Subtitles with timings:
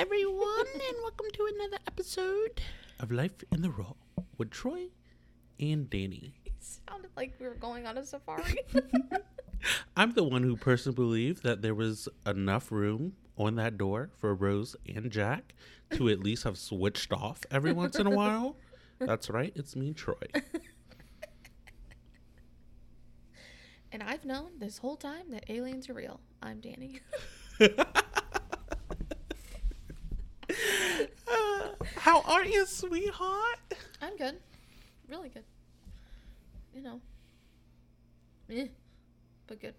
[0.00, 2.62] everyone, and welcome to another episode
[3.00, 3.92] of Life in the Raw
[4.38, 4.86] with Troy
[5.60, 6.32] and Dani.
[6.46, 8.60] It sounded like we were going on a safari.
[9.98, 14.34] I'm the one who personally believed that there was enough room on that door for
[14.34, 15.52] Rose and Jack
[15.90, 18.56] to at least have switched off every once in a while.
[19.00, 20.14] That's right, it's me, Troy.
[23.92, 26.20] and I've known this whole time that aliens are real.
[26.42, 27.00] I'm Dani.
[31.30, 31.72] Uh,
[32.10, 33.60] how are you, sweetheart?
[34.02, 34.36] I'm good.
[35.08, 35.44] Really good.
[36.74, 37.00] You know.
[38.50, 38.66] Eh,
[39.46, 39.74] but good.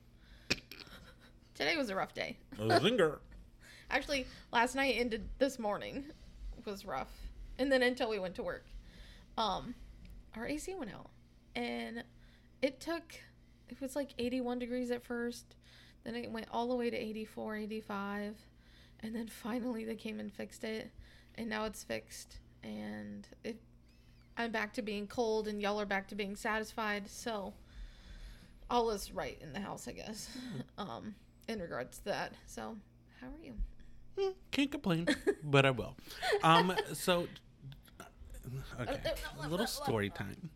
[1.55, 2.37] Today was a rough day.
[2.57, 3.17] Zinger.
[3.91, 6.05] Actually, last night ended this morning
[6.63, 7.11] was rough.
[7.59, 8.65] And then until we went to work.
[9.37, 9.75] Um
[10.37, 11.09] our AC went out.
[11.53, 12.01] And
[12.61, 13.13] it took
[13.67, 15.55] it was like 81 degrees at first.
[16.05, 18.37] Then it went all the way to 84, 85.
[19.01, 20.91] And then finally they came and fixed it.
[21.35, 22.39] And now it's fixed.
[22.63, 23.59] And it
[24.37, 27.09] I'm back to being cold and y'all are back to being satisfied.
[27.09, 27.53] So
[28.69, 30.29] all is right in the house, I guess.
[30.77, 31.15] Um
[31.47, 32.33] in regards to that.
[32.45, 32.77] So
[33.19, 33.53] how are you?
[34.19, 35.07] Hmm, Can't complain,
[35.43, 35.95] but I will.
[36.43, 37.27] Um, so,
[38.81, 40.49] okay, a little story time.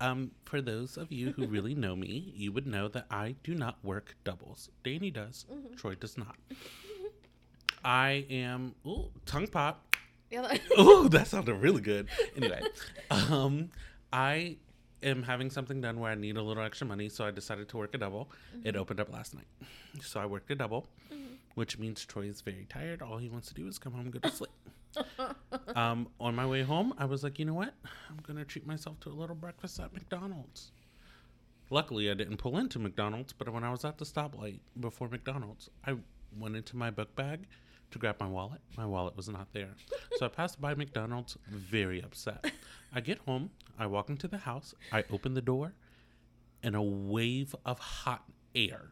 [0.00, 3.54] Um, for those of you who really know me, you would know that I do
[3.54, 4.70] not work doubles.
[4.84, 5.46] Dani does.
[5.76, 6.36] Troy does not.
[7.84, 9.83] I am ooh, tongue pop.
[10.34, 12.08] Yeah, Ooh, that sounded really good.
[12.36, 12.60] Anyway,
[13.10, 13.70] um,
[14.12, 14.56] I
[15.00, 17.76] am having something done where I need a little extra money, so I decided to
[17.76, 18.28] work a double.
[18.64, 19.46] It opened up last night,
[20.00, 20.88] so I worked a double,
[21.54, 23.00] which means Troy is very tired.
[23.00, 24.50] All he wants to do is come home and go to sleep.
[25.76, 27.74] um, on my way home, I was like, you know what?
[28.10, 30.72] I'm gonna treat myself to a little breakfast at McDonald's.
[31.70, 35.70] Luckily, I didn't pull into McDonald's, but when I was at the stoplight before McDonald's,
[35.86, 35.94] I
[36.36, 37.46] went into my book bag
[37.90, 38.60] to grab my wallet.
[38.76, 39.70] My wallet was not there.
[40.16, 42.50] So I passed by McDonald's, very upset.
[42.92, 45.72] I get home, I walk into the house, I open the door,
[46.62, 48.24] and a wave of hot
[48.54, 48.90] air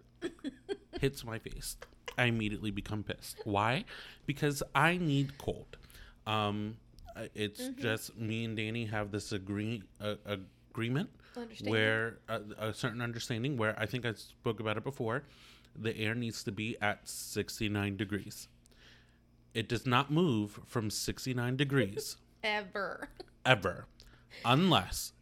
[1.00, 1.76] hits my face.
[2.19, 3.38] I immediately become pissed.
[3.44, 3.84] Why?
[4.26, 5.76] Because I need cold.
[6.26, 6.76] Um,
[7.34, 10.14] it's just me and Dani have this agree uh,
[10.70, 11.10] agreement
[11.64, 15.24] where uh, a certain understanding where I think I spoke about it before.
[15.74, 18.48] The air needs to be at 69 degrees.
[19.54, 23.08] It does not move from 69 degrees ever.
[23.44, 23.86] ever
[24.44, 25.12] unless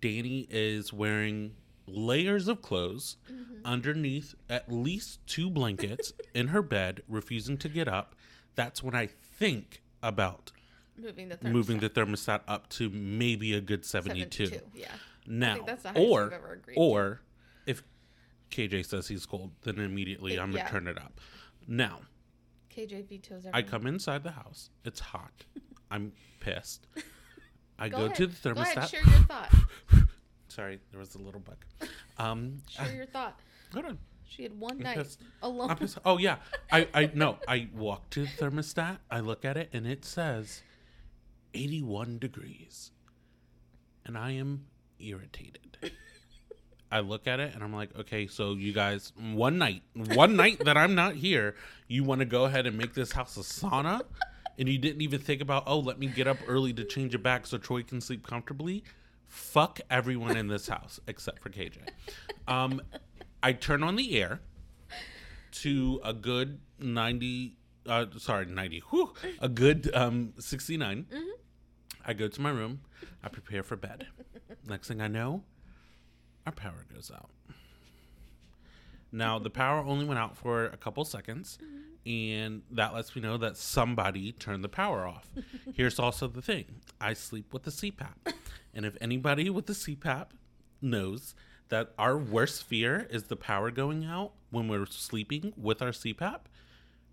[0.00, 1.54] Dani is wearing
[1.86, 3.64] layers of clothes mm-hmm.
[3.64, 8.14] underneath at least two blankets in her bed, refusing to get up.
[8.54, 10.52] That's when I think about
[10.96, 11.52] Moving the thermostat.
[11.52, 14.46] moving the thermostat up to maybe a good 72.
[14.46, 14.88] 72, Yeah.
[15.26, 16.80] Now, that's the highest or ever agreed to.
[16.80, 17.20] or
[17.66, 17.82] if
[18.50, 21.18] KJ says he's cold, then immediately It- I'm gonna turn it up.
[21.66, 22.00] Now,
[22.74, 23.54] KJ vetoes everything.
[23.54, 24.70] I come inside the house.
[24.84, 25.44] It's hot.
[25.90, 26.86] I'm pissed.
[27.78, 28.90] I Go, go, to the Go ahead, thermostat.
[28.90, 29.54] share your thought.
[30.48, 31.64] Sorry, there was a little bug.
[32.18, 33.40] Um, Share your thought.
[33.72, 33.98] hold on.
[34.28, 35.22] She had one night pissed.
[35.42, 35.74] alone.
[35.76, 35.96] Pissed.
[36.04, 36.36] Oh yeah,
[36.70, 37.38] I I no.
[37.48, 38.98] I walk to the thermostat.
[39.10, 40.62] I look at it, and it says
[41.54, 42.90] 81 degrees,
[44.04, 44.66] and I am
[44.98, 45.78] irritated.
[46.90, 50.64] I look at it and I'm like, okay, so you guys, one night, one night
[50.64, 51.54] that I'm not here,
[51.86, 54.02] you want to go ahead and make this house a sauna,
[54.58, 57.22] and you didn't even think about, oh, let me get up early to change it
[57.22, 58.82] back so Troy can sleep comfortably.
[59.28, 61.78] Fuck everyone in this house except for KJ.
[62.48, 62.82] Um,
[63.42, 64.40] I turn on the air
[65.52, 71.06] to a good 90 uh sorry 90 whew, a good um 69
[72.06, 72.80] i go to my room
[73.24, 74.06] i prepare for bed
[74.68, 75.42] next thing i know
[76.46, 77.30] our power goes out.
[79.12, 81.58] Now the power only went out for a couple seconds
[82.06, 85.28] and that lets me know that somebody turned the power off.
[85.74, 86.66] Here's also the thing.
[87.00, 88.34] I sleep with the cpap
[88.74, 90.28] and if anybody with the cpap
[90.80, 91.34] knows
[91.70, 96.40] that our worst fear is the power going out when we're sleeping with our CPAP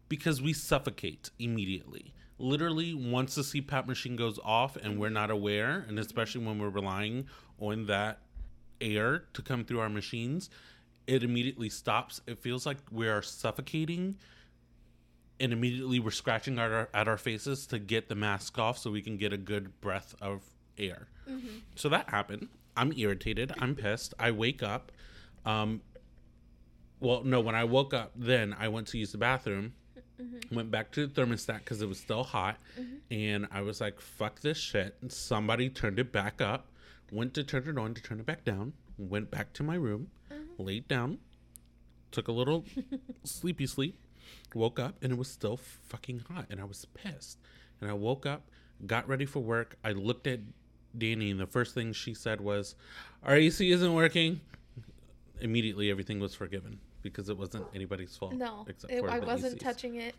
[0.10, 2.14] because we suffocate immediately.
[2.40, 6.70] Literally, once the CPAP machine goes off and we're not aware, and especially when we're
[6.70, 7.28] relying
[7.60, 8.20] on that
[8.82, 10.50] air to come through our machines,
[11.08, 12.22] it immediately stops.
[12.28, 14.18] It feels like we are suffocating,
[15.40, 18.92] and immediately we're scratching at our, at our faces to get the mask off so
[18.92, 20.42] we can get a good breath of
[20.78, 21.08] air.
[21.30, 21.48] Mm-hmm.
[21.76, 22.50] So that happened.
[22.76, 23.54] I'm irritated.
[23.60, 24.14] I'm pissed.
[24.20, 24.92] I wake up.
[25.46, 25.82] Um,
[27.00, 29.74] well, no, when I woke up, then I went to use the bathroom.
[30.22, 30.56] Mm-hmm.
[30.56, 32.96] Went back to the thermostat because it was still hot, mm-hmm.
[33.12, 36.72] and I was like, "Fuck this shit!" And somebody turned it back up.
[37.12, 38.74] Went to turn it on to turn it back down.
[38.98, 40.42] Went back to my room, uh-huh.
[40.58, 41.20] laid down,
[42.12, 42.66] took a little
[43.24, 44.00] sleepy sleep,
[44.54, 47.38] Woke up and it was still fucking hot, and I was pissed.
[47.80, 48.50] And I woke up,
[48.86, 49.78] got ready for work.
[49.84, 50.40] I looked at
[50.98, 52.76] Dani, and the first thing she said was,
[53.24, 54.42] "Our AC isn't working."
[55.40, 58.34] Immediately, everything was forgiven because it wasn't anybody's fault.
[58.34, 59.60] No, except it- for I wasn't ACs.
[59.60, 60.16] touching it.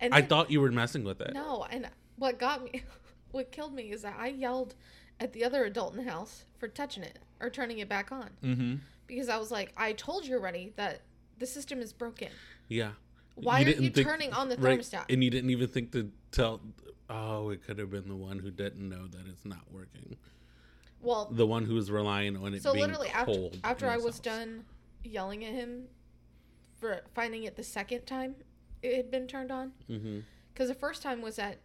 [0.00, 1.34] And I then- thought you were messing with it.
[1.34, 2.82] no, and what got me,
[3.32, 4.74] what killed me is that I yelled
[5.22, 8.28] at the other adult in the house for touching it or turning it back on
[8.42, 8.74] Mm-hmm.
[9.06, 11.02] because I was like, I told you already that
[11.38, 12.28] the system is broken.
[12.68, 12.90] Yeah.
[13.36, 15.04] Why are didn't you think- turning on the right, thermostat?
[15.08, 16.60] And you didn't even think to tell.
[17.08, 20.16] Oh, it could have been the one who didn't know that it's not working.
[21.00, 24.18] well, The one who was relying on it so being literally after after I was
[24.18, 24.64] done
[25.04, 25.84] yelling at him
[26.78, 28.34] for finding it the second time
[28.82, 30.20] it had been turned on Mm-hmm.
[30.52, 31.58] because the first time was at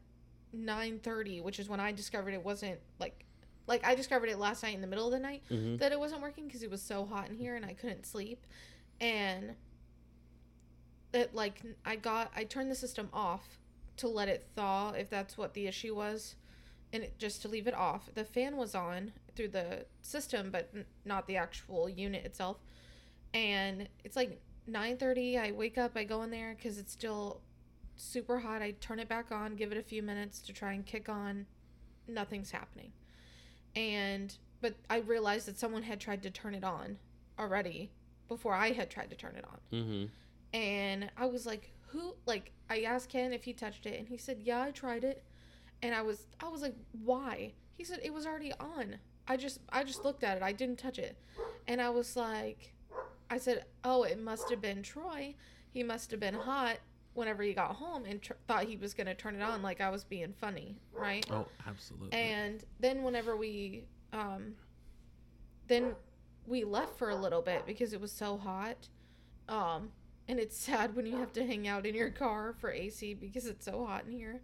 [0.55, 3.25] 9:30 which is when I discovered it wasn't like
[3.67, 5.77] like I discovered it last night in the middle of the night Mm-hmm.
[5.77, 8.45] that it wasn't working because it was so hot in here and I couldn't sleep.
[8.99, 9.55] And
[11.13, 13.59] it like I got I turned the system off
[13.97, 16.35] to let it thaw if that's what the issue was
[16.93, 18.09] and it, just to leave it off.
[18.13, 22.57] The fan was on through the system but n- not the actual unit itself.
[23.33, 27.41] And it's like 9:30 I wake up I go in there cuz it's still
[27.95, 28.61] super hot.
[28.61, 31.45] I turn it back on give it a few minutes to try and kick on.
[32.07, 32.91] Nothing's happening
[33.75, 36.97] and but I realized that someone had tried to turn it on
[37.37, 37.91] already
[38.27, 40.05] before I had tried to turn it on Mm-hmm.
[40.57, 44.17] and I was like, "Who?" Like, I asked Ken if he touched it, and he
[44.17, 45.23] said, "Yeah, I tried it."
[45.81, 48.95] And I was, I was like, "Why?" He said it was already on.
[49.27, 50.43] I just, I just looked at it.
[50.43, 51.15] I didn't touch it,
[51.67, 52.73] and I was like,
[53.29, 55.35] I said, "Oh, it must have been Troy.
[55.69, 56.77] He must have been hot
[57.17, 59.89] whenever he got home and tr- thought he was gonna turn it on, like I
[59.89, 62.17] was being funny, right?" Oh, absolutely.
[62.17, 64.53] And then whenever we um
[65.67, 65.95] then
[66.45, 68.87] we left for a little bit because it was so hot.
[69.49, 69.89] Um
[70.27, 73.47] and it's sad when you have to hang out in your car for AC because
[73.47, 74.41] it's so hot in here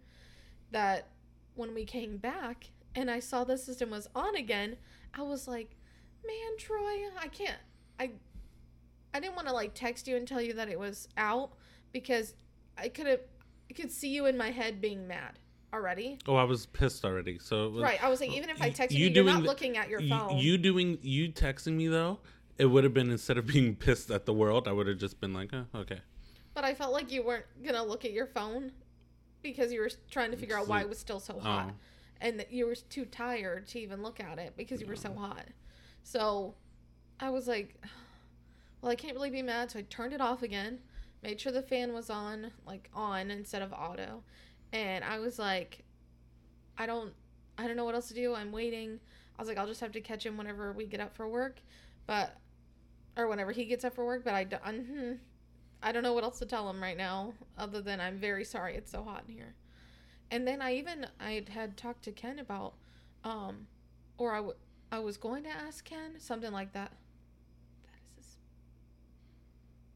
[0.72, 1.08] that
[1.54, 4.76] when we came back and I saw the system was on again,
[5.14, 5.76] I was like,
[6.26, 7.58] "Man, Troy, I can't
[8.00, 8.10] I
[9.14, 11.52] I didn't want to like text you and tell you that it was out
[11.92, 12.34] because
[12.76, 13.20] I could have
[13.70, 15.38] I could see you in my head being mad
[15.72, 16.18] already.
[16.28, 17.38] oh, I was pissed already.
[17.38, 18.02] So was, Right.
[18.02, 20.00] I was like, even if I texted you you, you are not looking at your
[20.00, 20.38] phone.
[20.38, 22.20] You doing you texting me though,
[22.58, 25.20] it would have been instead of being pissed at the world, I would have just
[25.20, 26.00] been like, oh, okay.
[26.54, 28.70] but I felt like you weren't gonna look at your phone
[29.42, 31.74] because you were trying to figure out why it was still so hot, Oh.
[32.20, 35.12] and that you were too tired to even look at it because you were so
[35.16, 35.20] oh.
[35.20, 35.46] hot.
[36.02, 36.54] So,
[37.20, 37.74] I was like,
[38.80, 39.70] well, I can't really be mad.
[39.72, 40.78] So I turned it off again,
[41.24, 44.22] made sure the fan was on, like on instead of auto,
[44.72, 45.84] and I was like,
[46.78, 47.12] I don't,
[47.58, 48.34] I don't know what else to do.
[48.34, 49.00] I'm waiting.
[49.38, 51.60] I was like, I'll just have to catch him whenever we get up for work,
[52.06, 52.36] but
[53.16, 54.24] or whenever he gets up for work.
[54.24, 55.12] But I don't, hmm,
[55.82, 58.76] I don't know what else to tell him right now, other than I'm very sorry
[58.76, 59.54] it's so hot in here.
[60.30, 62.74] And then I even I had talked to Ken about,
[63.24, 63.66] um,
[64.18, 64.56] or I, w-
[64.92, 66.92] I was going to ask Ken something like that.
[67.84, 68.36] That is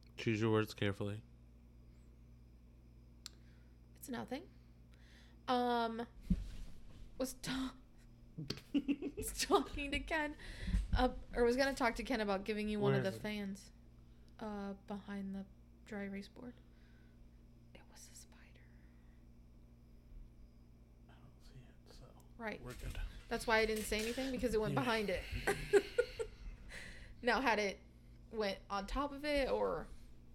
[0.00, 1.20] his Choose your words carefully.
[4.00, 4.43] It's nothing.
[5.47, 6.03] Um,
[7.19, 7.73] was ta-
[9.17, 10.35] was talking to Ken,
[10.97, 13.23] uh, or was gonna talk to Ken about giving you one Where of the it?
[13.23, 13.62] fans,
[14.41, 15.44] uh, behind the
[15.88, 16.53] dry erase board.
[17.75, 18.64] It was a spider.
[21.09, 22.04] I don't see it, so
[22.42, 22.61] Right.
[22.64, 22.99] we're good.
[23.28, 24.81] That's why I didn't say anything because it went Yeah.
[24.81, 25.23] behind it.
[27.23, 27.78] now, had it
[28.33, 29.87] went on top of it or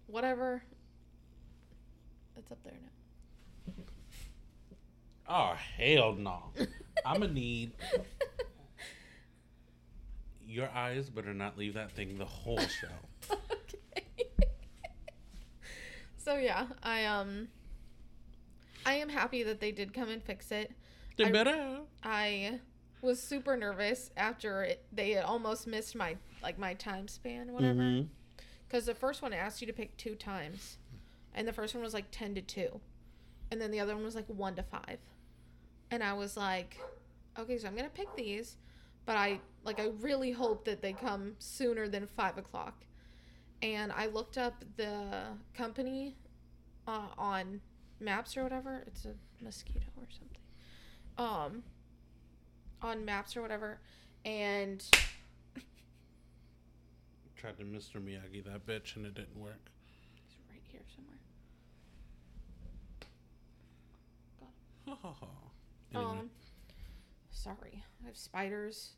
[0.06, 0.62] whatever,
[2.36, 3.72] it's up there now.
[5.26, 6.52] Oh hell no!
[7.06, 7.72] I'm gonna need
[10.46, 12.88] your eyes better not leave that thing the whole show.
[13.30, 14.28] okay.
[16.18, 17.48] so yeah, I um
[18.86, 20.72] I am happy that they did come and fix it.
[21.16, 21.78] They I- better.
[22.02, 22.60] I
[23.00, 27.80] was super nervous after it, they had almost missed my like my time span whatever.
[27.80, 28.08] Mhm.
[28.68, 30.78] Cuz the first one asked you to pick two times.
[31.34, 32.80] And the first one was like 10 to 2.
[33.50, 34.98] And then the other one was like 1 to 5.
[35.90, 36.78] And I was like,
[37.38, 38.56] okay, so I'm to pick these.
[39.04, 42.84] But I, like, I really hope that they come sooner than 5 o'clock.
[43.62, 46.16] And I looked up the company
[46.86, 47.60] uh, on
[48.00, 48.84] maps or whatever.
[48.86, 50.38] It's a mosquito or something.
[51.18, 51.62] Um,
[52.80, 53.78] on maps or whatever.
[54.24, 54.84] And
[57.44, 57.96] Tried to Mr.
[58.02, 59.68] Miyagi that bitch and it didn't work.
[60.14, 61.18] He's right here somewhere.
[64.88, 65.26] Ha ha ha.
[65.94, 66.30] Anyway, Um,
[67.30, 67.84] sorry.
[68.02, 68.92] I have spiders,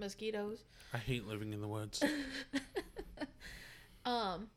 [0.00, 0.64] mosquitoes.
[0.92, 2.02] I hate living in the woods.
[4.04, 4.48] um.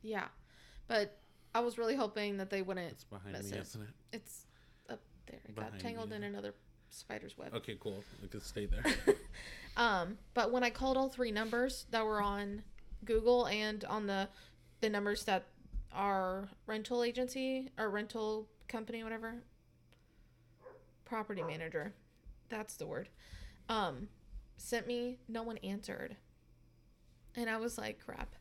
[0.00, 0.28] Yeah,
[0.86, 1.18] but
[1.56, 2.92] I was really hoping that they wouldn't.
[2.92, 3.62] It's behind me, it.
[3.62, 3.88] isn't it?
[4.12, 4.46] It's
[4.88, 5.40] up there.
[5.44, 6.14] It Behind got tangled you.
[6.14, 6.54] in another
[6.90, 7.52] spider's web.
[7.52, 8.04] Okay, cool.
[8.22, 8.84] We can stay there.
[9.76, 12.62] Um, but when I called all three numbers that were on
[13.04, 14.28] Google and on the
[14.80, 15.46] the numbers that
[15.92, 19.42] our rental agency or rental company, whatever,
[21.04, 21.94] property manager,
[22.48, 23.08] that's the word,
[23.68, 24.08] um,
[24.56, 26.16] sent me, no one answered.
[27.34, 28.34] And I was like, crap.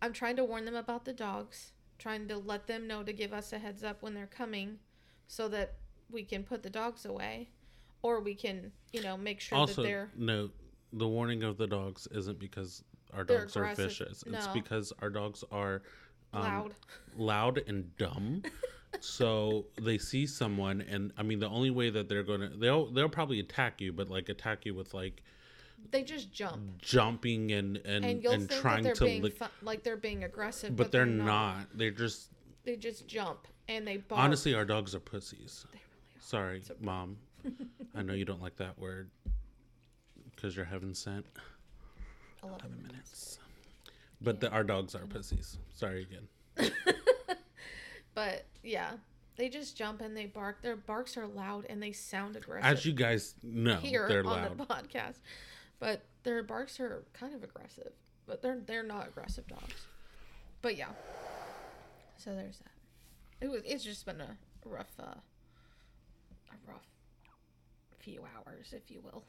[0.00, 3.32] I'm trying to warn them about the dogs, trying to let them know to give
[3.32, 4.78] us a heads up when they're coming
[5.26, 5.74] so that
[6.10, 7.48] we can put the dogs away
[8.02, 10.50] or we can, you know, make sure also, that they're no,
[10.92, 12.82] the warning of the dogs isn't because
[13.14, 14.22] our They're dogs are vicious.
[14.26, 14.52] It's No.
[14.54, 15.82] because our dogs are
[16.32, 16.74] um, loud.
[17.16, 18.42] loud and dumb.
[19.00, 23.08] so they see someone, and I mean, the only way that they're gonna they'll they'll
[23.08, 25.22] probably attack you, but like attack you with like
[25.90, 26.78] They just jump.
[26.78, 29.36] jumping and and And you'll think trying that to they're being lick.
[29.38, 31.66] fu- like they're being aggressive, but they're not.
[31.74, 32.30] They're just
[32.64, 34.20] They just jump and they bark.
[34.20, 35.66] honestly, our dogs are pussies.
[35.72, 35.84] they really
[36.16, 36.20] are.
[36.20, 37.16] Sorry, So- mom.
[37.94, 39.10] I know you don't like that word
[40.38, 41.26] because you're heaven sent.
[42.42, 43.38] 11 Eleven minutes.
[44.20, 45.58] But the, our dogs are pussies.
[45.74, 46.70] Sorry again.
[48.18, 48.94] But yeah,
[49.36, 50.60] they just jump and they bark.
[50.60, 52.68] Their barks are loud and they sound aggressive.
[52.68, 54.58] As you guys know, here they're on loud.
[54.58, 55.18] the podcast,
[55.78, 57.92] but their barks are kind of aggressive.
[58.26, 59.86] But they're they're not aggressive dogs.
[60.62, 60.88] But yeah,
[62.16, 62.72] so there's that.
[63.40, 66.88] It was it's just been a rough uh, a rough
[68.00, 69.22] few hours, if you will.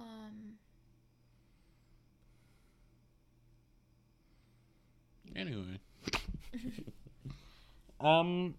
[0.00, 0.54] Um.
[5.36, 5.80] Anyway.
[8.00, 8.54] um.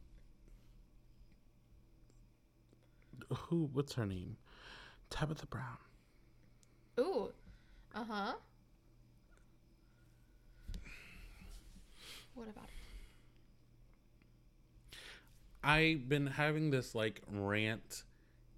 [3.29, 3.69] Who?
[3.73, 4.37] What's her name?
[5.09, 5.77] Tabitha Brown.
[6.99, 7.31] Ooh.
[7.93, 8.33] Uh huh.
[12.35, 12.81] What about it?
[15.63, 18.03] I've been having this like rant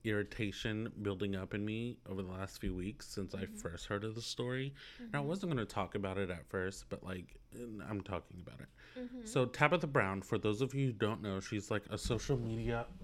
[0.03, 3.55] irritation building up in me over the last few weeks since I mm-hmm.
[3.55, 4.74] first heard of the story.
[5.00, 5.27] And I mm-hmm.
[5.27, 7.39] wasn't going to talk about it at first, but like
[7.89, 8.67] I'm talking about it.
[9.00, 9.25] Mm-hmm.
[9.25, 12.86] So Tabitha Brown, for those of you who don't know, she's like a social media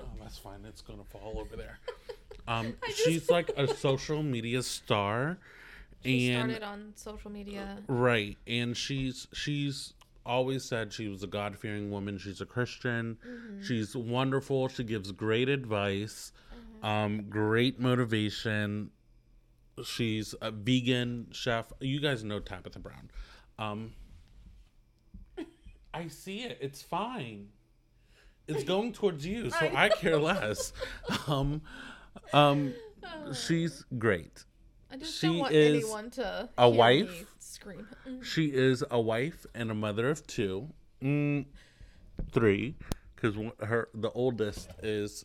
[0.00, 0.64] Oh, that's fine.
[0.64, 1.78] It's going to fall over there.
[2.46, 5.36] Um she's like a social media star
[6.02, 7.76] She and started on social media.
[7.88, 8.38] Right.
[8.46, 9.92] And she's she's
[10.28, 12.18] always said she was a God fearing woman.
[12.18, 13.18] She's a Christian.
[13.62, 14.68] She's wonderful.
[14.68, 16.32] She gives great advice,
[16.82, 18.90] um, great motivation.
[19.82, 21.72] She's a vegan chef.
[21.80, 23.10] You guys know Tabitha Brown.
[23.58, 23.94] Um,
[25.94, 26.58] I see it.
[26.60, 27.48] It's fine.
[28.46, 30.72] It's going towards you, so I I care less.
[31.26, 31.60] Um,
[32.32, 32.74] um,
[33.34, 34.44] she's great.
[34.90, 37.26] I just she don't want is anyone to a hear me wife.
[37.60, 37.86] Scream.
[38.08, 38.24] Mm.
[38.24, 40.68] She is a wife and a mother of two,
[41.02, 41.44] mm,
[42.32, 42.74] three,
[43.14, 45.22] because her the oldest is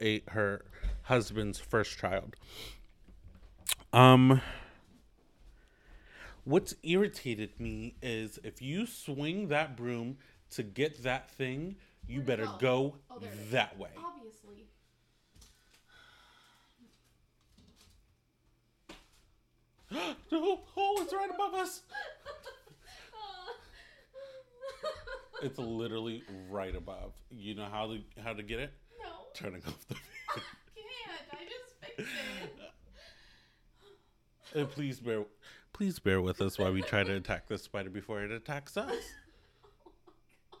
[0.00, 0.64] a her
[1.02, 2.34] husband's first child.
[3.92, 4.40] Um,
[6.44, 10.18] what's irritated me is if you swing that broom
[10.50, 11.76] to get that thing,
[12.08, 12.58] you better go?
[12.58, 13.50] go Oh, there it is.
[13.50, 13.90] that way.
[13.96, 14.66] Obviously.
[19.90, 20.14] No,
[20.76, 21.82] oh, it's right above us.
[25.42, 27.12] It's literally right above.
[27.30, 28.72] You know how to how to get it?
[28.98, 29.98] no, Turning off the I
[30.74, 31.28] can't.
[31.30, 32.12] I just fixed
[34.54, 34.58] it.
[34.58, 35.24] And please bear
[35.74, 38.94] please bear with us while we try to attack this spider before it attacks us.
[40.52, 40.58] Oh.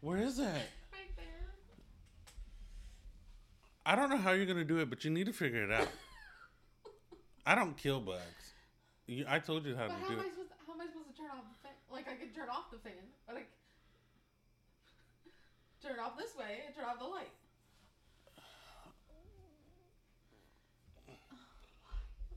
[0.00, 0.44] Where is it?
[0.44, 1.26] Right there.
[3.84, 5.88] I don't know how you're gonna do it, but you need to figure it out.
[7.46, 8.54] I don't kill bugs.
[9.06, 10.30] You, I told you how But to how do am I it.
[10.34, 11.76] supposed how am I supposed to turn off the fan?
[11.92, 13.48] Like I could turn off the fan, but like
[15.80, 17.30] turn off this way and turn off the light.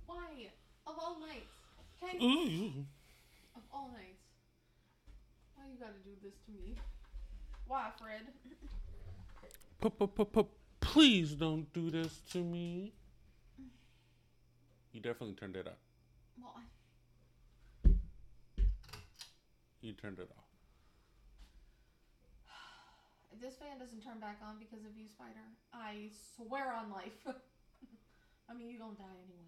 [0.06, 0.50] Why?
[0.88, 1.58] Of all nights.
[2.04, 2.18] Okay?
[3.56, 4.24] Of all nights.
[5.56, 6.76] Why you gotta do this to me?
[7.68, 8.22] Why, Fred?
[10.82, 12.94] Please don't do this to me.
[14.92, 15.78] You definitely turned it up.
[16.38, 16.62] Why?
[19.82, 20.44] You turned it off.
[23.32, 27.16] if this fan doesn't turn back on because of you, Spider, I swear on life.
[28.50, 29.48] I mean, you gonna die anyway.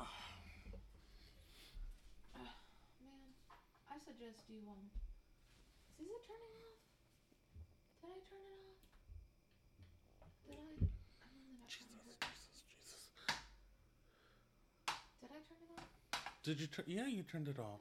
[3.04, 3.20] Man,
[3.92, 4.88] I suggest you um.
[5.98, 6.80] Is it turning off?
[8.00, 8.80] Did I turn it off?
[10.44, 10.72] Did I?
[10.80, 12.16] I don't think I turned it off.
[12.16, 12.16] Jesus,
[12.68, 13.08] Jesus, Jesus.
[16.46, 16.84] Did you turn?
[16.86, 17.80] Yeah, you turned it off.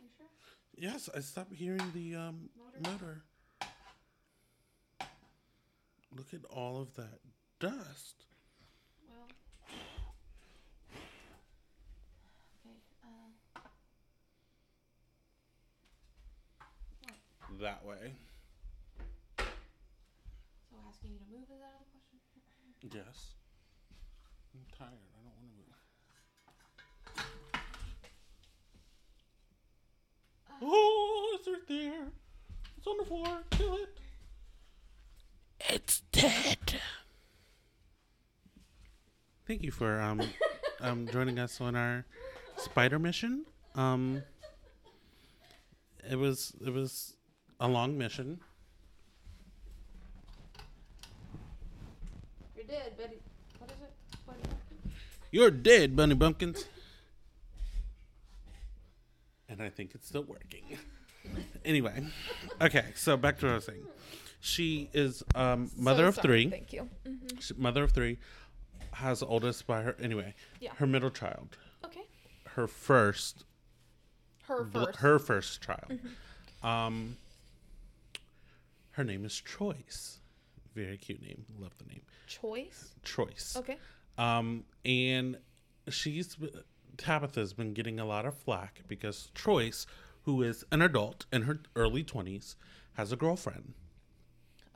[0.75, 2.49] Yes, I stopped hearing the um,
[2.83, 3.21] motor.
[6.17, 7.19] Look at all of that
[7.59, 8.25] dust.
[9.07, 9.27] Well.
[12.65, 12.75] Okay.
[13.05, 13.29] Uh,
[17.61, 18.13] That way.
[19.37, 22.99] so asking you to move is out of the question.
[22.99, 23.35] Yes.
[24.55, 24.89] I'm tired.
[24.89, 25.75] I don't want to move.
[30.61, 32.07] Oh, it's right there.
[32.77, 33.43] It's on the floor.
[33.51, 33.99] Kill it.
[35.69, 36.79] It's dead.
[39.47, 40.21] Thank you for um
[40.81, 42.05] um joining us on our
[42.57, 43.45] spider mission.
[43.75, 44.23] Um
[46.09, 47.15] it was it was
[47.59, 48.39] a long mission.
[52.55, 53.17] You're dead, Betty.
[53.59, 53.93] What is it?
[54.25, 54.91] Betty Bumpkin?
[55.31, 56.65] You're dead, Bunny Bumpkins.
[59.49, 60.77] And I think it's still working.
[61.65, 62.03] anyway,
[62.61, 63.85] okay, so back to what I was saying.
[64.39, 66.49] She is um, mother So of sorry, three.
[66.49, 66.89] Thank you.
[67.07, 67.41] Mhm.
[67.41, 68.17] She- mother of three.
[68.93, 69.95] Has the oldest by her.
[69.99, 70.71] Anyway, Yeah.
[70.75, 71.57] her middle child.
[71.83, 72.03] Okay.
[72.45, 73.43] Her first.
[74.43, 74.99] Her bl- first.
[74.99, 75.99] Her first child.
[76.63, 77.17] Um.
[78.91, 80.19] Her name is Choyce.
[80.73, 81.45] Very cute name.
[81.59, 82.01] Love the name.
[82.27, 82.93] choice.
[83.03, 83.55] Choyce.
[83.57, 83.77] Okay.
[84.17, 85.37] Um, and
[85.89, 86.37] she's
[86.97, 89.85] Tabitha's been getting a lot of flack because Choyce,
[90.23, 92.55] who is an adult in her early twenties,
[92.93, 93.73] has a girlfriend,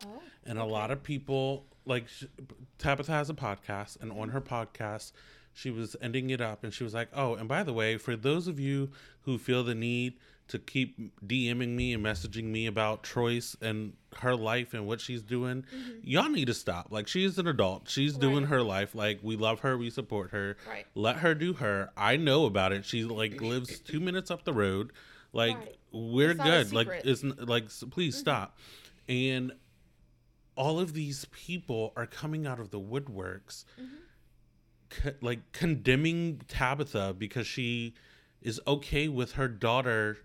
[0.06, 0.22] Oh.
[0.46, 2.08] and a lot of people like
[2.78, 5.12] Tabitha has a podcast, and on her podcast,
[5.60, 8.16] she was ending it up, and she was like, "Oh, and by the way, for
[8.16, 10.14] those of you who feel the need."
[10.50, 15.22] To keep DMing me and messaging me about Choyce and her life and what she's
[15.22, 15.64] doing,
[16.02, 16.88] y'all need to stop.
[16.90, 18.96] Like she's an adult, she's doing her life.
[18.96, 20.58] Like we love her, we support her.
[20.68, 20.88] Right.
[20.96, 21.92] Let her do her.
[21.96, 22.84] I know about it.
[22.84, 24.92] She like lives two minutes up the road.
[25.34, 25.78] Like Right.
[25.92, 26.74] we're It's good.
[26.74, 28.58] Like it's like please stop.
[29.08, 29.52] And
[30.56, 33.66] all of these people are coming out of the woodworks,
[34.90, 37.94] co- like condemning Tabitha because she
[38.42, 40.18] is okay with her daughter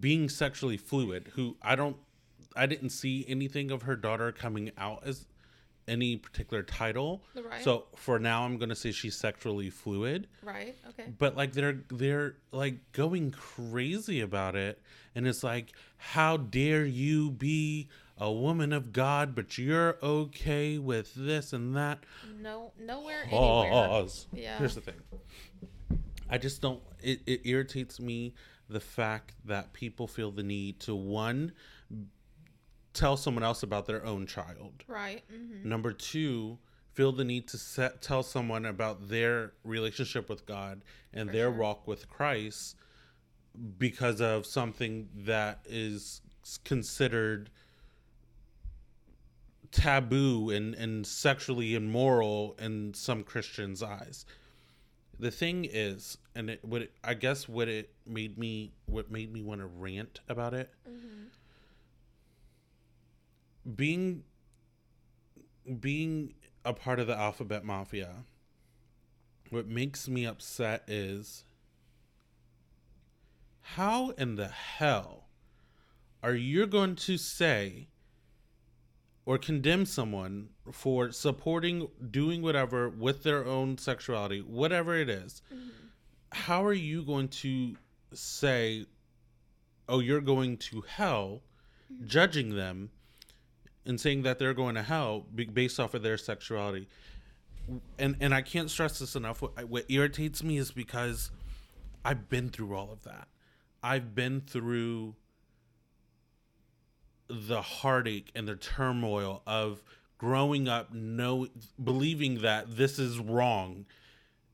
[0.00, 1.30] being sexually fluid.
[1.34, 1.96] Who I don't,
[2.56, 5.26] I didn't see anything of her daughter coming out as
[5.88, 7.22] any particular title.
[7.34, 7.62] Right.
[7.64, 10.76] So for now, I'm gonna say she's sexually fluid Right.
[10.90, 11.10] Okay.
[11.18, 14.80] but like they're they're like going crazy about it
[15.14, 21.12] and it's like how dare you be a woman of god but you're okay with
[21.14, 22.04] this and that
[22.40, 22.72] No.
[22.78, 23.22] Nowhere.
[23.24, 23.70] Anywhere.
[23.70, 24.58] pause Yeah.
[24.58, 24.94] here's the thing
[26.30, 28.34] i just don't it, it irritates me
[28.68, 31.52] the fact that people feel the need to one
[32.94, 35.22] tell someone else about their own child Right.
[35.32, 35.66] Mm-hmm.
[35.68, 36.58] Number two,
[36.92, 40.82] feel the need to set, tell someone about their relationship with God
[41.14, 41.52] and For their sure.
[41.58, 42.76] walk with Christ
[43.78, 46.20] because of something that is
[46.64, 47.48] considered
[49.72, 54.24] taboo and, and sexually immoral in some Christians' eyes.
[55.18, 59.32] The thing is, and it what it, I guess what it made me what made
[59.32, 61.26] me want to rant about it Mm-hmm.
[63.76, 64.24] being
[65.80, 68.24] being a part of the alphabet mafia
[69.50, 71.44] what makes me upset is
[73.60, 75.28] how in the hell
[76.22, 77.86] are you going to say
[79.24, 85.68] or condemn someone for supporting doing whatever with their own sexuality whatever it is mm-hmm.
[86.30, 87.74] how are you going to
[88.12, 88.84] say
[89.88, 91.42] oh you're going to hell
[91.92, 92.06] mm-hmm.
[92.06, 92.90] judging them
[93.84, 96.88] and saying that they're going to hell based off of their sexuality.
[97.98, 99.42] And and I can't stress this enough.
[99.42, 101.30] What, what irritates me is because
[102.04, 103.28] I've been through all of that.
[103.82, 105.14] I've been through
[107.32, 109.82] the heartache and the turmoil of
[110.18, 111.48] growing up know
[111.82, 113.84] believing that this is wrong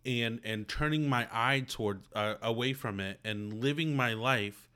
[0.07, 4.69] and and turning my eye toward uh, away from it and living my life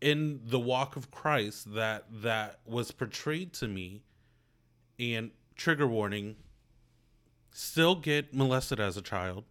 [0.00, 4.02] in the walk of Christ that that was portrayed to me
[4.98, 6.36] and trigger warning
[7.50, 9.44] still get molested as a child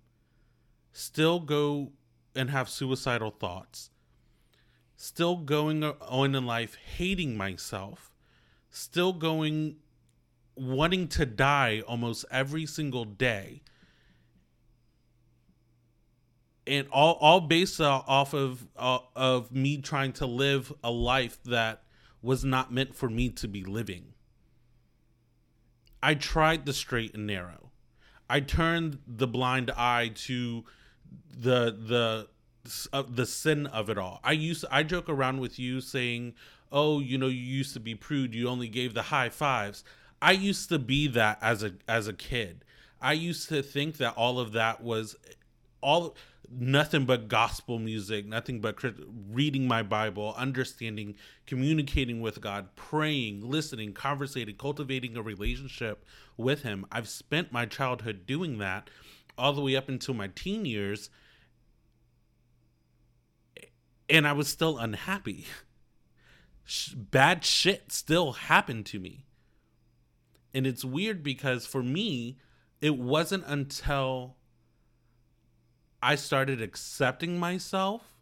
[0.92, 1.92] still go
[2.36, 3.90] and have suicidal thoughts
[5.04, 8.16] still going on in life hating myself
[8.70, 9.76] still going
[10.56, 13.62] wanting to die almost every single day
[16.66, 21.84] and all all based off of uh, of me trying to live a life that
[22.22, 24.14] was not meant for me to be living.
[26.02, 27.72] I tried the straight and narrow.
[28.30, 30.64] I turned the blind eye to
[31.38, 32.28] the the
[32.92, 34.20] uh, the sin of it all.
[34.24, 36.34] I used I joke around with you saying,
[36.72, 38.34] "Oh, you know, you used to be prude.
[38.34, 39.84] You only gave the high fives.
[40.22, 42.64] I used to be that as a as a kid.
[43.02, 45.18] I used to think that all of that was
[45.82, 46.16] all
[46.50, 48.78] nothing but gospel music, nothing but
[49.32, 56.06] reading my Bible, understanding, communicating with God, praying, listening, conversating, cultivating a relationship
[56.38, 56.86] with Him.
[56.92, 58.90] I've spent my childhood doing that
[59.38, 61.10] all the way up until my teen years,
[64.10, 65.46] and I was still unhappy.
[66.96, 69.26] Bad shit still happened to me.
[70.54, 72.38] And it's weird because for me,
[72.80, 74.36] it wasn't until
[76.02, 78.14] I started accepting myself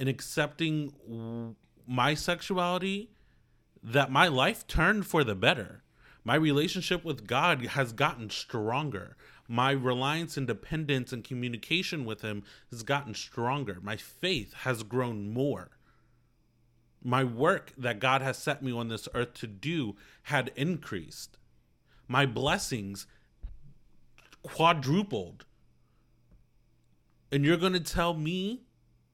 [0.00, 1.54] and accepting
[1.86, 3.10] my sexuality
[3.82, 5.82] that my life turned for the better.
[6.24, 9.16] My relationship with God has gotten stronger.
[9.48, 13.78] My reliance and dependence and communication with Him has gotten stronger.
[13.82, 15.70] My faith has grown more.
[17.02, 21.36] My work that God has set me on this earth to do had increased
[22.08, 23.06] my blessings
[24.42, 25.44] quadrupled.
[27.32, 28.62] And you're going to tell me,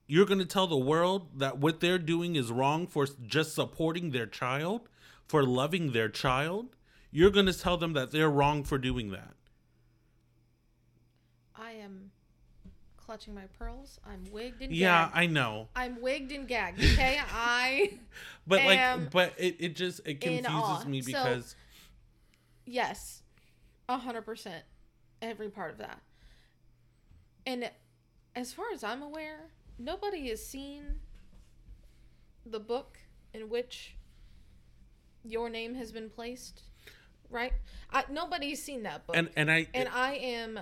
[0.07, 4.11] you're going to tell the world that what they're doing is wrong for just supporting
[4.11, 4.89] their child,
[5.27, 6.75] for loving their child?
[7.11, 9.35] You're going to tell them that they're wrong for doing that.
[11.61, 12.09] I am
[12.97, 13.99] clutching my pearls.
[14.05, 14.73] I'm wigged and gagged.
[14.73, 15.17] yeah, gagged.
[15.17, 15.67] I know.
[15.75, 16.79] I'm wigged and gagged.
[16.93, 17.99] Okay, I.
[18.47, 21.51] but like, but it, it just it confuses me because.
[21.51, 21.55] So,
[22.65, 23.23] Yes,
[23.89, 24.63] a hundred percent,
[25.21, 25.99] every part of that.
[27.45, 27.69] And
[28.35, 30.99] as far as I'm aware, nobody has seen
[32.45, 32.99] the book
[33.33, 33.97] in which
[35.23, 36.61] your name has been placed,
[37.29, 37.53] right?
[37.91, 40.59] I, nobody's seen that book, and and I and I am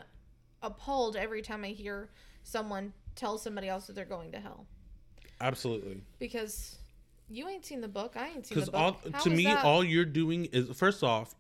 [0.62, 2.10] appalled every time I hear
[2.44, 4.66] someone tell somebody else that they're going to hell.
[5.42, 6.78] Absolutely, because
[7.30, 8.16] you ain't seen the book.
[8.16, 9.04] I ain't seen the book.
[9.04, 9.64] Because all to me, that?
[9.64, 11.36] all you're doing is first off,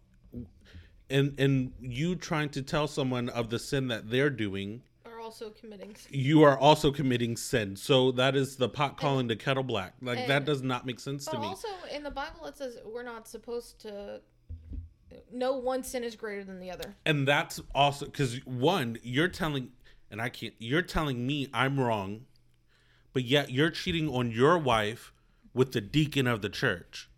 [1.09, 5.49] and and you trying to tell someone of the sin that they're doing are also
[5.49, 6.11] committing sin.
[6.11, 9.93] you are also committing sin so that is the pot calling and, the kettle black
[10.01, 12.77] like and, that does not make sense to me also in the bible it says
[12.85, 14.21] we're not supposed to
[15.31, 19.71] no one sin is greater than the other and that's also because one you're telling
[20.11, 22.21] and i can't you're telling me i'm wrong
[23.13, 25.13] but yet you're cheating on your wife
[25.53, 27.09] with the deacon of the church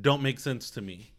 [0.00, 1.12] don't make sense to me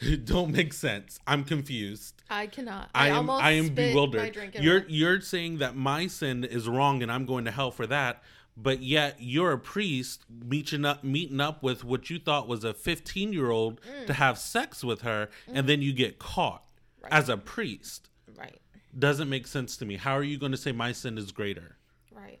[0.24, 1.18] don't make sense.
[1.26, 2.22] I'm confused.
[2.30, 2.90] I cannot.
[2.94, 4.54] I, I am I am bewildered.
[4.58, 8.22] You're you're saying that my sin is wrong and I'm going to hell for that,
[8.56, 12.74] but yet you're a priest meeting up meeting up with what you thought was a
[12.74, 14.06] 15 year old mm.
[14.06, 15.52] to have sex with her, mm.
[15.54, 16.64] and then you get caught
[17.02, 17.12] right.
[17.12, 18.08] as a priest.
[18.36, 18.60] Right.
[18.98, 19.96] Doesn't make sense to me.
[19.96, 21.76] How are you going to say my sin is greater?
[22.12, 22.40] Right.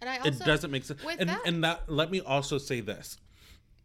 [0.00, 1.00] And I also, it doesn't make sense.
[1.18, 3.18] And that, and that let me also say this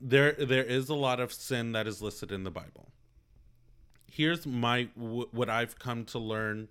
[0.02, 2.92] there there is a lot of sin that is listed in the Bible.
[4.12, 6.70] Here's my what I've come to learn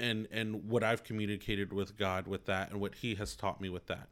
[0.00, 3.68] and and what I've communicated with God with that and what he has taught me
[3.68, 4.08] with that.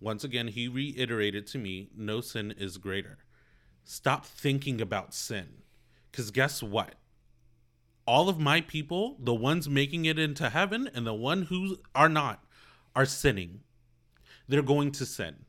[0.00, 3.18] Once again, he reiterated to me, no sin is greater.
[3.84, 5.62] Stop thinking about sin.
[6.12, 6.96] Cuz guess what?
[8.06, 12.08] All of my people, the ones making it into heaven and the one who are
[12.08, 12.44] not,
[12.94, 13.60] are sinning.
[14.48, 15.46] They're going to sin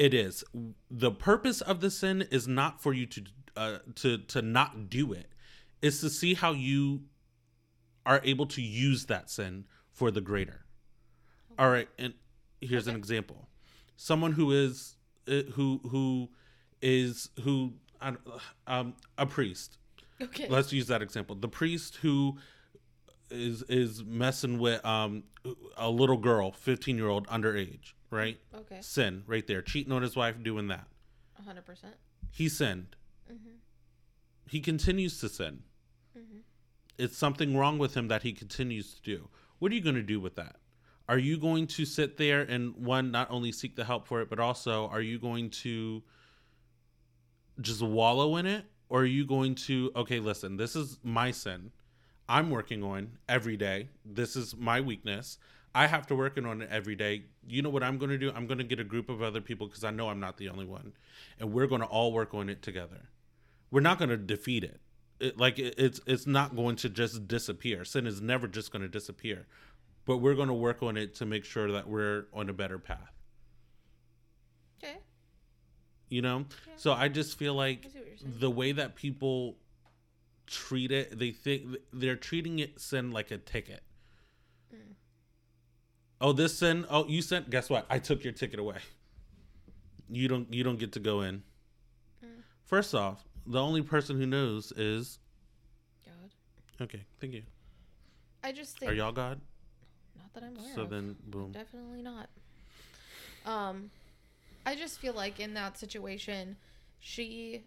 [0.00, 0.42] it is.
[0.90, 3.22] The purpose of the sin is not for you to
[3.54, 5.26] uh, to to not do it.
[5.82, 7.02] It's to see how you
[8.06, 10.64] are able to use that sin for the greater.
[11.52, 11.62] Okay.
[11.62, 12.14] All right, and
[12.60, 12.94] here's okay.
[12.94, 13.48] an example.
[13.96, 14.96] Someone who is
[15.28, 16.30] uh, who who
[16.80, 17.74] is who
[18.66, 19.78] um a priest.
[20.22, 20.48] Okay.
[20.48, 21.36] Let's use that example.
[21.36, 22.38] The priest who
[23.30, 25.24] is is messing with um
[25.76, 28.38] a little girl, 15 year old underage right?
[28.54, 28.78] Okay.
[28.80, 29.62] Sin right there.
[29.62, 30.86] Cheating on his wife, doing that.
[31.48, 31.62] 100%.
[32.30, 32.96] He sinned.
[33.32, 33.56] Mm-hmm.
[34.48, 35.62] He continues to sin.
[36.18, 36.38] Mm-hmm.
[37.00, 39.28] It's something wrong with him that he continues to do.
[39.58, 40.56] What are you going to do with that?
[41.08, 44.30] Are you going to sit there and one not only seek the help for it,
[44.30, 46.02] but also are you going to
[47.60, 48.64] just wallow in it?
[48.88, 51.70] Or are you going to, okay, listen, this is my sin.
[52.28, 53.88] I'm working on every day.
[54.04, 55.38] This is my weakness.
[55.74, 57.24] I have to work on it every day.
[57.46, 58.32] You know what I'm going to do?
[58.34, 60.48] I'm going to get a group of other people because I know I'm not the
[60.48, 60.92] only one,
[61.38, 63.08] and we're going to all work on it together.
[63.70, 64.80] We're not going to defeat it.
[65.20, 67.84] It like it, it's it's not going to just disappear.
[67.84, 69.46] Sin is never just going to disappear,
[70.06, 72.78] but we're going to work on it to make sure that we're on a better
[72.78, 73.12] path.
[74.82, 74.98] Okay.
[76.08, 77.86] You know, so I just feel like
[78.22, 79.56] the way that people
[80.50, 81.18] treat it.
[81.18, 83.82] They think they're treating it sin like a ticket.
[86.20, 86.84] Oh, this sin.
[86.90, 87.48] Oh, you sent.
[87.48, 87.86] Guess what?
[87.88, 88.76] I took your ticket away.
[90.10, 90.52] You don't.
[90.52, 91.42] You don't get to go in.
[92.64, 95.18] First off, the only person who knows is.
[96.04, 96.84] God.
[96.84, 97.42] Okay, thank you.
[98.42, 99.40] I just think Are y'all God?
[100.16, 100.90] not that I'm aware So of.
[100.90, 101.52] then, boom.
[101.52, 102.28] Definitely not.
[103.46, 103.90] Um,
[104.64, 106.56] I just feel like in that situation,
[106.98, 107.64] she.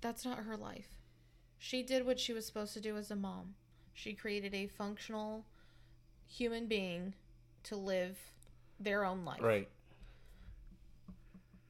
[0.00, 0.88] That's not her life.
[1.58, 3.54] She did what she was supposed to do as a mom.
[3.94, 5.44] She created a functional
[6.28, 7.14] human being
[7.64, 8.18] to live
[8.78, 9.40] their own life.
[9.42, 9.68] Right.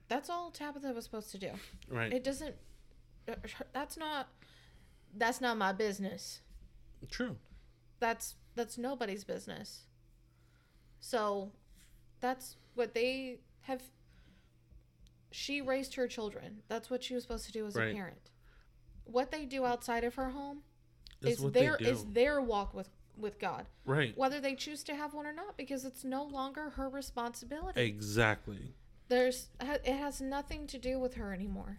[0.09, 1.51] That's all Tabitha was supposed to do.
[1.91, 2.13] Right.
[2.13, 2.55] It doesn't.
[3.29, 3.35] uh,
[3.73, 4.29] That's not.
[5.17, 6.41] That's not my business.
[7.11, 7.37] True.
[8.01, 9.83] that's that's nobody's business.
[11.01, 11.53] So
[12.21, 13.83] that's what they have
[15.31, 16.63] she raised her children.
[16.69, 17.91] That's what she was supposed to do as Right.
[17.91, 18.31] a parent.
[19.05, 20.63] What they do outside of her home
[21.23, 23.67] Is is their is their walk with with God.
[23.87, 24.17] right.
[24.17, 27.81] Whether they choose to have one or not because it's no longer her responsibility.
[27.83, 28.75] Exactly.
[29.09, 31.79] There's it has nothing to do with her anymore.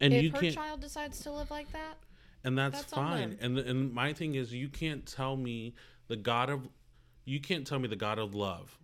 [0.00, 1.96] And if her child decides to live like that,
[2.44, 3.38] and that's, That's fine.
[3.40, 5.74] and and my thing is you can't tell me
[6.08, 6.68] the god of
[7.24, 8.78] you can't tell me the god of love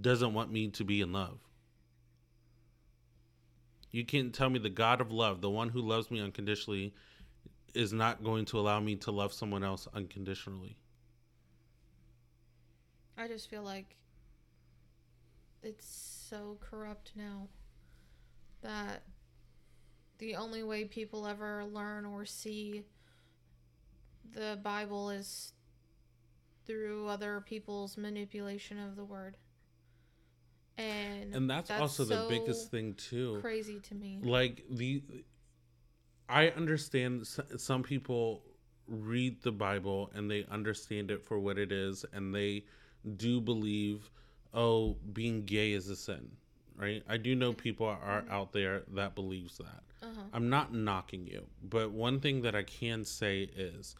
[0.00, 1.38] doesn't want me to be in love.
[3.92, 6.94] You can't tell me the god of love the one who loves me unconditionally
[7.74, 10.76] is not going to allow me to love someone else unconditionally.
[13.16, 13.96] I just feel like
[15.62, 15.86] it's
[16.28, 17.48] so corrupt now
[18.62, 19.02] that
[20.18, 22.84] the only way people ever learn or see
[24.32, 25.52] the Bible is
[26.66, 29.36] through other people's manipulation of the word.
[30.78, 34.18] And and that's, also the biggest thing too crazy to me.
[34.22, 35.02] like the
[36.26, 38.42] i understand some people
[38.88, 42.64] read the bible and they understand it for what it is and they
[43.16, 44.10] do believe
[44.54, 46.30] oh being gay is a sin
[46.76, 50.22] right i do know people are out there that believes that Uh-huh.
[50.32, 53.94] i'm not knocking you but one thing that i can say is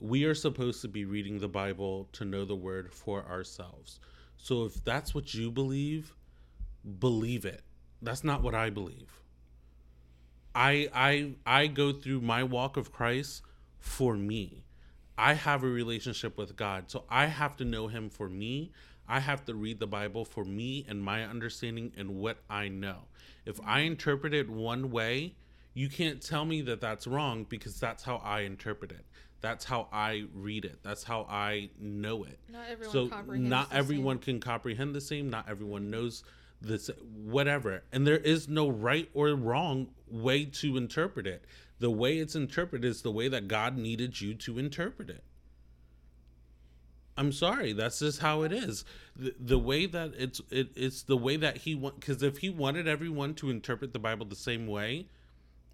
[0.00, 4.00] we are supposed to be reading the bible to know the word for ourselves
[4.36, 6.14] so if that's what you believe
[6.98, 7.62] believe it
[8.00, 9.18] that's not what i believe
[10.54, 13.40] I I I go through my walk of Christ
[13.78, 14.64] for me.
[15.16, 18.70] I have a relationship with God, so I have to know him for me.
[19.12, 23.00] I have to read the Bible for me and my understanding and what I know.
[23.44, 25.34] If I interpret it one way,
[25.74, 29.04] you can't tell me that that's wrong because that's how I interpret it.
[29.42, 30.78] That's how I read it.
[30.82, 33.78] That's how I know it Not everyone so comprehends not the same.
[33.78, 36.24] everyone can comprehend the same not everyone knows
[36.62, 41.44] this whatever and there is no right or wrong way to interpret it
[41.80, 45.24] the way it's interpreted is the way that god needed you to interpret it
[47.16, 48.84] i'm sorry that's just how it is.
[49.14, 52.50] The, the way that it's it, it's the way that he want because if he
[52.50, 55.06] wanted everyone to interpret the bible the same way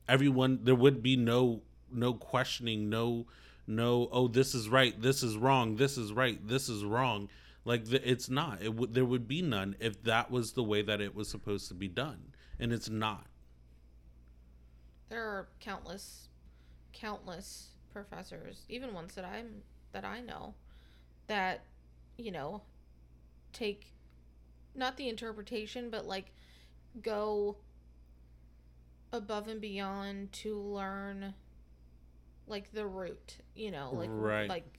[0.09, 3.27] everyone there would be no no questioning no
[3.66, 7.29] no oh this is right this is wrong this is right this is wrong.
[7.64, 8.62] Like the, it's not.
[8.62, 11.68] It would there would be none if that was the way that it was supposed
[11.68, 13.27] to be done and it's not.
[15.11, 16.29] There are countless,
[16.94, 20.55] countless professors, even ones that I'm that I know,
[21.29, 21.62] that
[22.17, 22.62] you know,
[23.53, 23.93] take
[24.75, 26.33] not the interpretation, but like
[27.01, 27.57] go
[29.12, 31.35] above and beyond to learn
[32.49, 33.37] like the root.
[33.55, 34.49] You know, like Right.
[34.49, 34.79] like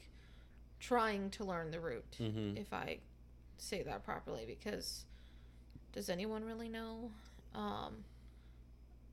[0.80, 2.58] trying to learn the root, Mhm.
[2.58, 3.00] if I
[3.58, 5.06] say that properly, because
[5.92, 7.12] does anyone really know?
[7.54, 8.04] Um,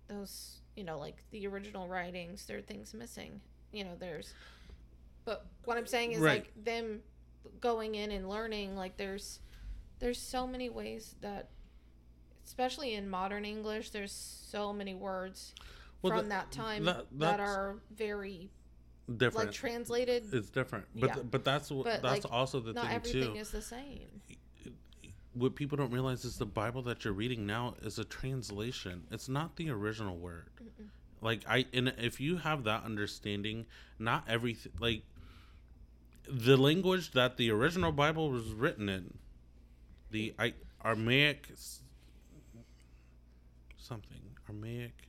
[0.08, 3.40] those you know like the original writings there are things missing
[3.72, 4.32] you know there's
[5.24, 6.44] but what i'm saying is Right.
[6.44, 7.02] like them
[7.60, 9.40] going in and learning like there's
[9.98, 11.48] there's so many ways that
[12.44, 15.54] especially in modern english there's so many words
[16.02, 18.50] Well, from that- that, time that- that, are very
[19.16, 19.48] different.
[19.48, 20.32] like translated.
[20.32, 20.86] It's different.
[20.94, 21.22] But Yeah.
[21.22, 24.20] but that's what But, that's like, also the not thing everything too is the same.
[25.32, 29.06] What people don't realize is the bible that you're reading now is a translation.
[29.10, 30.48] It's not the original word.
[31.20, 33.66] Like i and if you have that understanding
[33.98, 35.02] not everything like
[36.28, 39.18] the language that the original bible was written in
[40.10, 41.48] the I, aramaic
[43.76, 45.08] something aramaic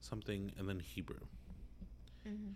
[0.00, 1.20] something and then hebrew
[2.26, 2.54] Mhm.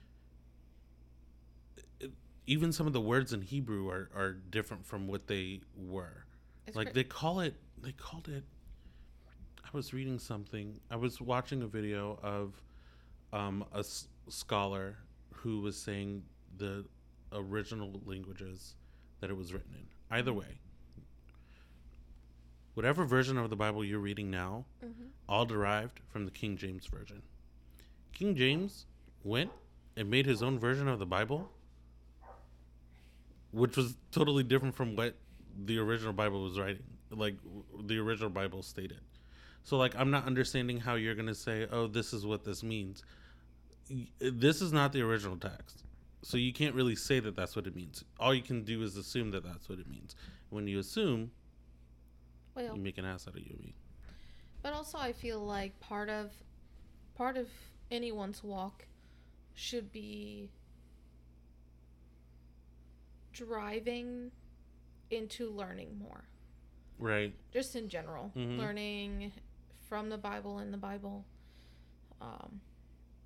[2.00, 2.12] It-
[2.46, 6.24] even some of the words in hebrew are, are different from what they were
[6.66, 8.44] It's like they call it they called it
[9.64, 10.80] I was reading something.
[10.90, 12.62] I was watching a video of
[13.34, 14.96] um, a s- scholar
[15.34, 16.24] who was saying
[16.56, 16.86] the
[17.32, 18.74] original languages
[19.20, 19.86] that it was written in.
[20.10, 20.58] Either way,
[22.74, 25.04] whatever version of the Bible you're reading now, Mm-hmm.
[25.28, 27.22] all derived from the King James version.
[28.14, 28.86] King James
[29.24, 29.50] went
[29.96, 31.50] and made his own version of the Bible,
[33.50, 35.14] which was totally different from what
[35.64, 37.34] the original Bible was writing, like
[37.84, 39.00] the original Bible stated.
[39.64, 42.62] So, like, I'm not understanding how you're going to say, oh, this is what this
[42.62, 43.02] means.
[44.20, 45.82] This is not the original text.
[46.22, 48.04] So, you can't really say that that's what it means.
[48.18, 50.16] All you can do is assume that that's what it means.
[50.50, 51.30] When you assume,
[52.54, 53.74] Well, you make an ass out of you me.
[54.62, 56.32] but also I feel like part of
[57.14, 57.48] part of
[57.90, 58.86] anyone's walk
[59.54, 60.50] should be
[63.32, 64.30] driving
[65.10, 66.24] into learning more.
[66.98, 67.32] Right.
[67.52, 68.58] Just in general, Mhm.
[68.58, 69.32] learning
[69.88, 71.24] from the Bible in the Bible.
[72.20, 72.60] Um,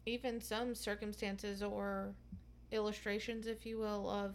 [0.05, 2.15] even some circumstances or
[2.73, 4.35] illustrations, if you will, of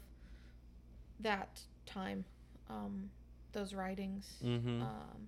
[1.20, 2.24] that time,
[2.70, 3.10] um,
[3.54, 4.38] those writings.
[4.44, 4.82] Mm-hmm.
[4.82, 5.28] Um,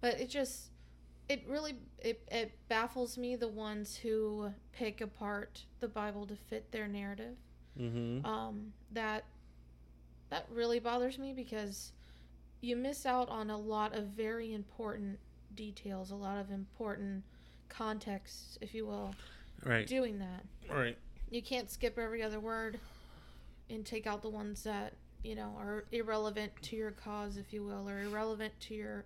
[0.00, 0.70] but it just,
[1.28, 6.70] it really, it, it baffles me the ones who pick apart the Bible to fit
[6.72, 7.36] their narrative.
[7.78, 8.24] mm-hmm.
[8.24, 9.24] Um, that,
[10.30, 11.92] that really bothers me because
[12.60, 15.18] you miss out on a lot of very important
[15.54, 17.22] details, a lot of important
[17.68, 19.14] contexts, if you will,
[19.64, 19.86] Right.
[19.86, 20.44] doing that.
[20.70, 20.96] Right.
[21.30, 22.78] You can't skip every other word
[23.68, 27.62] and take out the ones that, you know, are irrelevant to your cause, if you
[27.62, 29.04] will, or irrelevant to your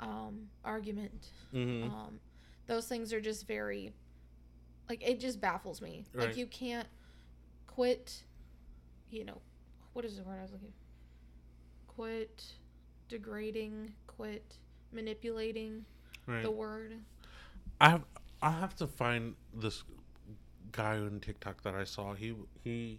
[0.00, 1.28] um, argument.
[1.54, 1.92] Mm-hmm.
[1.94, 2.20] Um,
[2.66, 3.92] those things are just very,
[4.88, 6.04] like, it just baffles me.
[6.12, 6.28] Right.
[6.28, 6.88] Like, you can't
[7.66, 8.22] quit,
[9.10, 9.38] you know,
[9.92, 10.72] what is the word I was looking
[11.86, 12.44] Quit
[13.08, 14.56] degrading, quit
[14.92, 15.84] manipulating
[16.26, 16.42] right.
[16.42, 16.94] the word.
[17.80, 18.04] I have
[18.40, 19.84] I have to find this
[20.72, 22.14] guy on TikTok that I saw.
[22.14, 22.98] He he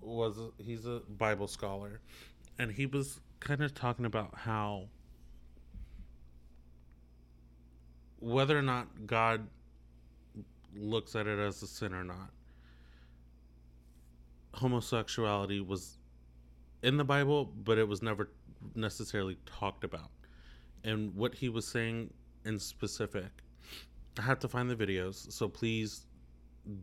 [0.00, 2.00] was he's a Bible scholar,
[2.58, 4.88] and he was kind of talking about how
[8.20, 9.46] whether or not God
[10.76, 12.30] looks at it as a sin or not,
[14.54, 15.96] homosexuality was
[16.82, 18.30] in the Bible, but it was never
[18.74, 20.10] necessarily talked about.
[20.84, 22.12] And what he was saying
[22.44, 23.30] in specific,
[24.18, 26.06] I have to find the videos, so please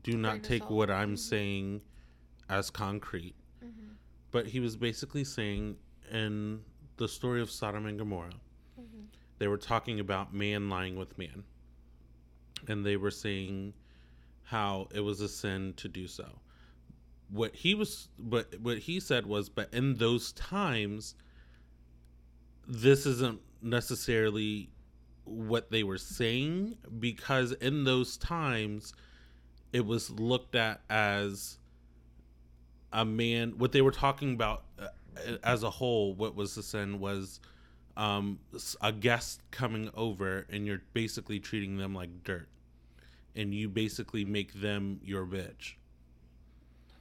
[0.04, 1.20] do not take what I'm Mhm.
[1.20, 1.82] saying
[2.50, 3.36] as concrete.
[3.64, 3.94] Mm-hmm.
[4.32, 5.78] But he was basically saying
[6.12, 6.64] in
[6.98, 8.40] the story of Sodom and Gomorrah,
[8.80, 9.06] Mm-hmm.
[9.40, 11.44] they were talking about man lying with man.
[12.68, 13.74] And they were saying
[14.44, 16.40] how it was a sin to do so.
[17.30, 21.14] What he was but what he said was but in those times
[22.68, 24.70] this isn't necessarily
[25.26, 28.94] what they were saying because in those times
[29.78, 31.60] it was looked at as
[32.92, 34.88] a man what they were talking about uh,
[35.44, 37.40] as a whole what was the sin was
[37.96, 38.40] um,
[38.82, 42.48] a guest coming over and you're basically treating them like dirt
[43.36, 45.76] and you basically make them your bitch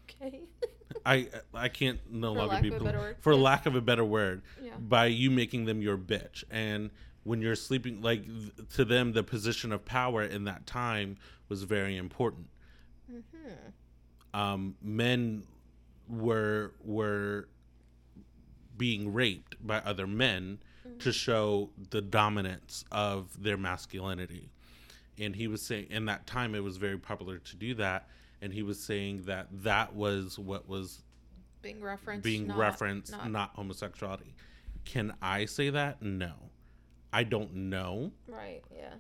[0.09, 0.43] Okay.
[1.07, 3.39] i i can't no For longer be better for yeah.
[3.41, 4.73] lack of a better word yeah.
[4.79, 6.91] by you making them your bitch and
[7.25, 11.17] when you're sleeping like th- to them the position of power in that time
[11.49, 12.49] was very important
[13.13, 14.39] Mm-hmm.
[14.39, 15.45] um, men
[16.09, 17.49] were were
[18.77, 20.59] being raped by other men
[21.01, 24.51] to show the dominance of their masculinity
[25.19, 28.09] and he was saying in that time it was very popular to do that
[28.43, 31.03] and he was saying that that was what was
[31.63, 32.23] Being referenced.
[32.23, 34.35] being not- referenced not- not homosexuality
[34.85, 36.35] can i say that no
[37.13, 38.63] i don't know Right.
[38.73, 38.95] Yeah.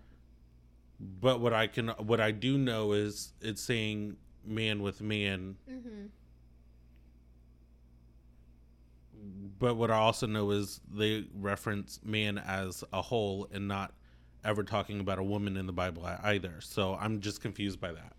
[1.00, 6.06] But what i can what i do know is it's saying man with man Mm-hmm.
[9.58, 13.92] but what I also know is they reference man as a whole and not
[14.44, 16.60] ever talking about a woman in the Bible either.
[16.60, 18.12] So I'm just confused by that.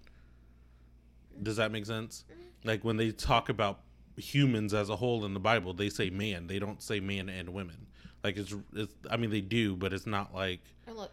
[1.42, 2.26] Does that make sense?
[2.64, 3.82] Like when they talk about
[4.18, 6.48] humans as a whole in the Bible, they say man.
[6.48, 7.88] They don't say man and women.
[8.24, 10.62] Like it's, it's I mean they do, but it's not like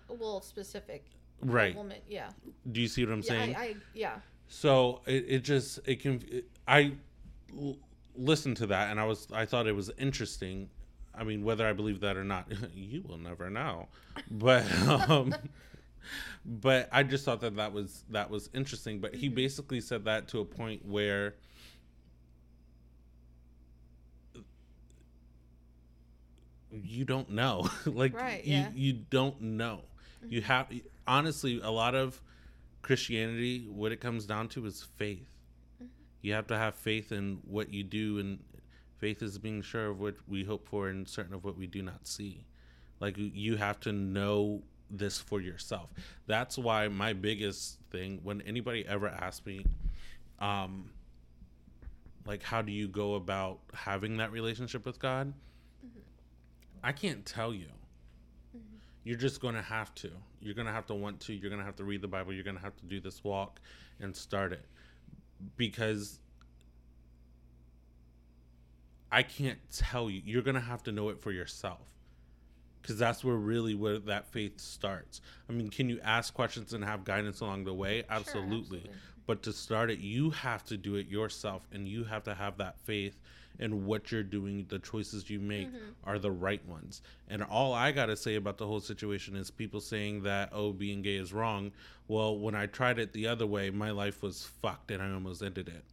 [0.09, 1.05] well, specific.
[1.45, 1.75] Right.
[1.77, 1.99] Woman.
[2.09, 2.31] Yeah.
[2.71, 3.29] Do you see what I'm Yeah.
[3.29, 3.57] saying?
[3.57, 3.75] I, I.
[3.95, 4.15] Yeah.
[4.49, 6.93] So it, it just it can it, I
[7.57, 7.77] l-
[8.17, 10.69] listened to that and I was I thought it was interesting.
[11.15, 13.89] I mean, whether I believe that or not, you will never know.
[14.31, 15.35] But um,
[16.45, 19.01] but I just thought that that was that was interesting.
[19.01, 21.35] But he basically said that to a point where
[26.71, 28.71] you don't know, like Right, you yeah.
[28.75, 29.81] you don't know.
[30.29, 30.69] You have
[31.07, 32.21] honestly a lot of
[32.83, 33.67] Christianity.
[33.69, 35.29] What it comes down to is faith.
[36.21, 38.39] You have to have faith in what you do, and
[38.99, 41.83] faith is being sure of what we hope for and certain of what we do
[41.83, 42.47] not see.
[43.01, 45.91] Like you have to know this for yourself.
[46.27, 49.67] That's why my biggest thing when anybody ever asks me,
[50.39, 50.91] um,
[52.27, 55.35] like how do you go about having that relationship with God?
[55.85, 56.01] Mm-hmm.
[56.83, 57.67] I can't tell you.
[58.57, 58.77] Mm-hmm.
[59.05, 60.11] You're just going to have to.
[60.45, 61.35] You're going to have to want to.
[61.35, 62.33] You're going to have to read the Bible.
[62.33, 63.61] You're going to have to do this walk
[64.01, 64.65] and start it.
[65.57, 66.21] Because
[69.11, 70.23] I can't tell you.
[70.25, 71.95] You're going to have to know it for yourself
[72.85, 75.23] because that's where really where that faith starts.
[75.49, 78.05] I mean, can you ask questions and have guidance along the way?
[78.11, 78.81] Absolutely.
[78.81, 78.91] Sure, absolutely.
[79.27, 82.59] But to start it, you have to do it yourself and you have to have
[82.59, 83.19] that faith
[83.59, 85.93] in what you're doing, the choices you make mm-hmm.
[86.05, 87.03] are the right ones.
[87.29, 90.73] And all I got to say about the whole situation is people saying that, oh,
[90.73, 91.73] being gay is wrong.
[92.09, 95.43] Well, when I tried it the other way, my life was fucked and I almost
[95.43, 95.85] ended it.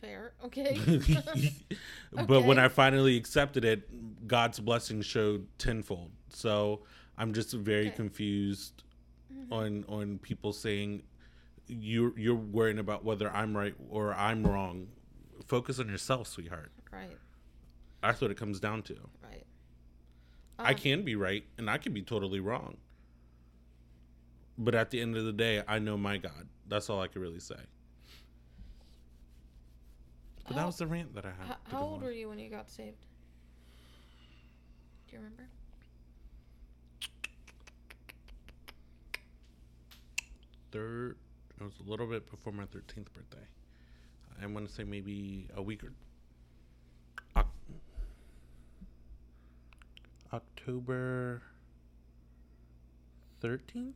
[0.00, 0.32] Fair.
[0.44, 0.78] Okay.
[2.12, 2.46] but okay.
[2.46, 6.10] when I finally accepted it, God's blessing showed tenfold.
[6.30, 6.80] So
[7.18, 7.96] I'm just very okay.
[7.96, 8.82] confused
[9.32, 9.52] mm-hmm.
[9.52, 11.02] on on people saying
[11.66, 14.88] you're you're worrying about whether I'm right or I'm wrong.
[15.50, 16.70] Focus on yourself, sweetheart.
[16.92, 17.18] Right.
[18.04, 18.94] That's what it comes down to.
[19.20, 19.44] Right.
[20.60, 22.76] Um, I can be right and I can be totally wrong.
[24.56, 26.46] But at the end of the day, I know my God.
[26.68, 27.56] That's all I can really say.
[30.46, 31.48] But how, that was the rant that I had.
[31.48, 32.04] How, how old on.
[32.04, 33.04] were you when you got saved?
[35.08, 35.48] Do you remember?
[40.70, 41.16] Third,
[41.60, 43.48] it was a little bit before my 13th birthday.
[44.42, 45.92] I want to say maybe a week or
[50.32, 51.42] October
[53.42, 53.92] 13th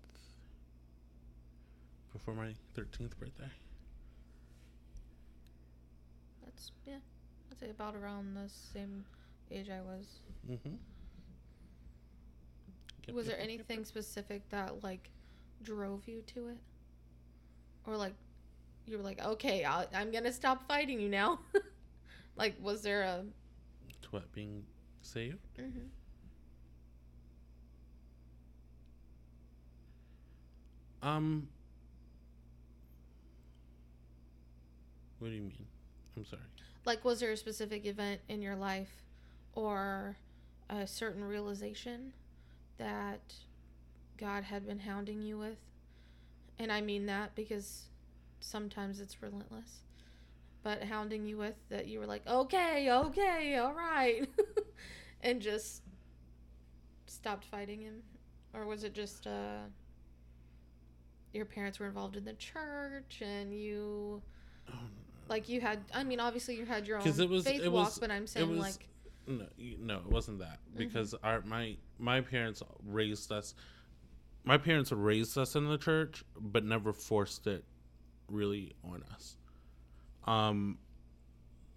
[2.13, 3.51] before my 13th birthday
[6.55, 6.95] that's yeah.
[7.51, 9.05] I'd say about around the same
[9.51, 10.21] age I was.
[10.51, 10.75] Mm-hmm.
[13.07, 15.11] Yep, was yep, there yep, anything specific that like
[15.63, 16.59] drove you to it,
[17.87, 18.15] or like
[18.87, 21.41] you were like, okay, i am gonna stop fighting you now?
[22.37, 23.25] like, was there a?
[24.03, 24.65] To what being
[25.03, 25.39] saved?
[25.59, 25.87] Mm-hmm.
[31.07, 31.49] Um.
[35.19, 35.67] What do you mean?
[36.17, 36.43] I'm sorry.
[36.85, 39.03] Like, was there a specific event in your life
[39.55, 40.17] or
[40.69, 42.13] a certain realization
[42.79, 43.33] that
[44.19, 45.57] God had been hounding you with?
[46.59, 47.85] And I mean that because
[48.45, 49.81] sometimes it's relentless.
[50.63, 54.29] But hounding you with that you were like, okay, okay, all right.
[55.21, 55.83] and just
[57.07, 58.03] stopped fighting him?
[58.55, 59.65] Or was it just uh,
[61.33, 64.23] your parents were involved in the church and you.
[64.71, 64.79] Oh,
[65.29, 67.87] like you had, I mean, obviously you had your own it was, faith it walk,
[67.87, 68.89] was, but I'm saying was, like,
[69.27, 69.47] no,
[69.81, 70.79] no, it wasn't that mm-hmm.
[70.79, 71.27] because mm-hmm.
[71.27, 73.55] our my my parents raised us.
[74.45, 77.65] My parents raised us in the church, but never forced it
[78.29, 79.37] really on us.
[80.27, 80.79] Um,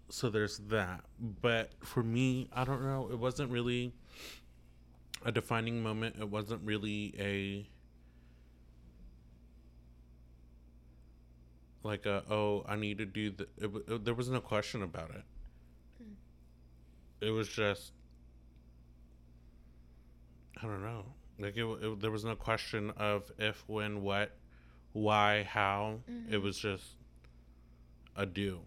[0.08, 1.02] so there's that.
[1.20, 3.08] But for me, I don't know.
[3.10, 3.92] It wasn't really
[5.24, 6.16] a defining moment.
[6.18, 7.68] It wasn't really a
[11.86, 15.10] like a oh I need to do the it, it, there was no question about
[15.10, 15.22] it.
[15.98, 17.26] Hmm.
[17.26, 17.92] It was just
[20.62, 21.04] I don't know.
[21.38, 24.32] Like it, it, there was no question of if, when, what,
[24.92, 26.00] why, how.
[26.10, 26.34] Mm-hmm.
[26.34, 26.84] It was just
[28.16, 28.60] a do.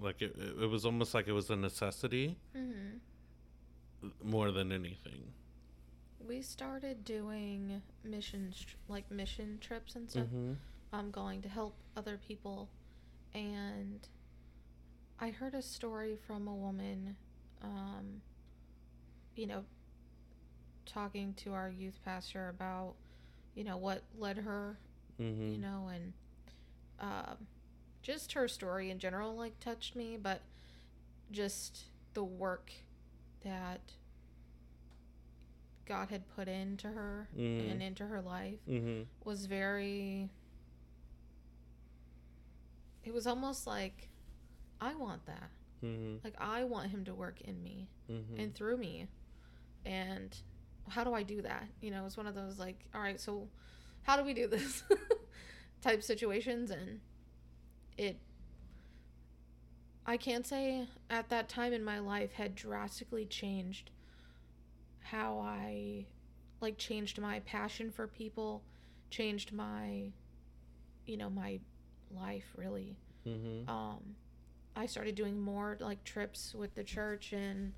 [0.00, 4.08] Like it, it was almost like it was a necessity mm-hmm.
[4.22, 5.22] more than anything.
[6.26, 10.24] We started doing missions, like mission trips and stuff.
[10.26, 10.52] Mm-hmm
[10.92, 12.68] I'm going to help other people.
[13.34, 14.06] And
[15.18, 17.16] I heard a story from a woman,
[17.62, 18.20] um,
[19.34, 19.64] you know,
[20.84, 22.94] talking to our youth pastor about,
[23.54, 24.78] you know, what led her,
[25.20, 25.52] mm-hmm.
[25.52, 26.12] you know, and
[27.00, 27.34] uh,
[28.02, 30.42] just her story in general, like, touched me, but
[31.30, 31.84] just
[32.14, 32.72] the work
[33.44, 33.80] that
[35.86, 37.70] God had put into her mm-hmm.
[37.70, 39.02] and into her life mm-hmm.
[39.24, 40.30] was very
[43.04, 44.08] it was almost like
[44.80, 45.50] I want that.
[45.84, 46.16] Mm-hmm.
[46.24, 48.40] Like I want him to work in me mm-hmm.
[48.40, 49.08] and through me.
[49.84, 50.36] And
[50.88, 51.66] how do I do that?
[51.80, 53.48] You know, it's one of those like, all right, so
[54.02, 54.82] how do we do this
[55.80, 57.00] type situations and
[57.96, 58.16] it
[60.04, 63.90] I can't say at that time in my life had drastically changed
[65.00, 66.06] how I
[66.60, 68.62] like changed my passion for people,
[69.10, 70.12] changed my
[71.06, 71.60] you know, my
[72.10, 72.96] life really.
[73.26, 73.68] Mm-hmm.
[73.68, 74.16] Um
[74.74, 77.72] I started doing more like trips with the church and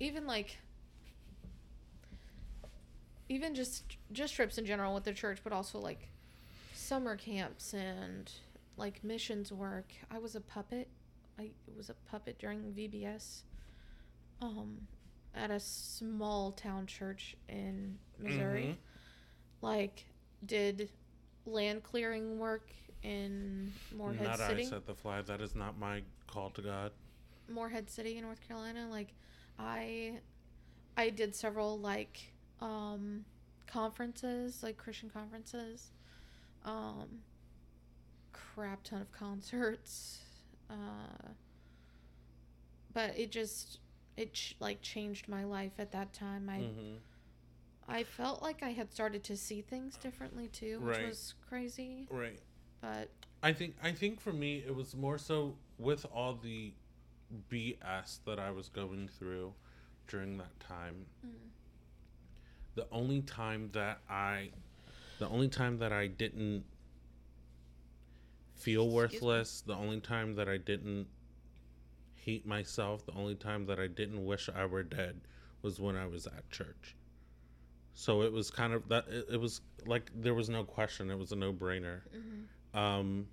[0.00, 0.58] even like
[3.28, 6.10] even just just trips in general with the church, but also like
[6.74, 8.30] summer camps and
[8.76, 9.92] like missions work.
[10.10, 10.88] I was a puppet.
[11.38, 13.42] I was a puppet during VBS.
[14.40, 14.86] Um,
[15.34, 18.64] at a small town church in Missouri.
[18.64, 18.76] Mhm.
[19.60, 20.04] Like,
[20.44, 20.90] did
[21.44, 22.70] land clearing work
[23.02, 24.62] in Morehead Not City.
[24.66, 25.22] I set the fly.
[25.22, 26.92] That is not my call to God.
[27.48, 28.88] Morehead City in North Carolina.
[28.90, 29.14] Like
[29.58, 30.20] I
[30.96, 33.24] I did several like um
[33.66, 35.90] conferences, like Christian conferences.
[36.64, 37.20] Um
[38.32, 40.20] crap ton of concerts.
[40.70, 41.28] Uh
[42.92, 43.78] but it just
[44.16, 46.48] it ch- like changed my life at that time.
[46.48, 46.96] I Mm-hmm.
[47.90, 51.06] I felt like I had started to see things differently too, which Right.
[51.08, 52.06] was crazy.
[52.10, 52.38] Right.
[52.82, 53.08] But
[53.42, 56.72] I think I think for me it was more so with all the
[57.50, 59.54] BS that I was going through
[60.06, 61.06] during that time.
[61.26, 61.30] Mm.
[62.78, 64.50] The only time that I
[65.18, 66.64] the only time that I didn't
[68.54, 71.08] feel worthless, the only time that I didn't
[72.14, 75.20] hate myself, the only time that I didn't wish I were dead
[75.60, 76.94] was when I was at church.
[77.94, 81.18] So it was kind of that it, it was like there was no question, it
[81.18, 82.02] was a no-brainer.
[82.14, 82.78] mhm.
[82.78, 83.26] Um.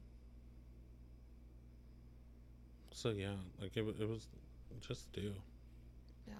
[2.92, 4.28] So yeah, like it, it was
[4.82, 5.36] just do.
[6.28, 6.34] Yeah.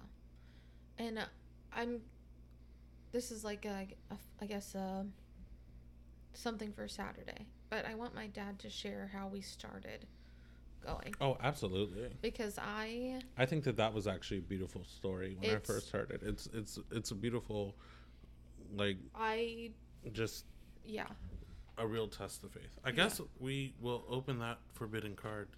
[0.98, 1.26] And uh,
[1.72, 2.00] I'm.
[3.12, 5.04] This is like a, a I guess uh
[6.34, 10.06] something for Saturday, but I want my dad to share how we started
[10.84, 12.10] going Oh, absolutely.
[12.20, 16.10] because I I think that that was actually a beautiful story when I first heard
[16.10, 16.22] it.
[16.22, 17.74] It's it's it's a beautiful,
[18.74, 19.70] like I
[20.12, 20.44] just
[20.84, 21.06] yeah
[21.78, 22.78] a real test of faith.
[22.84, 22.94] I Yeah.
[22.96, 25.48] guess we will open that forbidden card.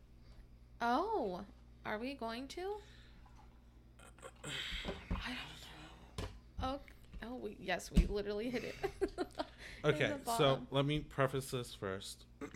[0.81, 1.41] oh
[1.85, 2.77] are we going to
[4.45, 6.27] I don't know
[6.63, 6.81] oh
[7.25, 8.75] oh we yes we literally hit it
[9.85, 12.25] Okay, so let me preface this first.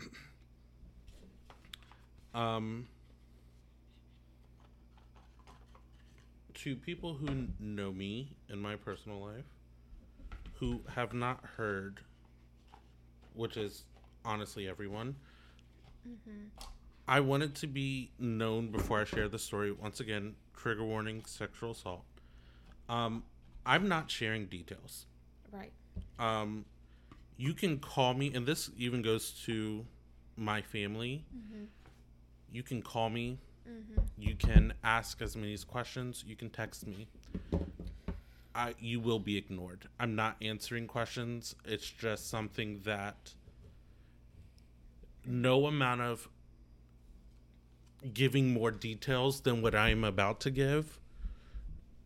[2.34, 2.88] um,
[6.54, 9.44] to people who know me in my personal life,
[10.54, 12.00] who have not heard,
[13.34, 13.84] which is
[14.24, 15.14] honestly everyone,
[16.06, 16.50] Mhm.
[17.06, 19.70] I wanted to be known before I share the story.
[19.72, 22.04] Once again, trigger warning: sexual assault.
[22.88, 23.24] Um,
[23.64, 25.06] I'm not sharing details
[25.50, 25.72] right
[26.18, 26.64] um,
[27.36, 29.84] you can call me, and this even goes to
[30.36, 31.24] my family.
[31.34, 31.66] Mhm.
[32.52, 33.38] You can call me.
[33.68, 34.04] Mhm.
[34.18, 36.24] You can ask as many questions.
[36.26, 37.08] You can text me.
[38.54, 39.88] I, you will be ignored.
[39.98, 41.54] I'm not answering questions.
[41.64, 43.34] It's just something that
[45.24, 46.28] no amount of
[48.12, 50.98] giving more details than what I am about to give,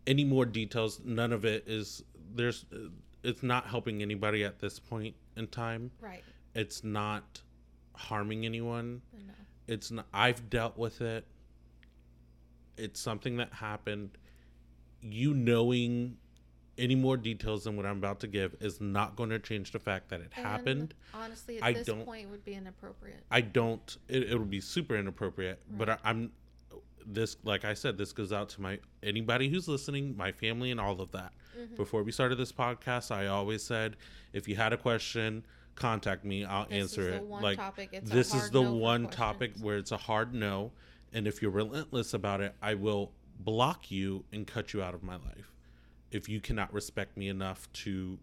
[0.07, 2.03] any more details, none of it is
[2.35, 2.65] there's
[3.23, 5.91] it's not helping anybody at this point in time.
[6.01, 6.23] right.
[6.55, 7.43] It's not
[7.95, 9.03] harming anyone.
[9.27, 9.33] No
[9.69, 11.27] it's not i've dealt with it.
[12.77, 14.11] It's something that happened.
[15.01, 16.19] You knowing
[16.79, 19.79] any more details than what i'm about to give is not going to change the
[19.79, 20.95] fact that it And happened.
[21.15, 23.23] honestly at I this don't- point would be inappropriate.
[23.31, 26.33] I don't it, it would be super inappropriate but I, i'm
[27.07, 30.81] this like i said this goes out to my anybody who's listening my family and
[30.81, 31.33] all of that.
[31.57, 31.77] Mm-hmm.
[31.77, 33.97] before we started this podcast i always said
[34.33, 35.45] if you had a question
[35.75, 37.25] contact me i'll This is answer it.
[37.31, 37.59] like
[38.05, 40.73] this is the no one topic where it's a hard no
[41.13, 45.03] and if you're relentless about it i will block you and cut you out of
[45.03, 45.53] my life
[46.11, 48.19] if you cannot respect me enough to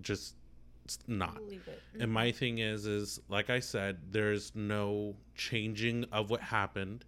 [0.00, 0.34] just
[1.06, 1.40] not.
[1.48, 1.62] It.
[1.98, 7.04] and my thing is is like i said there's no changing of what happened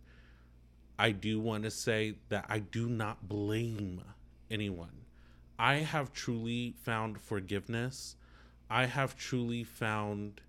[0.99, 4.01] i do want to say that i do not blame
[4.51, 5.05] anyone
[5.59, 8.17] i have truly found forgiveness
[8.71, 10.41] i have truly found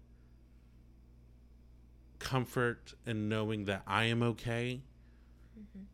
[2.20, 4.82] comfort in knowing that i am okay
[5.60, 5.86] Mhm.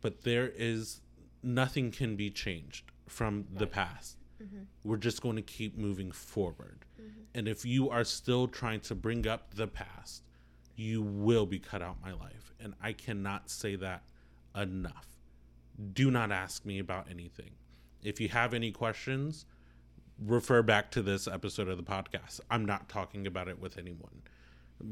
[0.00, 1.00] but there is
[1.42, 4.66] nothing can be changed from the past Mhm.
[4.84, 7.24] we're just going to keep moving forward Mhm.
[7.34, 10.22] and if you are still trying to bring up the past,
[10.80, 12.52] you will be cut out my life.
[12.58, 14.02] And I cannot say that
[14.56, 15.06] enough.
[15.92, 17.50] Do not ask me about anything.
[18.02, 19.44] If you have any questions,
[20.18, 22.40] refer back to this episode of the podcast.
[22.50, 24.22] I'm not talking about it with anyone.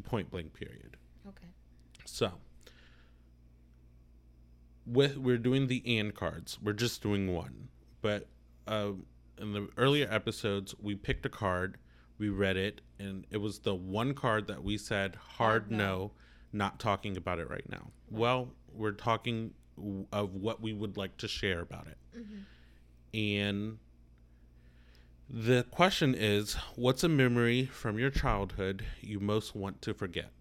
[0.05, 0.99] Point blank period.
[1.27, 1.49] Okay.
[2.05, 2.33] So,
[4.87, 6.59] with we're doing the and cards.
[6.63, 7.69] We're just doing one,
[8.03, 8.29] but
[8.67, 8.91] uh,
[9.39, 11.79] in the earlier episodes, we picked a card,
[12.19, 15.77] we read it, and it was the one card that we said hard no.
[15.77, 16.11] no,
[16.53, 17.91] not talking about it right now.
[18.11, 19.53] Well, we're talking
[20.13, 21.99] of what we would like to share about it.
[22.17, 23.19] Mm-hmm.
[23.19, 23.79] And
[25.31, 30.33] the question is what's a memory from your childhood you most want to forget?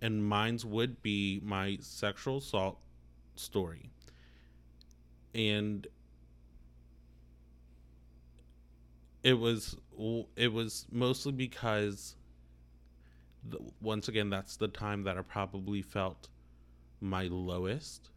[0.00, 2.78] And mine's would be my sexual assault
[3.36, 3.90] story.
[5.34, 5.86] And
[9.22, 9.76] it was
[10.36, 12.16] it was mostly because
[13.48, 16.28] the, once again that's the time that I probably felt
[17.00, 18.10] my lowest.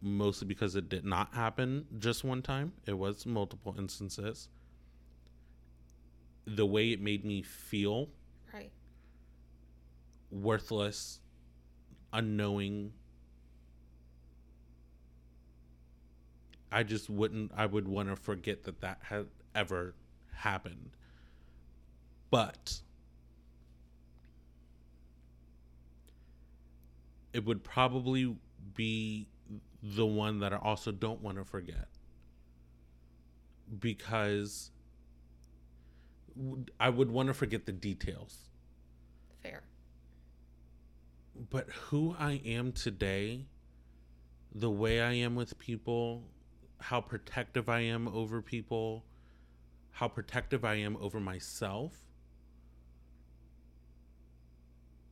[0.00, 2.72] Mostly because it did not happen just one time.
[2.86, 4.48] It was multiple instances.
[6.44, 8.08] The way it made me feel
[8.52, 8.70] Right.
[10.30, 11.20] worthless
[12.12, 12.92] unknowing
[16.70, 19.94] i just wouldn't i would want to forget that that had ever
[20.34, 20.90] happened.
[22.30, 22.80] But
[27.32, 28.36] it would probably
[28.74, 29.28] be
[29.82, 31.88] the one that i also don't want to forget.
[33.78, 34.70] Because
[36.78, 38.48] I would want to forget the details.
[39.42, 39.62] Fair.
[41.50, 43.46] but who I am today,
[44.54, 46.22] the way I am with people,
[46.78, 49.04] how protective I am over people,
[49.92, 51.92] how protective I am over myself,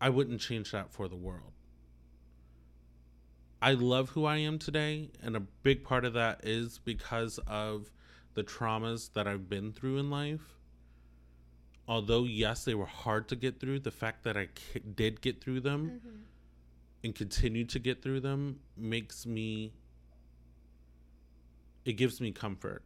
[0.01, 1.53] I wouldn't change that for the world.
[3.62, 7.91] I love who I am today, and a big part of that is because of
[8.33, 10.57] the traumas that I've been through in life
[11.89, 14.47] although yes they were hard to get through the fact that i
[14.95, 16.16] did get through them Mm-hmm.
[17.03, 19.72] and continue to get through them makes me
[21.85, 22.85] it gives me comfort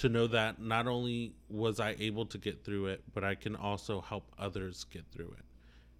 [0.00, 3.54] to know that not only was i able to get through it but i can
[3.54, 5.44] also help others get through it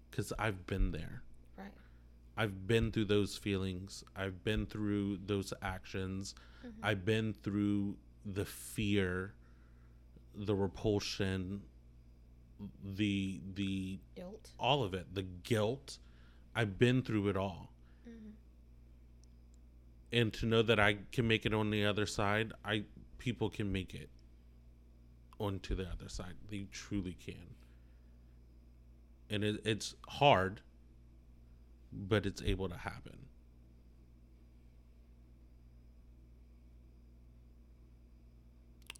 [0.09, 1.21] because i've been there
[1.57, 1.67] Right.
[2.37, 4.03] I've been through those feelings.
[4.15, 6.33] I've been through those actions.
[6.65, 6.85] Mm-hmm.
[6.85, 9.33] I've been through the fear,
[10.33, 11.61] the repulsion,
[12.95, 14.49] the the Guilt.
[14.57, 15.97] all of it, the guilt.
[16.55, 17.71] I've been through it all.
[18.09, 18.29] Mm-hmm.
[20.13, 22.83] And to know that I can make it on the other side, I
[23.21, 24.09] people can make it
[25.39, 26.33] onto the other side.
[26.49, 27.55] They truly can.
[29.29, 30.61] And it, it's hard,
[31.93, 33.17] but it's able to happen.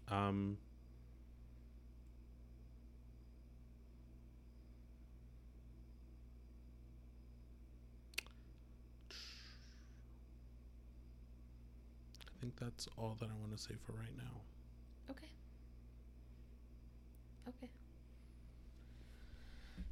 [0.08, 0.56] Um,
[12.20, 14.40] I think that's all that I want to say for right now.
[15.10, 15.26] Okay.
[17.48, 17.68] Okay.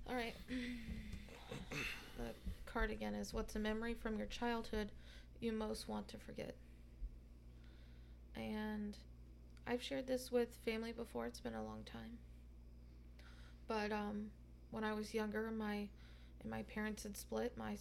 [0.09, 0.35] All right.
[2.17, 2.25] the
[2.67, 4.91] card again is what's a memory from your childhood
[5.41, 6.55] you most want to forget?
[8.37, 8.97] And
[9.67, 11.27] I've shared this with family before.
[11.27, 12.19] It's been a long time.
[13.67, 14.31] But um
[14.71, 15.89] when I was younger, my
[16.41, 17.53] and my parents had split.
[17.57, 17.77] My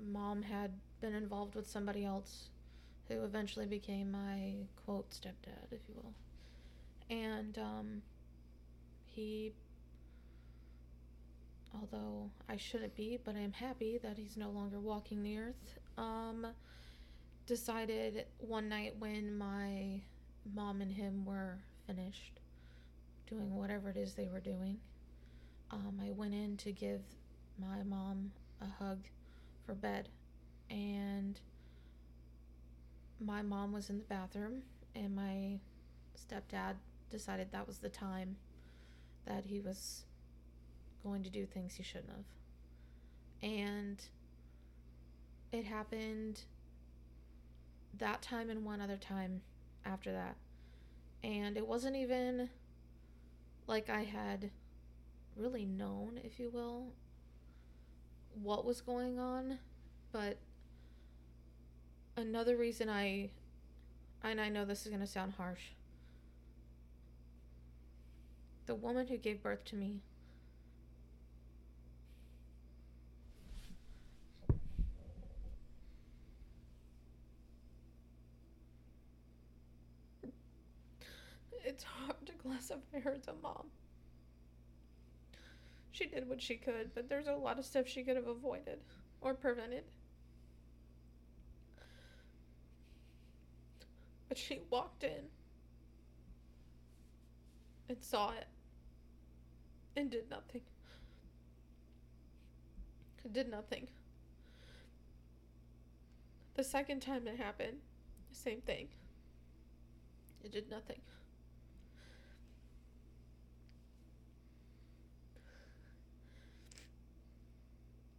[0.00, 2.50] mom had been involved with somebody else
[3.10, 4.52] who eventually became my
[4.84, 6.14] quote stepdad, if you will.
[7.10, 8.02] And um,
[9.06, 9.52] he,
[11.74, 15.78] although I shouldn't be, but I am happy that he's no longer walking the earth,
[15.98, 16.46] um,
[17.46, 20.00] decided one night when my
[20.54, 22.40] mom and him were finished
[23.26, 24.78] doing whatever it is they were doing,
[25.70, 27.00] um, I went in to give
[27.58, 28.98] my mom a hug
[29.64, 30.08] for bed.
[30.68, 31.40] And
[33.20, 34.62] my mom was in the bathroom
[34.94, 35.58] and my
[36.16, 36.74] stepdad
[37.10, 38.36] decided that was the time
[39.26, 40.04] that he was
[41.02, 43.50] going to do things he shouldn't have.
[43.50, 44.02] And
[45.52, 46.42] it happened
[47.98, 49.42] that time and one other time
[49.84, 50.36] after that.
[51.22, 52.48] And it wasn't even
[53.66, 54.50] like I had
[55.36, 56.92] really known, if you will,
[58.42, 59.58] what was going on,
[60.12, 60.38] but
[62.20, 63.30] another reason I
[64.22, 65.72] and I know this is going to sound harsh.
[68.66, 70.02] The woman who gave birth to me
[81.64, 83.66] It's hard to classify her as a mom.
[85.92, 88.80] She did what she could, but there's a lot of stuff she could have avoided
[89.20, 89.84] or prevented.
[94.30, 95.26] But she walked in
[97.88, 98.46] and saw it
[99.96, 100.60] and did nothing.
[103.32, 103.88] Did nothing.
[106.54, 107.78] The second time it happened,
[108.30, 108.86] same thing.
[110.44, 111.00] It did nothing.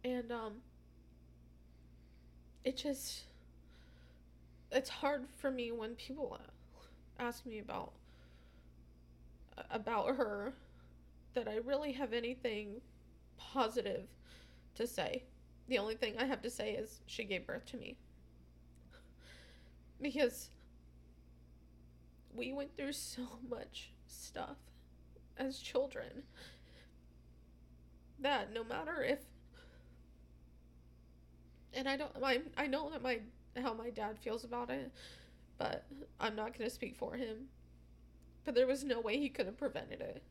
[0.04, 0.52] And um
[2.64, 3.22] it just
[4.72, 6.38] it's hard for me when people
[7.18, 7.92] ask me about
[9.70, 10.54] about her
[11.34, 12.80] that I really have anything
[13.36, 14.06] positive
[14.74, 15.24] to say.
[15.68, 17.96] The only thing I have to say is she gave birth to me.
[20.00, 20.50] Because
[22.34, 24.56] we went through so much stuff
[25.36, 26.24] as children
[28.18, 29.18] that no matter if
[31.74, 33.20] and I don't I I know that my
[33.60, 34.90] how my dad feels about it,
[35.58, 35.84] but
[36.20, 37.48] I'm not going to speak for him.
[38.44, 40.22] But there was no way he could have prevented it.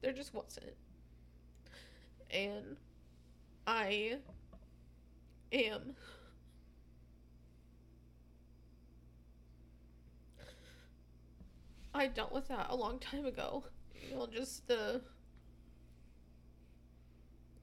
[0.00, 0.74] There just wasn't.
[2.30, 2.76] And
[3.66, 4.18] I
[5.52, 5.94] am
[11.94, 13.64] I dealt with that a long time ago.
[14.08, 15.00] You know, just the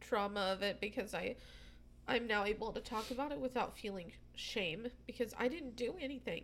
[0.02, 1.36] trauma of it because I
[2.08, 6.44] I'm now able to talk about it without feeling shame because I didn't do anything.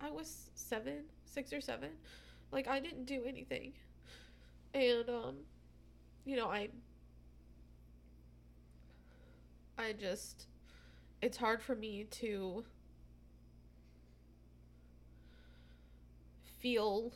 [0.00, 1.88] I was 7, 6 or 7.
[2.52, 3.72] Like I didn't do anything.
[4.74, 5.36] And um
[6.24, 6.68] you know, I
[9.78, 10.46] I just
[11.22, 12.64] it's hard for me to
[16.60, 17.12] feel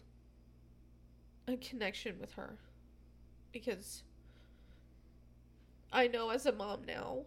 [1.48, 2.56] a connection with her
[3.52, 4.02] because
[5.92, 7.24] I know as a mom now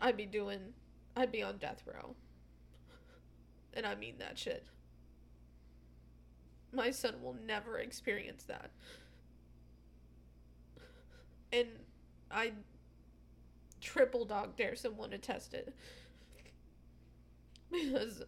[0.00, 0.74] I'd be doing
[1.16, 2.14] I'd be on death row.
[3.74, 4.66] And I mean that shit.
[6.72, 8.70] My son will never experience that.
[11.52, 11.68] And
[12.30, 12.52] I
[13.80, 15.74] triple dog dare someone to test it.
[17.70, 18.22] Because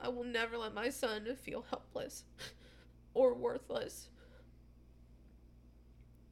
[0.00, 2.24] I will never let my son feel helpless
[3.14, 4.08] or worthless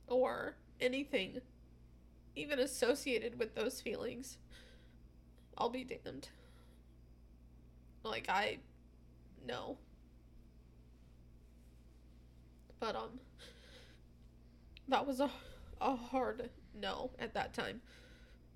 [0.07, 1.41] or anything
[2.37, 4.39] even associated with those feelings.
[5.59, 6.29] I'll be damned.
[8.03, 8.59] Like I
[9.47, 9.79] no.
[12.81, 13.21] But um
[14.89, 15.31] that was a
[15.81, 17.81] a hard no at that time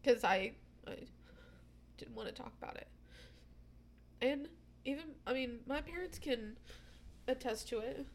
[0.04, 0.52] cuz I
[0.86, 0.96] I
[1.96, 2.88] didn't want to talk about it.
[4.20, 4.48] And
[4.84, 6.56] even I mean, my parents can
[7.26, 8.06] attest to it.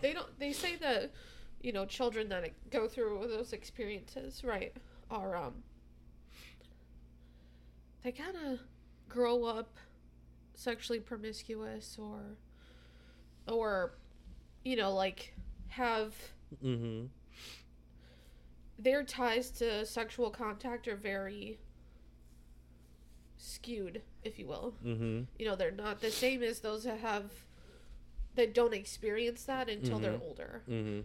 [0.00, 1.12] They don't they say that
[1.60, 4.72] you know, children that go through those experiences, right,
[5.10, 5.62] are um
[8.02, 8.60] they kind of
[9.08, 9.76] grow up
[10.54, 12.20] sexually promiscuous or
[13.46, 13.92] or
[14.64, 15.34] you know like
[15.68, 16.14] have
[16.64, 17.06] Mm-hmm.
[18.78, 21.58] their ties to sexual contact are very
[23.36, 25.22] skewed if you will Mm-hmm.
[25.38, 27.30] you know they're not the same as those that have
[28.34, 30.22] that don't experience that until they're Mhm.
[30.22, 31.00] older Mm-hmm.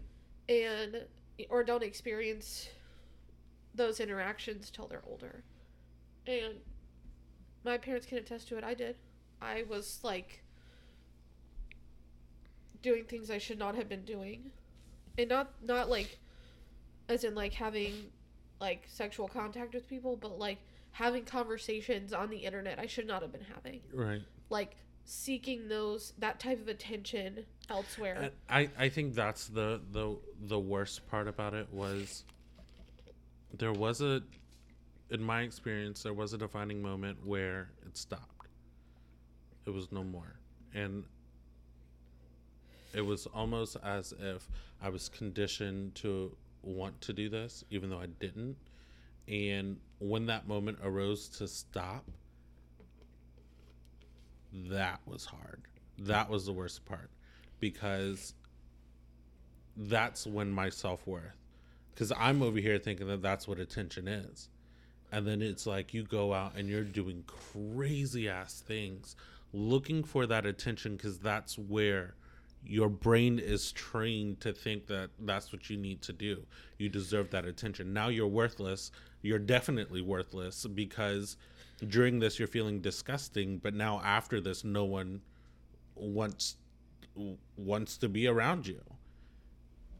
[0.49, 1.05] and
[1.49, 2.69] or don't experience
[3.75, 5.43] those interactions till they're older
[6.27, 6.55] and
[7.63, 8.63] my parents can attest to it.
[8.63, 8.95] I did.
[9.41, 10.43] I was like
[12.81, 14.51] doing things i should not have been doing.
[15.17, 16.19] And not not like
[17.07, 17.93] as in like having
[18.59, 20.57] like sexual contact with people but like
[20.91, 23.81] having conversations on the internet i should not have been having.
[23.93, 24.21] Right.
[24.49, 28.17] like seeking those that type of attention elsewhere.
[28.21, 32.23] And I I think that's the the the worst part about it was
[33.57, 34.21] there was a
[35.09, 38.47] in my experience there was a defining moment where it stopped.
[39.65, 40.35] It was no more.
[40.73, 41.03] And
[42.93, 44.47] it was almost as if
[44.81, 48.57] I was conditioned to want to do this even though I didn't.
[49.27, 52.05] And when that moment arose to stop,
[54.53, 55.61] that was hard.
[55.99, 57.09] That was the worst part
[57.59, 58.33] because
[59.75, 61.37] that's when my self worth,
[61.93, 64.49] because I'm over here thinking that that's what attention is.
[65.13, 69.15] And then it's like you go out and you're doing crazy ass things
[69.53, 72.15] looking for that attention because that's where
[72.65, 76.43] your brain is trained to think that that's what you need to do.
[76.79, 77.93] You deserve that attention.
[77.93, 78.89] Now you're worthless.
[79.21, 81.37] You're definitely worthless because
[81.89, 85.21] during this you're feeling disgusting, but now after this no one
[85.93, 86.55] wants
[87.55, 88.81] wants to be around you.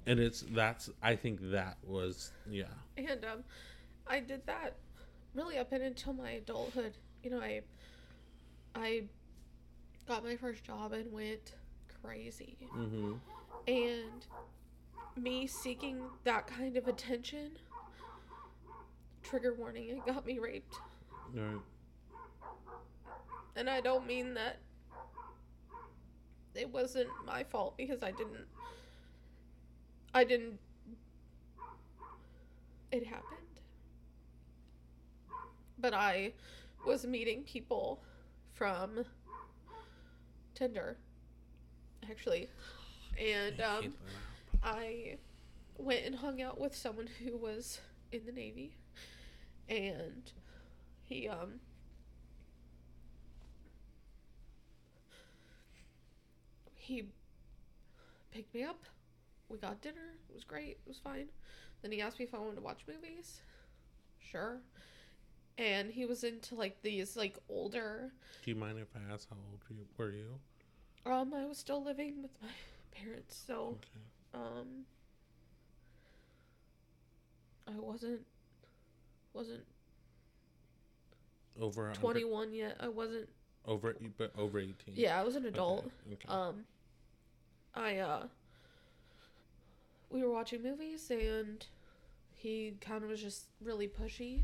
[0.08, 2.64] And it's that's I think that was yeah.
[2.98, 3.44] and um
[4.08, 4.76] i did that
[5.34, 7.62] really up and until my adulthood you know i
[8.76, 9.04] i
[10.08, 11.54] got my first job and went
[12.04, 12.58] crazy.
[12.76, 13.14] Mm-hmm.
[13.68, 14.26] And
[15.16, 17.52] me seeking that kind of attention,
[19.22, 20.76] trigger warning, it got me raped.
[21.34, 21.62] Right.
[23.56, 24.58] And I don't mean that
[26.56, 28.48] it wasn't my fault because I didn't.
[30.14, 30.60] I didn't.
[32.92, 33.53] It happened.
[35.84, 36.32] But I
[36.88, 38.02] was meeting people
[38.54, 39.04] from
[40.56, 40.98] Tinder,
[42.10, 42.50] actually.
[43.20, 43.94] And I um.
[44.64, 45.18] I
[45.78, 47.82] went and hung out with someone who was
[48.14, 48.78] in the Navy,
[49.68, 50.32] and
[51.04, 51.60] he um
[56.76, 57.04] he
[58.32, 58.84] picked me up.
[59.50, 60.16] We got dinner.
[60.30, 60.80] It was great.
[60.86, 61.28] It was fine.
[61.82, 63.42] Then he asked me if I wanted to watch movies.
[64.20, 64.62] Sure.
[65.58, 68.12] And he was into like these like older.
[68.44, 70.40] Do you mind if I ask how old you, were you?
[71.06, 72.50] Um, I was still living with my
[72.92, 74.44] parents, so Okay.
[74.46, 74.86] um
[77.68, 78.26] I wasn't
[79.34, 79.64] wasn't
[81.60, 82.78] Over under- 21 yet.
[82.80, 83.30] I wasn't
[83.66, 84.96] over but over eighteen.
[84.96, 85.86] Yeah, I was an adult.
[86.08, 86.14] Okay.
[86.16, 86.28] okay.
[86.28, 86.66] Um
[87.76, 88.28] I uh
[90.10, 91.66] we were watching movies and
[92.36, 94.42] he kind of was just really pushy.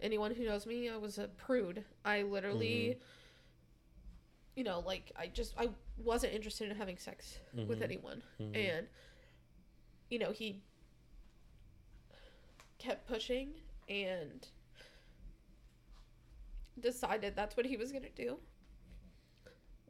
[0.00, 1.84] Anyone who knows me, I was a prude.
[2.04, 2.98] I literally
[4.54, 7.82] you know, like I just I wasn't interested in having sex with Mhm.
[7.82, 8.22] anyone.
[8.40, 8.56] Mhm.
[8.56, 8.88] And
[10.10, 10.62] you know, he
[12.78, 13.54] kept pushing
[13.88, 14.48] and
[16.80, 18.38] decided that's what he was going to do.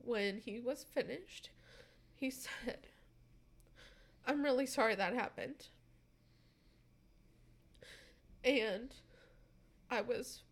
[0.05, 1.51] When he was finished,
[2.15, 2.89] he said,
[4.27, 5.69] I'm really sorry that happened.
[8.45, 8.95] And
[9.91, 10.43] I was.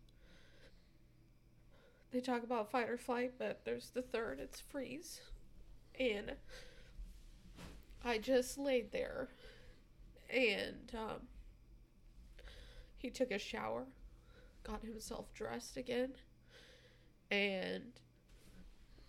[2.11, 5.21] They talk about fight or flight, but there's the third, it's freeze.
[5.99, 6.33] And
[8.03, 9.29] I just laid there.
[10.29, 11.27] And um,
[12.97, 13.85] he took a shower,
[14.63, 16.13] got himself dressed again,
[17.29, 17.93] and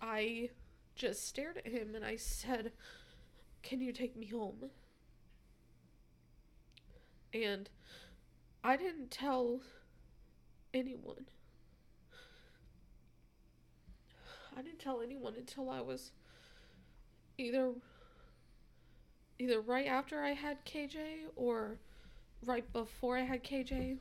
[0.01, 0.51] I
[0.95, 2.73] just stared at him and I said,
[3.63, 4.71] Can you take me home?
[7.33, 7.69] And
[8.65, 9.61] I didn't tell
[10.79, 11.27] anyone.
[14.57, 16.13] I didn't tell anyone until I was
[17.37, 17.73] either
[19.39, 21.79] either right after I had KJ or
[22.45, 23.99] right before I had KJ.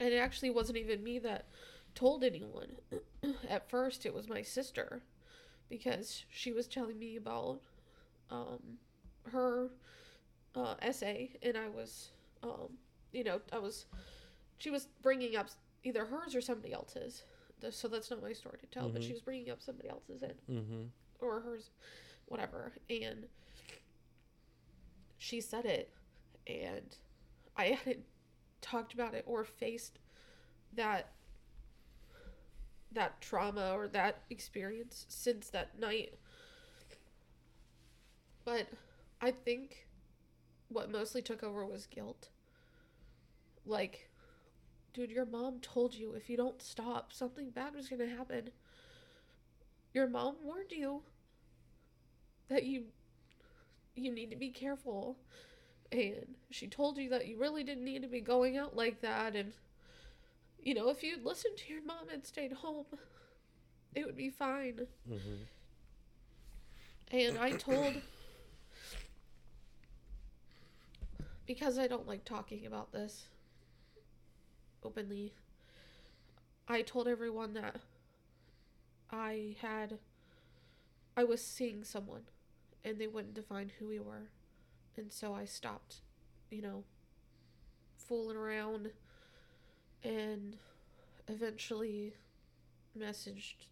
[0.00, 1.46] And it actually wasn't even me that
[1.94, 2.76] told anyone.
[3.48, 5.02] At first, it was my sister
[5.68, 7.60] because she was telling me about
[8.30, 8.78] um,
[9.30, 9.70] her
[10.54, 12.10] uh, essay, and I was,
[12.42, 12.76] um,
[13.12, 13.86] you know, I was,
[14.62, 15.48] she was bringing up
[15.82, 17.24] either hers or somebody else's.
[17.70, 19.06] So that's not my story to tell, but Mhm.
[19.06, 20.84] she was bringing up somebody else's in mm-hmm.
[21.20, 21.70] or hers,
[22.26, 22.72] whatever.
[22.88, 23.28] And
[25.18, 25.92] she said it,
[26.46, 26.96] and
[27.56, 28.04] I hadn't
[28.60, 29.98] talked about it or faced
[30.72, 31.12] that
[32.92, 36.14] that trauma or that experience since that night.
[38.44, 38.68] But
[39.20, 39.88] I think
[40.68, 42.28] what mostly took over was guilt.
[43.64, 44.10] Like,
[44.92, 48.50] dude, your mom told you if you don't stop, something bad was going to happen.
[49.94, 51.02] Your mom warned you
[52.48, 52.84] that you
[53.94, 55.16] you need to be careful
[55.90, 59.36] and she told you that you really didn't need to be going out like that
[59.36, 59.52] and
[60.62, 62.86] you know if you'd listened to your mom and stayed home
[63.94, 64.80] it would be fine
[65.10, 65.44] Mm-hmm.
[67.10, 67.94] and i told
[71.46, 73.24] because i don't like talking about this
[74.84, 75.32] openly.
[76.68, 77.76] I told everyone that
[79.10, 79.98] i had
[81.18, 82.22] i was seeing someone
[82.82, 84.28] and they wouldn't define who we were.
[84.96, 85.96] And so i stopped
[86.50, 86.84] you know
[87.96, 88.90] fooling around
[90.02, 90.56] and
[91.28, 92.14] eventually
[92.98, 93.66] messaged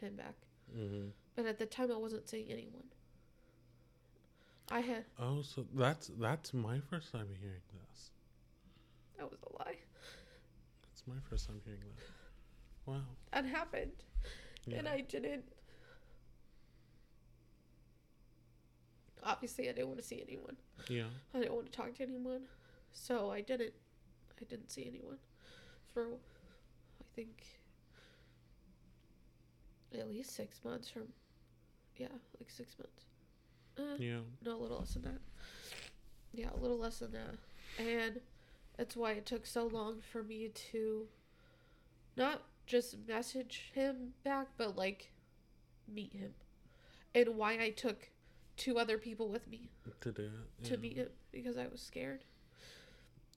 [0.00, 0.34] him back.
[0.76, 1.08] Mm-hmm.
[1.34, 2.84] but at the time i wasn't seeing anyone.
[4.70, 8.10] I had Oh, so that's that's my first time hearing this.
[9.18, 9.76] that was a lie
[11.10, 12.90] my first time hearing that.
[12.90, 13.02] Wow.
[13.32, 13.92] that happened
[14.76, 15.44] and i didn't
[19.22, 20.56] obviously i didn't want to see anyone
[20.88, 21.04] Yeah.
[21.34, 22.42] I didn't want to talk to anyone,
[22.92, 23.74] so I didn't.
[24.40, 25.18] I didn't see anyone
[25.92, 27.44] for, I think,
[29.92, 30.88] at least six months.
[30.88, 31.02] From,
[31.96, 32.08] yeah,
[32.38, 33.04] like six months.
[33.78, 34.20] Uh, Yeah.
[34.42, 35.20] no, a little less than that.
[36.32, 37.34] Yeah, a little less than that,
[37.78, 38.20] and
[38.80, 41.06] that's why it took so long for me to,
[42.16, 45.12] not just message him back, but like
[45.86, 46.30] meet him,
[47.14, 48.08] and why I took
[48.56, 49.68] two other people with me
[50.00, 50.64] to do it.
[50.64, 50.76] to yeah.
[50.78, 52.24] meet him because I was scared.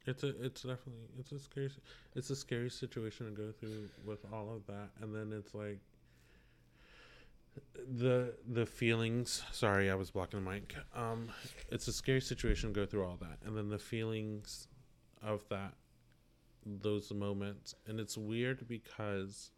[0.06, 1.72] It's a it's definitely it's a scary
[2.16, 5.80] it's a scary situation to go through with all of that and then it's like
[7.98, 11.30] the the feelings sorry I was blocking the mic um
[11.70, 14.68] it's a scary situation to go through all that and then the feelings
[15.24, 15.74] of that
[16.66, 19.52] those moments and it's weird because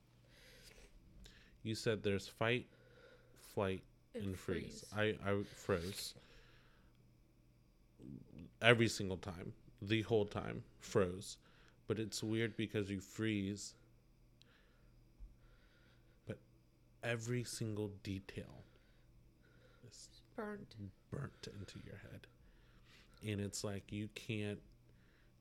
[1.63, 2.65] you said there's fight
[3.53, 4.83] flight and freeze.
[4.95, 6.13] I I froze
[8.61, 11.37] every single time, the whole time froze.
[11.87, 13.75] But it's weird because you freeze,
[16.27, 16.37] but
[17.03, 18.63] every single detail
[19.87, 20.73] is burned.
[21.11, 22.25] burnt into your head,
[23.23, 24.59] and it's like you can't,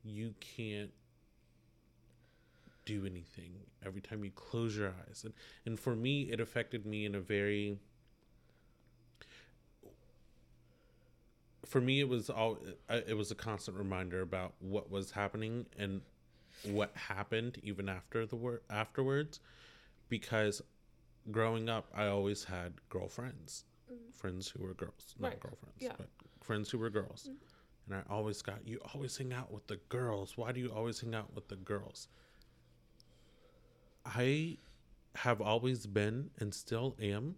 [0.05, 0.91] you can't
[2.85, 3.53] do anything
[3.85, 5.23] every time you close your eyes.
[5.25, 5.33] And
[5.65, 7.79] and for me it affected me in a very
[11.65, 12.59] for me it was all
[12.91, 16.03] it was a constant reminder about what was happening and
[16.65, 19.41] what happened even after the word afterwards.
[20.09, 20.61] Because
[21.31, 23.65] growing up i always had girlfriends.
[23.91, 24.15] Mm.
[24.15, 25.41] Friends who were girls not Right.
[25.41, 25.93] girlfriends Yeah.
[25.97, 26.09] but
[26.43, 27.39] friends who were girls mm-hmm.
[27.87, 30.37] And i always got you always hang out with the girls.
[30.37, 32.09] Why do you always hang out with the girls?
[34.07, 34.59] I
[35.17, 37.37] have always been and still am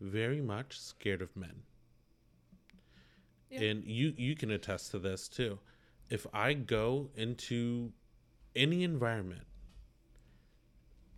[0.00, 1.62] very much scared of men.
[3.50, 3.62] Yeah.
[3.62, 5.58] and you you can attest to this too.
[6.08, 7.92] If i go into
[8.56, 9.46] any environment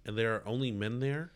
[0.04, 1.32] and there are only men there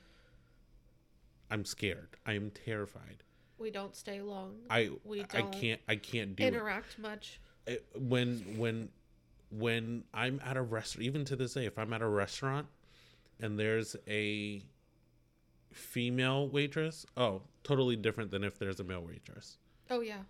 [1.50, 2.16] i'm scared.
[2.26, 3.22] I am terrified
[3.58, 4.56] We don't stay long.
[4.70, 7.40] i We i can't i can't do it interact much.
[7.66, 8.88] it, when when
[9.50, 12.66] when I'm at a restaurant, even to this day, if I'm at a restaurant
[13.40, 14.62] and there's a
[15.72, 20.22] female waitress, oh, totally different than if there's a male waitress, Oh yeah,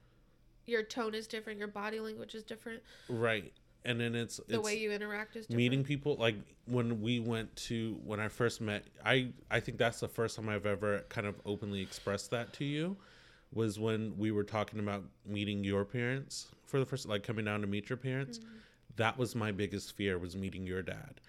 [0.66, 1.58] your tone is different.
[1.58, 2.82] Your body language is different.
[3.08, 3.52] right?
[3.84, 5.56] And then it's The it's way you interact is different.
[5.56, 6.16] meeting people.
[6.16, 6.34] Like
[6.66, 10.48] when we went to when I first met, I I think that's the first time
[10.48, 12.96] I've ever kind of openly expressed that to you.
[13.52, 17.60] Was when we were talking about meeting your parents for the first, like coming down
[17.62, 18.40] to meet your parents.
[18.96, 21.20] That was my biggest fear was meeting your dad,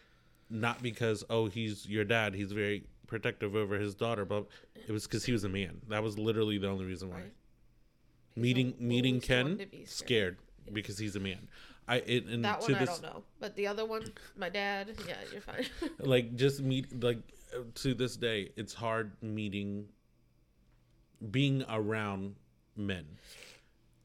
[0.50, 4.48] not because oh he's your dad, he's very protective over his daughter, but
[4.88, 5.82] it was because he was a man.
[5.90, 7.16] That was literally the only reason why.
[7.16, 7.34] Right.
[8.36, 10.38] Meeting al- meeting Ken be scared
[10.72, 11.48] because he's a man.
[11.88, 14.94] I it, and That one I don't know, but the other one, my dad.
[15.08, 15.66] Yeah, you're fine.
[16.00, 17.20] like just meet like
[17.56, 19.88] uh, to this day it's hard meeting
[21.32, 22.36] being around
[22.76, 23.06] men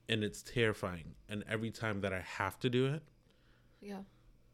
[0.08, 3.02] and it's terrifying and every time that i have to do it,
[3.80, 4.00] yeah.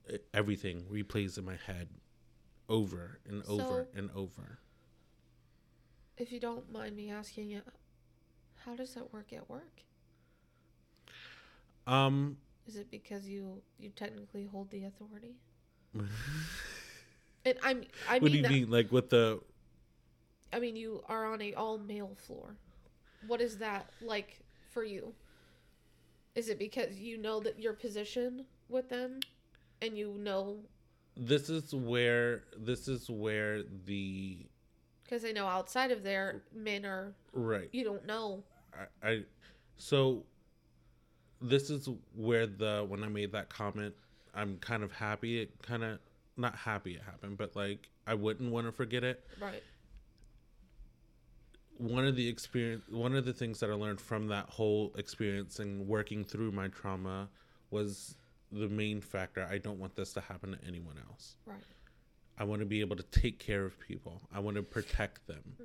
[0.06, 1.88] it everything replays in my head
[2.68, 4.58] over and over So- and over
[6.16, 7.62] If you don't mind me asking you,
[8.64, 9.82] how does that work at work?
[11.86, 12.36] um
[12.66, 15.36] Is it because you you technically hold the authority?
[17.44, 19.40] and I'm I what mean do you that, mean like with the
[20.52, 22.56] I mean you are on a all male floor.
[23.26, 24.40] What is that like
[24.70, 25.12] for you?
[26.34, 29.20] Is it because you know that your position with them,
[29.82, 30.58] and you know
[31.16, 34.46] this is where this is where the
[35.02, 38.44] because I know outside of there men are right you don't know
[39.02, 39.22] I, I
[39.76, 40.22] so
[41.40, 43.94] this is where the when I made that comment,
[44.34, 45.98] I'm kind of happy it kind of
[46.36, 49.24] not happy it happened, but like I wouldn't want to forget it.
[49.40, 49.62] right
[51.78, 55.58] One of the experience, one of the things that I learned from that whole experience
[55.60, 57.28] and working through my trauma
[57.70, 58.16] was
[58.50, 59.46] the main factor.
[59.48, 61.36] I don't want this to happen to anyone else.
[61.46, 61.62] right
[62.40, 64.22] I want to be able to take care of people.
[64.32, 65.56] I want to protect them.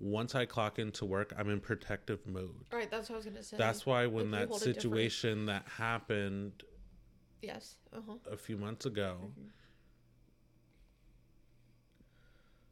[0.00, 2.64] Once I clock into work, I'm in protective mode.
[2.72, 3.56] right that's what I was gonna say.
[3.56, 6.64] That's why when Like, that situation that happened
[7.42, 9.48] yes uh huh a few months ago Mm-hmm.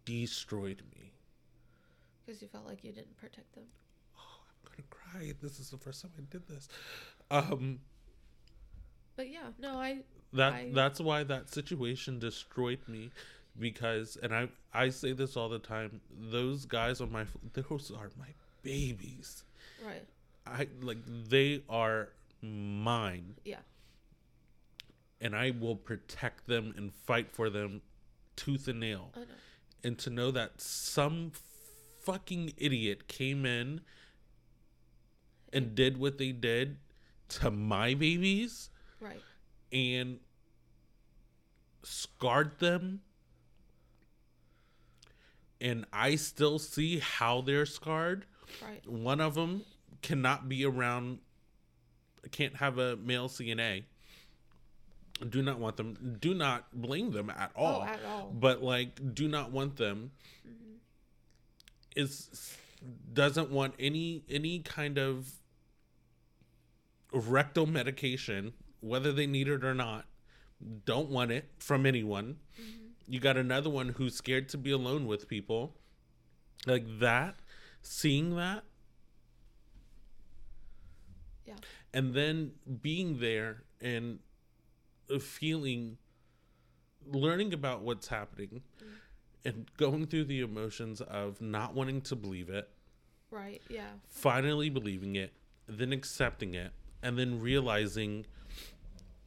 [0.04, 1.09] destroyed me.
[2.30, 3.64] Because you felt like you didn't protect them.
[4.16, 4.20] Oh,
[4.64, 5.32] I'm gonna cry.
[5.42, 6.68] This is the first time I did this.
[7.30, 7.80] Um,
[9.16, 13.10] But yeah, no, I that I- that's why that situation destroyed me,
[13.58, 16.00] because and I I say this all the time.
[16.12, 18.28] Those guys on my those are my
[18.62, 19.42] babies.
[19.84, 20.06] right
[20.46, 22.10] I like they are
[22.42, 23.62] mine, yeah
[25.20, 27.82] and I will protect them and fight for them,
[28.36, 29.10] tooth and nail.
[29.16, 29.26] I know
[29.82, 31.32] and to know that some
[32.10, 33.80] fucking idiot came in
[35.52, 36.76] and did what they did
[37.28, 39.20] to my babies right
[39.72, 40.18] and
[41.82, 43.00] scarred them
[45.60, 48.24] and I still see how they're scarred.
[48.62, 48.86] Right.
[48.88, 49.62] One of them
[50.02, 51.18] cannot be around,
[52.30, 53.84] can't have a male CNA.
[55.28, 56.16] Do not want them.
[56.20, 57.80] Do not blame them at oh, all.
[57.82, 58.32] Oh, at all.
[58.34, 60.12] But like, do not want them.
[60.48, 60.69] Mm-hmm.
[61.96, 62.56] Is
[63.12, 65.32] doesn't want any any kind of
[67.12, 70.06] rectal medication, whether they need it or not.
[70.84, 72.36] Don't want it from anyone.
[72.60, 73.12] Mm-hmm.
[73.12, 75.74] You got another one who's scared to be alone with people.
[76.66, 77.36] Like that,
[77.82, 78.64] seeing that,
[81.46, 81.54] Yeah.
[81.92, 84.18] and then being there and
[85.20, 85.96] feeling
[87.06, 88.94] learning about what's happening mm-hmm.
[89.44, 92.68] And going through the emotions of not wanting to believe it
[93.30, 93.62] Right.
[93.70, 93.90] Yeah.
[94.08, 95.32] finally believing it
[95.68, 96.72] then accepting it
[97.02, 98.26] and then realizing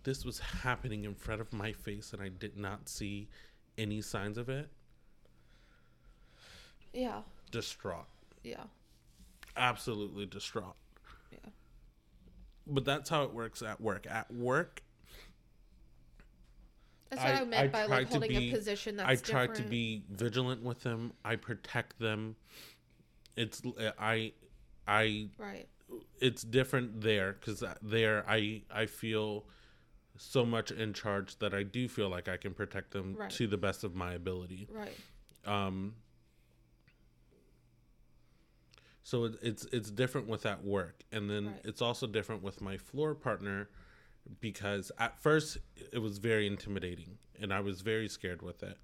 [0.03, 3.29] this was happening in front of my face and i did not see
[3.77, 4.69] any signs of it
[6.93, 7.21] Yeah.
[7.51, 8.07] distraught
[8.43, 8.65] Yeah.
[9.55, 10.75] absolutely distraught
[11.31, 11.49] Yeah.
[12.67, 14.83] but that's how it works at work at work
[17.15, 19.15] That's what I- I, meant I by like to holding be- a position that's I
[19.15, 19.63] try different.
[19.65, 21.13] to be vigilant with them.
[21.23, 22.35] I protect them.
[23.35, 23.61] It's
[23.99, 24.33] I
[24.87, 25.67] I right.
[26.19, 29.45] it's different there cuz there I I feel
[30.17, 33.31] so much in charge that I do feel like I can protect them Right.
[33.31, 34.67] to the best of my ability.
[34.71, 34.97] Right.
[35.45, 35.95] Um
[39.01, 41.61] so it, it's it's different with that work and then Right.
[41.63, 43.69] it's also different with my floor partner
[44.39, 45.57] because at first
[45.91, 48.77] it was very intimidating and I was very scared with it.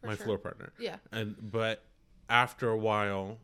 [0.00, 0.24] For my sure.
[0.26, 0.96] floor partner Yeah.
[1.12, 1.82] and but
[2.28, 3.38] after a while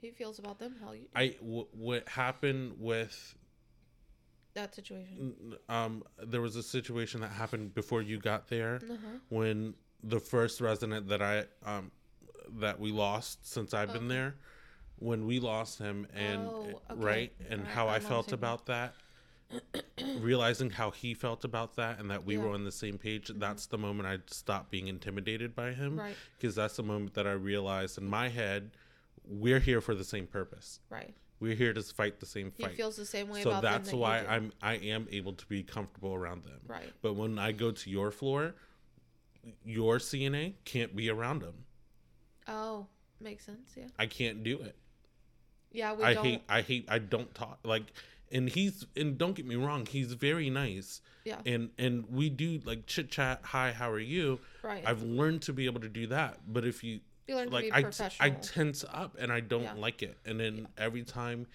[0.00, 0.76] He feels about them.
[0.82, 3.34] How you i w- what happened with
[4.54, 5.56] that situation.
[5.70, 9.08] um there was a situation that happened before you got there Uh-huh.
[9.30, 11.90] when the first resident that i um
[12.58, 14.34] that we lost since i've been there
[14.96, 17.00] when we lost him and Oh, okay.
[17.00, 18.94] right and Alright, how i I'm the felt about that
[20.20, 22.40] realizing how he felt about that and that we Yeah.
[22.40, 22.48] Mm-hmm.
[22.48, 26.16] were on the same page that's the moment i stopped being intimidated by him Right.
[26.38, 28.70] because that's the moment that i realized in my head
[29.24, 31.14] we're here for the same purpose Right.
[31.40, 32.70] we're here to fight the same fight.
[32.70, 35.46] He feels the same way so about that's that why i'm i am able to
[35.46, 36.90] be comfortable around them Right.
[37.02, 38.54] but when i go to your floor
[39.64, 41.64] your cna can't be around them
[42.48, 42.86] Oh,
[43.20, 43.70] makes sense.
[43.76, 43.86] Yeah.
[43.98, 44.76] i can't do it
[45.70, 45.92] Yeah.
[45.94, 46.24] We i don't.
[46.24, 47.84] hate i hate i don't talk like
[48.32, 51.38] and he's and don't get me wrong he's very nice Yeah.
[51.46, 54.82] and and we do like chit chat hi how are you right.
[54.86, 57.64] i've learned to be able to do that but if you you learn to like
[57.66, 58.26] be I, t- professional.
[58.26, 59.74] I tense up and I don't Yeah.
[59.76, 60.18] like it.
[60.24, 61.46] And then every time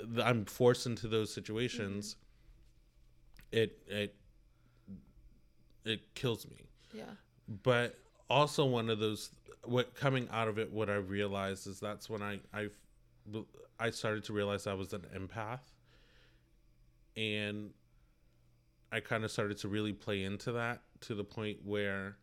[0.00, 2.16] th- I'm forced into those situations,
[3.52, 3.58] Mm-hmm.
[3.62, 4.16] it it
[5.84, 6.66] it kills me.
[6.92, 7.04] yeah.
[7.62, 9.30] But also one of those
[9.64, 12.68] what coming out of it, what I realized is that's when I I
[13.78, 15.60] I started to realize I was an empath,
[17.16, 17.70] and
[18.92, 22.16] I kind of started to really play into that to the point where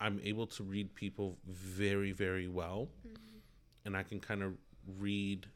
[0.00, 2.88] I'm able to read people very, very well.
[3.84, 4.52] And I can kind of
[4.98, 5.46] read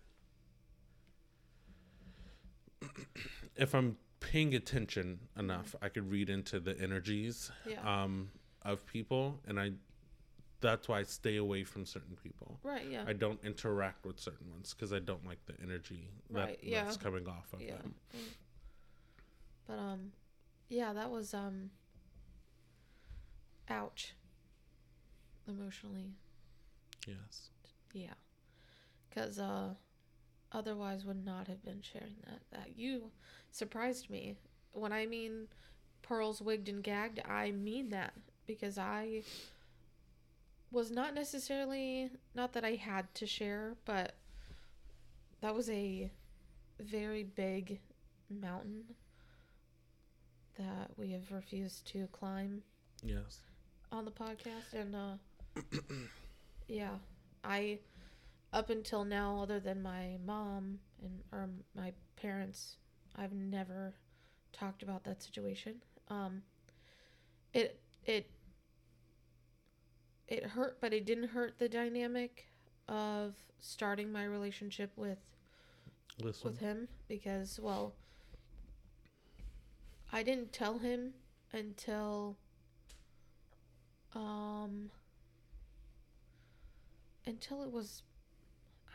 [3.57, 7.81] if I'm paying attention enough, I could read into the energies Yeah.
[8.05, 8.31] um,
[8.63, 9.73] of people, and I
[10.61, 12.59] that's why I stay away from certain people.
[12.63, 12.87] right.
[12.91, 13.05] Yeah.
[13.07, 16.85] I don't interact with certain ones because I don't like the energy that, Right, yeah.
[16.85, 17.77] that's coming off of yeah.
[17.77, 17.95] them.
[19.67, 20.13] But um,
[20.69, 21.71] yeah, that was um.
[23.69, 24.15] Ouch.
[25.49, 26.13] Emotionally,
[27.09, 27.51] Yes.
[27.93, 28.13] yeah,
[29.09, 29.75] because uh,
[30.53, 32.41] otherwise would not have been sharing that.
[32.53, 33.11] That you
[33.51, 34.37] surprised me
[34.73, 35.49] when I mean
[36.03, 37.21] pearls wigged and gagged.
[37.29, 38.13] I mean that
[38.47, 39.23] because I
[40.71, 44.15] was not necessarily not that I had to share, but
[45.41, 46.11] that was a
[46.79, 47.81] very big
[48.29, 48.85] mountain
[50.59, 52.63] that we have refused to climb
[53.03, 53.41] Yes.
[53.91, 55.15] on the podcast and uh
[56.69, 56.91] yeah
[57.43, 57.79] i
[58.53, 62.77] up until now other than my mom and or my parents
[63.17, 63.95] i've never
[64.53, 65.77] talked about that situation
[66.09, 66.43] um
[67.55, 68.31] it it
[70.31, 72.47] it hurt but it didn't hurt the dynamic
[72.89, 75.19] of starting my relationship with
[76.23, 76.51] Listen.
[76.51, 77.93] with him because well
[80.13, 81.13] I didn't tell him
[81.53, 82.37] until
[84.15, 84.91] um
[87.27, 88.03] until it was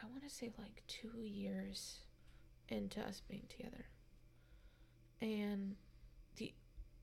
[0.02, 2.00] I want to say like 2 years
[2.70, 3.86] into us being together.
[5.22, 5.76] And
[6.38, 6.54] the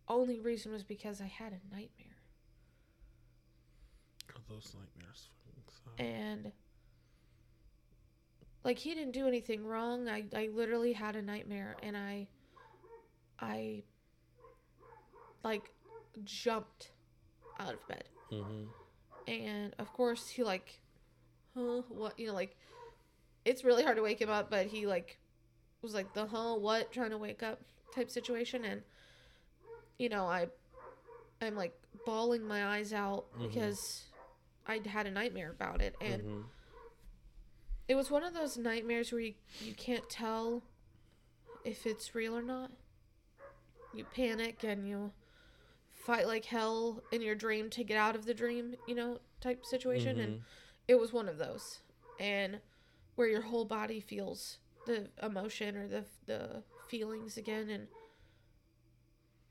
[0.09, 2.11] only reason was because I had a nightmare.
[4.49, 5.29] Those nightmares.
[5.99, 6.53] and
[8.65, 12.27] like he didn't do anything wrong i i literally had a nightmare and i
[13.41, 13.83] i
[15.45, 15.73] like
[16.25, 16.93] jumped
[17.59, 18.69] out of bed Mhm.
[19.27, 20.81] and of course he like
[21.55, 22.57] huh what you know like
[23.45, 25.19] it's really hard to wake him up but he like
[25.83, 27.61] was like the huh what trying to wake up
[27.93, 28.83] type situation and
[29.99, 30.47] you know i
[31.41, 31.75] i'm like
[32.07, 33.49] bawling my eyes out Mhm.
[33.49, 34.05] because
[34.66, 36.44] i'd had a nightmare about it and Mhm.
[37.89, 40.62] it was one of those nightmares where you, you can't tell
[41.64, 42.70] if it's real or not
[43.93, 45.12] you panic and you
[45.90, 49.64] fight like hell in your dream to get out of the dream you know type
[49.66, 50.43] situation and Mhm.
[50.89, 51.80] it was one of those
[52.18, 52.60] and
[53.14, 57.89] where your whole body feels the emotion or the the feelings again and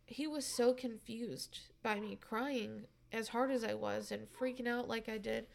[0.06, 4.88] he was so confused by me crying as hard as I was and freaking out
[4.88, 5.48] like I did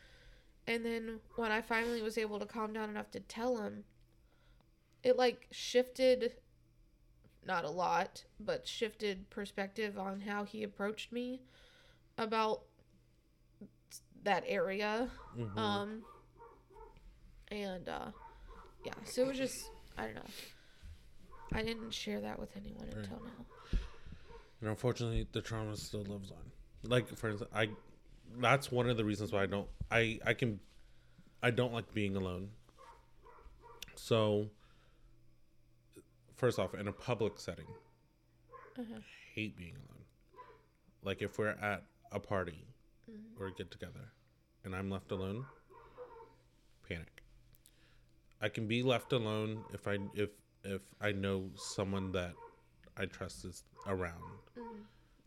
[0.66, 3.84] and then when I finally was able to calm down enough to tell him
[5.02, 6.34] it like shifted
[7.46, 11.40] not a lot but shifted perspective on how he approached me
[12.18, 12.62] about
[14.24, 15.56] that area Mhm.
[15.58, 16.02] um,
[17.48, 18.10] and uh,
[18.84, 20.30] yeah, so it was just I don't know.
[21.52, 22.96] I didn't share that with anyone Right.
[22.96, 23.78] until now.
[24.60, 26.50] And unfortunately, the trauma still lives on.
[26.88, 27.68] Like for instance, I
[28.38, 30.60] that's one of the reasons why I don't I I can
[31.42, 32.50] I don't like being alone.
[33.94, 34.50] So
[36.34, 37.66] first off, in a public setting,
[38.78, 39.00] Uh-huh.
[39.34, 40.04] hate being alone.
[41.02, 42.66] Like if we're at a party
[43.38, 44.12] or a get together
[44.64, 45.46] and I'm left alone,
[46.88, 47.22] panic.
[48.40, 50.30] I can be left alone if I if
[50.64, 52.34] if I know someone that
[52.96, 54.22] I trust is around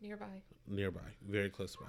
[0.00, 0.42] Nearby.
[0.66, 1.86] nearby, very close by.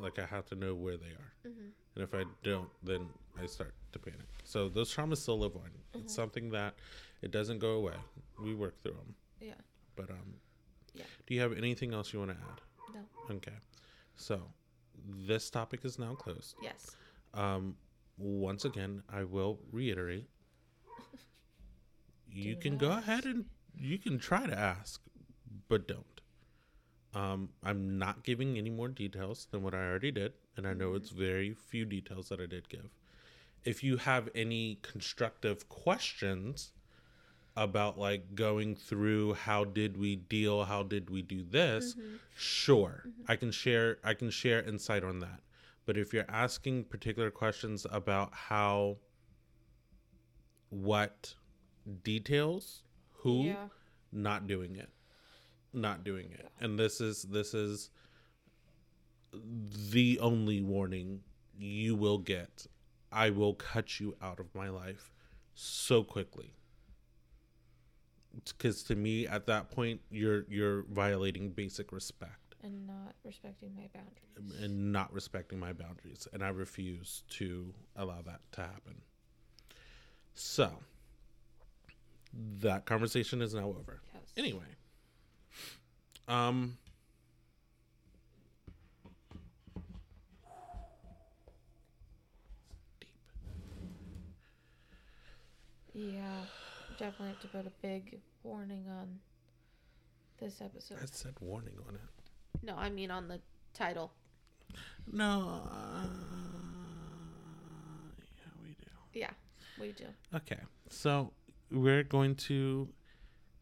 [0.00, 1.70] Like I have to know where they are, Mhm.
[1.94, 4.26] and if I don't, then I start to panic.
[4.44, 5.70] So those traumas still live on.
[5.94, 6.74] It's something that
[7.22, 7.96] it doesn't go away.
[8.40, 9.14] We work through them.
[9.40, 9.60] Yeah.
[9.96, 10.40] But um,
[10.94, 11.04] Yeah.
[11.26, 12.60] Do you have anything else you want to add?
[12.94, 13.34] No.
[13.36, 13.56] Okay.
[14.16, 14.52] So
[15.06, 16.56] this topic is now closed.
[16.62, 16.96] Yes.
[17.32, 17.76] Um,
[18.16, 20.28] once again, I will reiterate.
[22.28, 23.44] You can go ahead and
[23.76, 25.00] you can try to ask,
[25.68, 26.13] but don't.
[27.14, 30.88] Um, I'm not giving any more details than what I already did, and I know
[30.88, 30.96] mm-hmm.
[30.96, 32.90] it's very few details that I did give.
[33.64, 36.72] If you have any constructive questions
[37.56, 42.16] about like going through how did we deal, how did we do this, mm-hmm.
[42.36, 43.30] sure, mm-hmm.
[43.30, 45.40] I can share I can share insight on that.
[45.86, 48.96] But if you're asking particular questions about how
[50.70, 51.34] what
[52.02, 52.82] details,
[53.12, 53.68] who, Yeah.
[54.10, 54.90] not doing it
[55.74, 56.48] not doing it.
[56.60, 57.90] And this is this is
[59.90, 61.20] the only warning
[61.58, 62.66] you will get.
[63.12, 65.12] I will cut you out of my life
[65.54, 66.54] so quickly.
[68.44, 72.56] Because to me at that point you're you're violating basic respect.
[72.62, 74.62] And not respecting my boundaries.
[74.62, 76.26] and not respecting my boundaries.
[76.32, 79.02] And i refuse to allow that to happen.
[80.34, 80.70] So
[82.60, 84.00] that conversation is now over.
[84.14, 84.22] Yes.
[84.36, 84.64] Anyway,
[86.28, 86.76] um,
[93.00, 93.10] deep.
[95.92, 96.44] Yeah.
[96.98, 99.18] Definitely have to put a big warning on
[100.40, 100.98] this episode.
[101.02, 102.00] I said warning on it.
[102.62, 103.40] No, I mean on the
[103.72, 104.12] title.
[105.10, 105.62] No.
[105.70, 106.06] Uh,
[108.36, 108.90] yeah, we do.
[109.12, 109.30] Yeah,
[109.80, 110.04] we do.
[110.34, 111.32] Okay, so
[111.70, 112.88] we're going to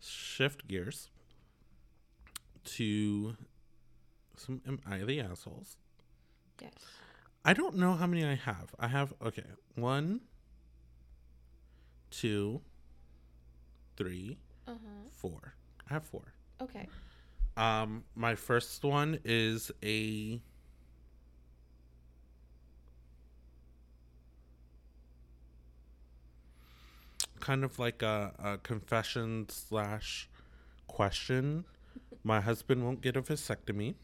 [0.00, 1.08] shift gears
[2.64, 3.36] to
[4.36, 5.76] some Am I the Assholes?
[6.60, 6.72] Yes.
[7.44, 8.74] I don't know how many I have.
[8.78, 9.44] I have okay,
[9.74, 10.20] one,
[12.10, 12.60] two,
[13.96, 15.08] three, Uh huh.
[15.10, 15.54] four.
[15.90, 16.32] I have four.
[16.60, 16.86] Okay.
[17.56, 20.40] Um, my first one is a
[27.40, 30.28] kind of like a, a confession slash
[30.86, 31.64] question.
[32.24, 33.94] My husband won't get a vasectomy.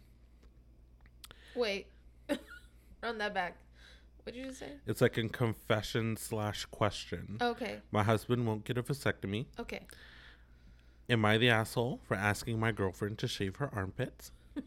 [1.55, 1.87] Wait.
[3.03, 3.57] Run that back.
[4.25, 4.73] What did you say?
[4.87, 7.39] It's like a confession slash question.
[7.41, 7.79] Okay.
[7.91, 9.47] My husband won't get a vasectomy.
[9.59, 9.81] Okay.
[11.09, 14.33] Am I the asshole for asking my girlfriend to shave her armpits?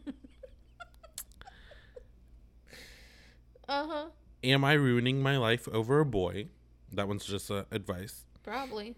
[3.68, 4.04] Uh huh.
[4.44, 6.48] Am I ruining my life over a boy?
[6.92, 8.24] That one's just uh, advice.
[8.42, 8.94] Probably.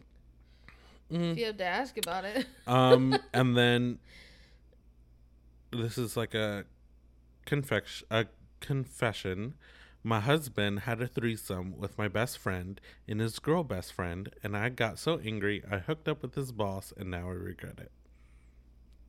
[1.13, 1.33] Mhm.
[1.33, 2.47] If you have to ask about it.
[2.67, 3.99] Um, and then
[5.75, 6.65] this is like a
[7.47, 8.07] confection.
[8.11, 8.27] A
[8.61, 9.55] confession.
[10.07, 12.79] My husband had a threesome with my best friend
[13.09, 16.53] and his girl best friend, and I got so angry I hooked up with his
[16.53, 17.91] boss, and now I regret it.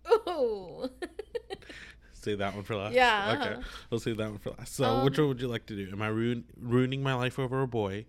[0.06, 0.90] Oh.
[2.14, 2.94] Say that one for last.
[2.94, 3.54] Yeah, Okay.
[3.54, 3.62] uh-huh.
[3.90, 4.74] We'll save that one for last.
[4.76, 5.92] So, which Um, one would you like to do?
[5.92, 8.06] Am I ruin- ruining my life over a boy?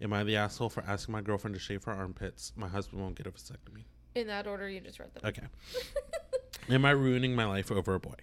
[0.00, 2.52] Am I the asshole for asking my girlfriend to shave her armpits?
[2.56, 3.84] My husband won't get a vasectomy.
[4.14, 5.22] In that order, you just read them.
[5.26, 5.42] Okay.
[6.68, 8.14] Am I ruining my life over a boy?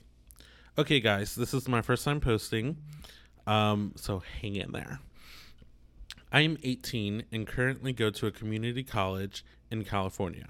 [0.78, 2.78] Okay, guys, this is my first time posting.
[3.46, 5.00] Um, so hang in there.
[6.32, 10.46] I am 18 and currently go to a community college in California.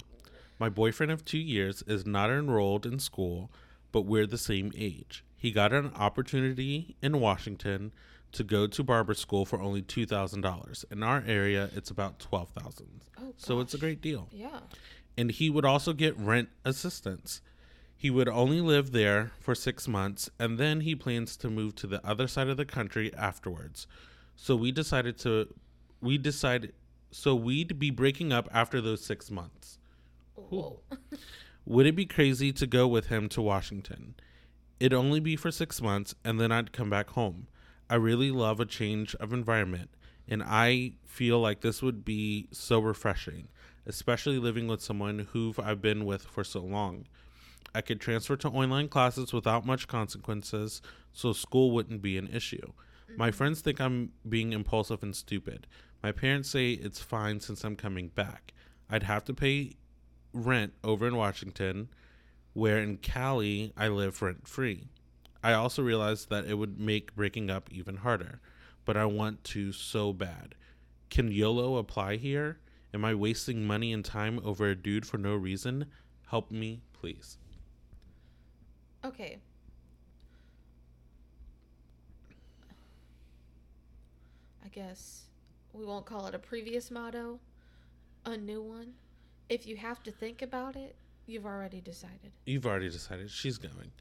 [0.60, 3.52] My boyfriend of two years is not enrolled in school,
[3.92, 5.24] but we're the same age.
[5.36, 7.92] He got an opportunity in Washington
[8.32, 10.86] to go to barber school for only $2,000.
[10.92, 12.88] In our area, it's about 12000
[13.20, 14.60] Oh, So it's a great deal Yeah.
[15.18, 17.42] and he would also get rent assistance.
[18.00, 21.88] He would only live there for six months, and then he plans to move to
[21.88, 23.88] the other side of the country afterwards.
[24.36, 25.48] So we decided to,
[26.00, 26.74] we decided,
[27.10, 29.80] so we'd be breaking up after those six months.
[30.36, 30.82] Whoa.
[31.66, 34.14] Would it be crazy to go with him to Washington?
[34.80, 37.48] It'd only be for six months, and then I'd come back home.
[37.90, 39.90] I really love a change of environment,
[40.28, 43.48] and I feel like this would be so refreshing,
[43.88, 47.08] especially living with someone who I've been with for so long.
[47.74, 50.82] I could transfer to online classes without much consequences,
[51.14, 52.74] so school wouldn't be an issue.
[53.16, 53.38] My mm-hmm.
[53.38, 55.68] friends think I'm being impulsive and stupid.
[56.04, 58.54] My parents say it's fine since I'm coming back.
[58.90, 59.76] I'd have to pay
[60.34, 61.90] rent over in Washington,
[62.54, 64.90] where in Cali I live rent free.
[65.44, 68.42] I also realized that it would make breaking up even harder,
[68.86, 70.56] but I want to so bad.
[71.10, 72.60] Can YOLO apply here?
[72.94, 75.86] Am I wasting money and time over a dude for no reason?
[76.30, 77.38] Help me, please.
[79.06, 79.38] Okay.
[84.64, 85.24] I guess
[85.74, 87.40] we won't call it a previous motto,
[88.26, 88.94] a new one.
[89.50, 90.96] If you have to think about it,
[91.26, 92.32] you've already decided.
[92.46, 93.92] You've already decided she's going.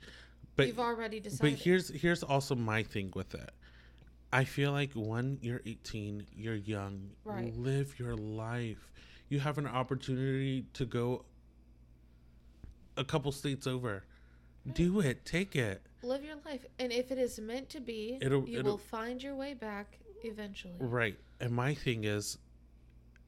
[0.57, 1.55] But you've already decided.
[1.55, 3.51] but here's here's also my thing with it.
[4.33, 7.11] I feel like when you're 18, you're young.
[7.25, 7.55] Right.
[7.57, 8.91] Live your life.
[9.29, 11.25] You have an opportunity to go
[12.97, 14.05] a couple states over.
[14.73, 15.25] Do it.
[15.25, 15.83] Take it.
[16.03, 19.23] Live your life, and if it is meant to be, It'll- you it'll- will find
[19.23, 20.75] your way back eventually.
[20.79, 21.19] Right.
[21.41, 22.39] And my thing is,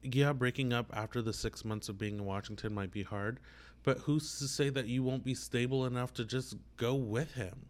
[0.01, 3.39] yeah, breaking up after the six months of being in Washington might be hard,
[3.83, 7.65] but who's to say that you won't be stable enough to just go with him?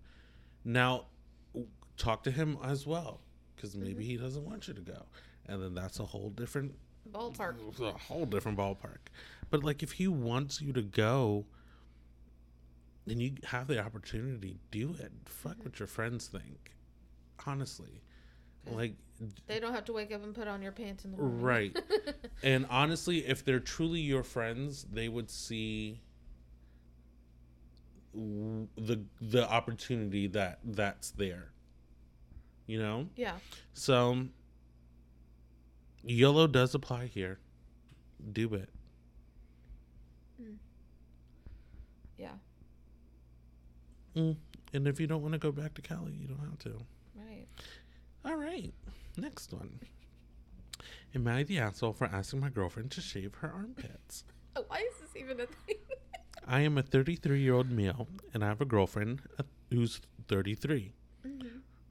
[0.63, 1.05] Now,
[1.97, 3.21] talk to him as well,
[3.55, 3.83] because mm-hmm.
[3.83, 5.05] maybe he doesn't want you to go.
[5.47, 6.75] And then that's a whole different
[7.11, 7.79] Ballpark.
[7.79, 8.97] a whole different ballpark.
[9.49, 11.45] But like if he wants you to go
[13.09, 15.11] and you have the opportunity, do it.
[15.25, 16.71] Fuck what your friends think.
[17.45, 18.01] Honestly.
[18.69, 18.93] Like
[19.47, 21.41] They don't have to wake up and put on your pants in the morning.
[21.41, 21.79] right.
[22.43, 26.01] and honestly, if they're truly your friends, they would see
[28.13, 31.51] the the opportunity that that's there.
[32.67, 33.07] You know?
[33.15, 33.33] yeah.
[33.73, 34.25] So
[36.03, 37.39] YOLO does apply here.
[38.31, 38.69] Do it.
[40.41, 40.55] Mm.
[42.17, 42.31] Yeah.
[44.19, 44.35] Mm.
[44.73, 46.73] And if you don't want to go back to Cali, you don't have to.
[47.15, 47.47] Right.
[48.25, 48.73] All right.
[49.17, 49.79] Next one.
[51.15, 54.23] Am I the asshole for asking my girlfriend to shave her armpits?
[54.55, 55.75] Oh, why is this even a thing?
[56.47, 60.91] I am a 33 year old male, and I have a girlfriend uh, who's 33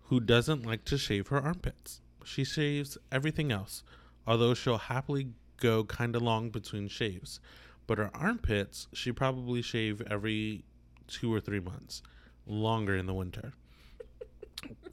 [0.09, 2.01] who doesn't like to shave her armpits.
[2.25, 3.83] She shaves everything else,
[4.27, 5.29] although she'll happily
[5.59, 7.41] go kind of long between shaves.
[7.87, 10.65] But her armpits, she probably shave every
[11.07, 12.03] two or three months,
[12.49, 13.53] longer in the winter.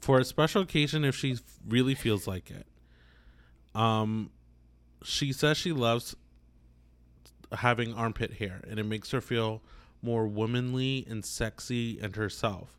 [0.00, 2.66] For a special occasion, if she really feels like it.
[3.74, 4.30] Um,
[5.02, 6.14] she says she loves
[7.52, 9.62] having armpit hair and it makes her feel
[10.02, 12.78] more womanly and sexy and herself.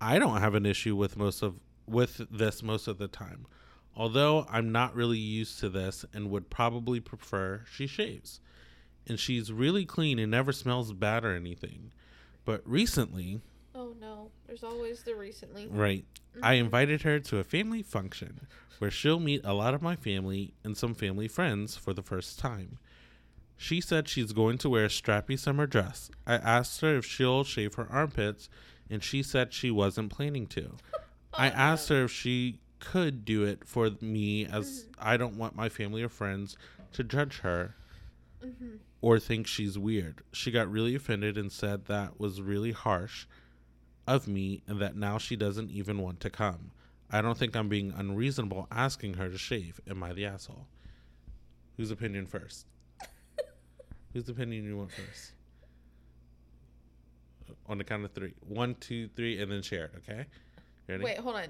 [0.00, 3.46] I don't have an issue with most of with this most of the time.
[3.94, 8.40] Although I'm not really used to this and would probably prefer she shaves.
[9.06, 11.92] And she's really clean and never smells bad or anything.
[12.44, 13.40] But recently,
[13.92, 14.30] Oh no.
[14.46, 15.66] There's always the recently.
[15.70, 16.04] Right.
[16.42, 16.64] I mm-hmm.
[16.64, 18.46] invited her to a family function
[18.78, 22.38] where she'll meet a lot of my family and some family friends for the first
[22.38, 22.78] time.
[23.56, 26.10] She said she's going to wear a strappy summer dress.
[26.26, 28.48] I asked her if she'll shave her armpits,
[28.90, 30.72] and she said she wasn't planning to.
[31.34, 34.92] I oh, asked her if she could do it for me, as mm-hmm.
[34.98, 36.56] I don't want my family or friends
[36.94, 37.76] to judge her
[38.44, 38.76] mm-hmm.
[39.00, 40.22] or think she's weird.
[40.32, 43.26] She got really offended and said that was really harsh
[44.06, 46.70] of me and that now she doesn't even want to come.
[47.10, 49.80] I don't think I'm being unreasonable asking her to shave.
[49.88, 50.66] Am I the asshole?
[51.76, 52.66] Whose opinion first?
[54.12, 55.32] Whose opinion you want first?
[57.66, 58.34] On the count of three.
[58.40, 60.26] One, two, three, and then share it, okay?
[60.88, 61.04] Ready?
[61.04, 61.48] Wait, hold on.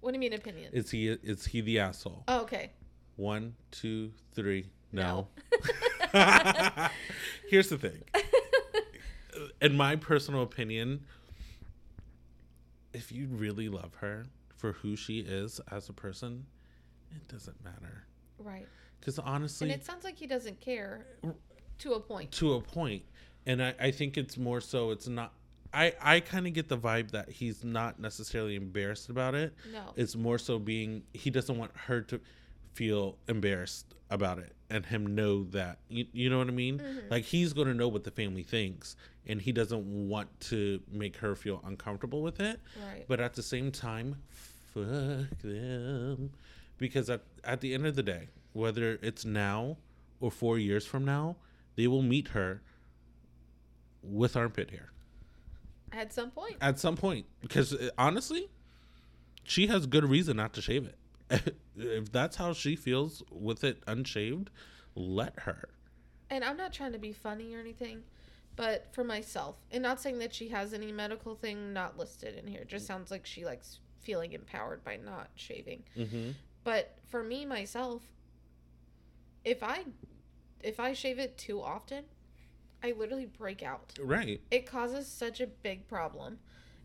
[0.00, 0.70] What do you mean opinion?
[0.72, 2.24] Is he is he the asshole?
[2.28, 2.70] oh, okay.
[3.16, 4.68] One, two, three.
[4.92, 5.28] No.
[6.14, 6.88] No.
[7.48, 8.02] Here's the thing.
[9.60, 11.04] In my personal opinion,
[12.92, 14.24] if you really love her
[14.56, 16.46] for who she is as a person,
[17.14, 18.04] it doesn't matter.
[18.38, 18.66] Right.
[19.00, 21.06] Because honestly, And it sounds like he doesn't care
[21.78, 22.32] to a point.
[22.32, 23.02] to a point,
[23.46, 25.32] and I, I think it's more so it's not.
[25.72, 29.54] I, I kind of get the vibe that he's not necessarily embarrassed about it.
[29.70, 29.92] No.
[29.96, 32.20] It's more so being he doesn't want her to
[32.72, 36.78] feel embarrassed about it and him know that you, you know what I mean?
[36.78, 37.10] Mm-hmm.
[37.10, 38.96] Like he's going to know what the family thinks
[39.26, 42.60] and he doesn't want to make her feel uncomfortable with it.
[42.86, 43.04] Right.
[43.08, 44.84] But at the same time, fuck
[45.42, 46.30] them
[46.78, 49.76] because at at the end of the day, whether it's now
[50.20, 51.36] or 4 years from now,
[51.76, 52.60] they will meet her
[54.02, 54.90] with armpit hair
[55.92, 56.56] At some point.
[56.60, 58.48] at some point because uh, honestly
[59.44, 60.97] she has good reason not to shave it
[61.76, 64.50] if that's how she feels with it unshaved
[64.94, 65.68] let her
[66.30, 68.02] And I'm not trying to be funny or anything,
[68.56, 72.46] but for myself, and not saying that she has any medical thing not listed in
[72.46, 72.62] here.
[72.62, 75.84] It just sounds like she likes feeling empowered by not shaving.
[75.96, 76.30] mm-hmm.
[76.64, 78.02] But for me myself,
[79.44, 79.84] if I
[80.62, 82.04] if I shave it too often,
[82.82, 83.94] I literally break out.
[84.00, 86.38] right It causes such a big problem.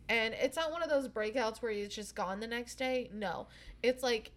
[0.09, 3.09] And it's not one of those breakouts where it's just gone the next day.
[3.13, 3.47] No.
[3.81, 4.31] It's like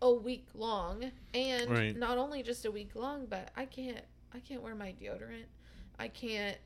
[0.00, 1.96] a week long and Right.
[1.96, 4.04] not only just a week long, but I can't
[4.34, 5.44] I can't wear my deodorant.
[5.98, 6.56] I can't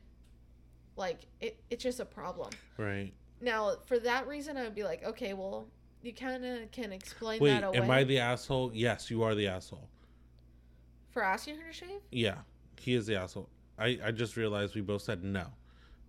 [0.95, 2.49] like it it's just a problem.
[2.77, 5.67] right Now, for that reason I would be like, okay, well,
[6.01, 9.35] you kind of can explain wait that away am i the asshole yes you are
[9.35, 9.89] the asshole
[11.09, 11.99] for asking her to shave.
[12.11, 12.35] yeah
[12.79, 13.49] he is the asshole
[13.79, 15.47] i i just realized we both said no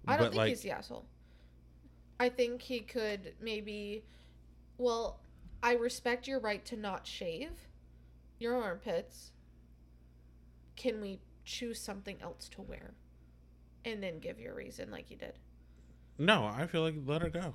[0.07, 1.05] I don't but think like he's the asshole.
[2.21, 4.05] I think he could maybe.
[4.79, 5.21] Well,
[5.63, 7.51] I respect your right to not shave
[8.39, 9.33] your armpits.
[10.77, 12.95] Can we choose something else to wear?
[13.85, 15.35] And then give your reason like you did.
[16.19, 17.55] no i feel like let her go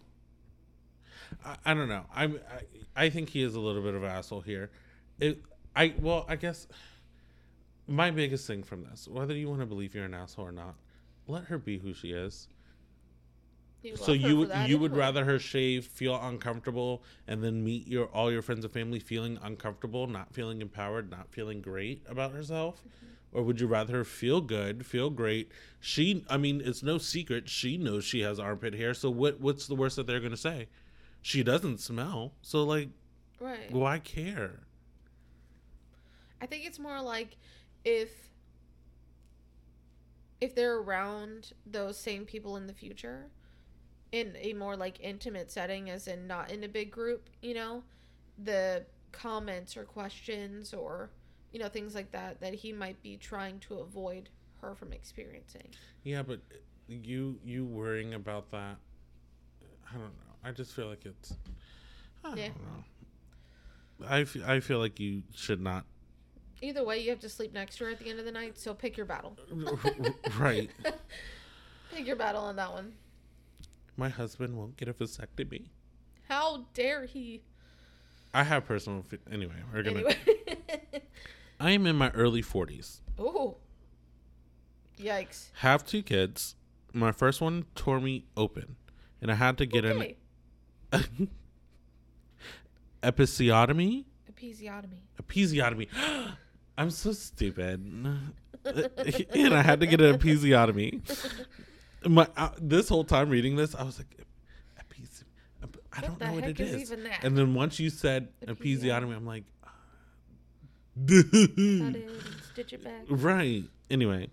[1.45, 2.39] i, I don't know i'm
[2.95, 4.71] I, I think he is a little bit of an asshole here
[5.19, 5.41] it
[5.75, 6.67] i well i guess
[7.87, 10.75] my biggest thing from this whether you want to believe you're an asshole or not
[11.27, 12.47] let her be who she is
[13.95, 18.31] so you would you would rather her shave feel uncomfortable and then meet your all
[18.31, 22.77] your friends and family feeling uncomfortable not feeling empowered not feeling great about herself?
[22.79, 23.37] Mm-hmm.
[23.37, 25.51] or would you rather her feel good feel great?
[25.79, 29.67] She i mean it's no secret she knows she has armpit hair so what what's
[29.67, 30.67] the worst that they're going to say?
[31.21, 32.89] She doesn't smell so like
[33.39, 33.69] Right.
[33.71, 34.61] why care?
[36.41, 37.37] I think it's more like
[37.83, 38.09] if
[40.41, 43.27] if they're around those same people in the future
[44.13, 47.83] in a more like intimate setting as in not in a big group, you know,
[48.43, 51.09] the comments or questions or
[51.51, 54.27] you know things like that that he might be trying to avoid
[54.59, 55.67] her from experiencing.
[56.03, 56.39] yeah but
[56.87, 58.75] you you worrying about that
[59.87, 61.35] i don't know i just feel like it's
[62.25, 62.47] i Yeah.
[62.47, 65.85] don't know I, f- I feel like you should not
[66.63, 68.57] Either way, you have to sleep next to her at the end of the night,
[68.57, 69.37] so pick your battle.
[70.39, 70.69] right.
[71.93, 72.93] Pick your battle on that one.
[73.95, 75.67] My husband won't get a vasectomy.
[76.27, 77.41] How dare he?
[78.33, 79.03] I have personal.
[79.03, 79.99] Fi- anyway, we're gonna.
[79.99, 80.17] Anyway.
[81.59, 83.01] I am in my early forties.
[83.19, 83.57] oh.
[84.99, 85.49] Yikes.
[85.55, 86.55] Have two kids.
[86.93, 88.75] My first one tore me open,
[89.21, 90.17] and I had to get okay.
[90.91, 91.07] an
[93.03, 94.05] episiotomy.
[94.31, 94.99] Episiotomy.
[95.21, 95.87] Episiotomy.
[96.77, 97.79] I'm so stupid.
[98.65, 101.01] and I had to get an episiotomy.
[102.07, 104.25] My uh, this whole time reading this, I was like,
[104.79, 105.23] epis-
[105.63, 106.97] ep- I don't know what it is is.
[107.21, 109.15] And then once you said Episiotomy.
[109.15, 109.43] I'm like,
[111.07, 112.09] Cut it
[112.51, 113.03] stitch it back.
[113.07, 113.63] right.
[113.89, 114.29] Anyway,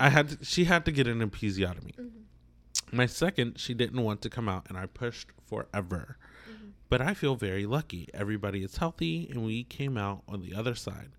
[0.00, 1.94] I had to, she had to get an episiotomy.
[1.96, 2.96] Mm-hmm.
[2.96, 6.16] My second, she didn't want to come out, and I pushed forever.
[6.50, 6.68] Mm-hmm.
[6.88, 8.08] But I feel very lucky.
[8.12, 11.10] Everybody is healthy, and we came out on the other side.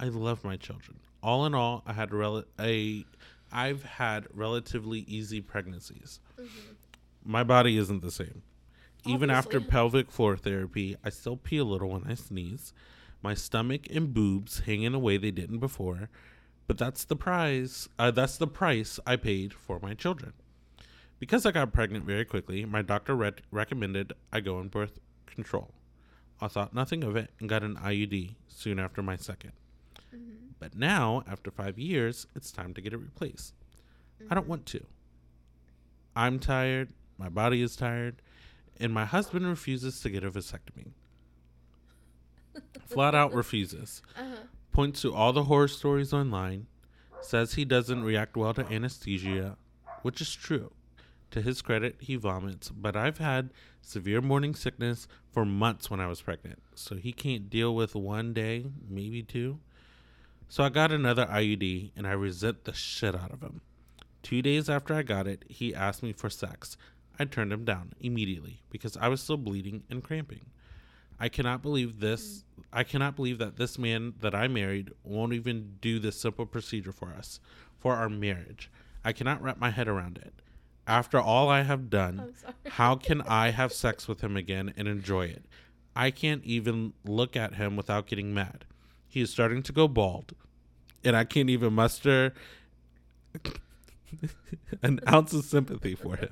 [0.00, 0.98] I love my children.
[1.22, 3.04] All in all, I had rel- a,
[3.54, 6.20] I've had relatively easy pregnancies.
[7.24, 8.42] My body isn't the same.
[9.06, 12.72] Even after pelvic floor therapy, I still pee a little when I sneeze.
[13.22, 16.10] My stomach and boobs hang in a way they didn't before,
[16.66, 17.88] but that's the prize.
[17.98, 20.32] Uh, that's the price I paid for my children.
[21.20, 25.72] Because I got pregnant very quickly, my doctor rec- recommended I go on birth control.
[26.40, 29.52] I thought nothing of it and got an IUD soon after my 2nd
[30.14, 30.43] Mm-hmm.
[30.64, 33.52] But now, after five years, it's time to get it replaced.
[34.18, 34.34] I Mm-hmm.
[34.34, 34.86] don't want to.
[36.16, 36.88] I'm tired,
[37.18, 38.22] my body is tired,
[38.80, 40.92] and my husband refuses to get a vasectomy.
[42.86, 44.00] Flat out refuses.
[44.18, 44.36] Uh-huh.
[44.72, 46.66] Points to all the horror stories online,
[47.20, 49.58] says he doesn't react well to anesthesia,
[50.00, 50.72] which is true.
[51.32, 53.50] To his credit, he vomits, but I've had
[53.82, 58.32] severe morning sickness for months when I was pregnant, so he can't deal with one
[58.32, 59.58] day, maybe two.
[60.54, 63.60] So I got another IUD, and I resent the shit out of him.
[64.22, 66.76] Two days after I got it, he asked me for sex.
[67.18, 70.42] I turned him down immediately because I was still bleeding and cramping.
[71.18, 72.44] I cannot believe this.
[72.72, 76.92] I cannot believe that this man that I married won't even do this simple procedure
[76.92, 77.40] for us,
[77.76, 78.70] for our marriage.
[79.04, 80.34] I cannot wrap my head around it.
[80.86, 82.32] After all I have done,
[82.68, 85.46] how can I have sex with him again and enjoy it?
[85.96, 88.66] I can't even look at him without getting mad.
[89.08, 90.34] He is starting to go bald,
[91.04, 92.32] and I can't even muster
[94.82, 96.30] an ounce of sympathy for him.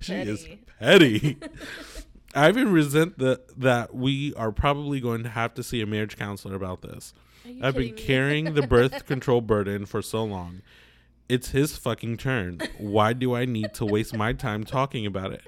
[0.00, 0.48] she is
[0.78, 1.34] Petty.
[1.34, 1.38] petty.
[2.34, 6.16] I even resent the, that we are probably going to have to see a marriage
[6.16, 7.12] counselor about this.
[7.62, 10.62] I've been carrying the birth control burden for so long.
[11.28, 12.60] It's his fucking turn.
[12.78, 15.42] Why do I need to waste my time talking about it?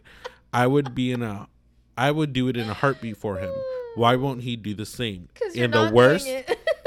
[0.52, 1.48] I would be in a
[1.96, 3.52] I would do it in a heartbeat for him.
[3.94, 5.28] Why won't he do the same?
[5.56, 6.26] And the worst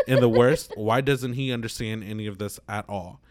[0.08, 3.22] and the worst, why doesn't he understand any of this at all?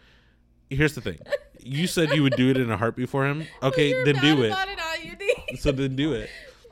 [0.70, 1.18] Here's the thing.
[1.60, 3.46] You said you would do it in a heartbeat for him.
[3.62, 4.48] Okay, then do it.
[4.48, 5.58] about an IUD.
[5.58, 6.28] So then do it.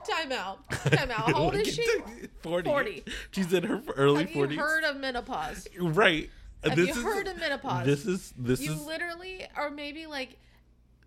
[0.09, 0.69] Time out.
[0.71, 1.31] Time out.
[1.31, 1.87] How old is she?
[2.43, 2.69] 40.
[2.69, 3.05] 40.
[3.31, 4.57] She's in her early Have you 40s.
[4.57, 5.69] heard of menopause?
[5.79, 6.29] right.
[6.65, 7.87] Have this you is, heard of menopause?
[7.87, 10.39] This is this you is literally are maybe like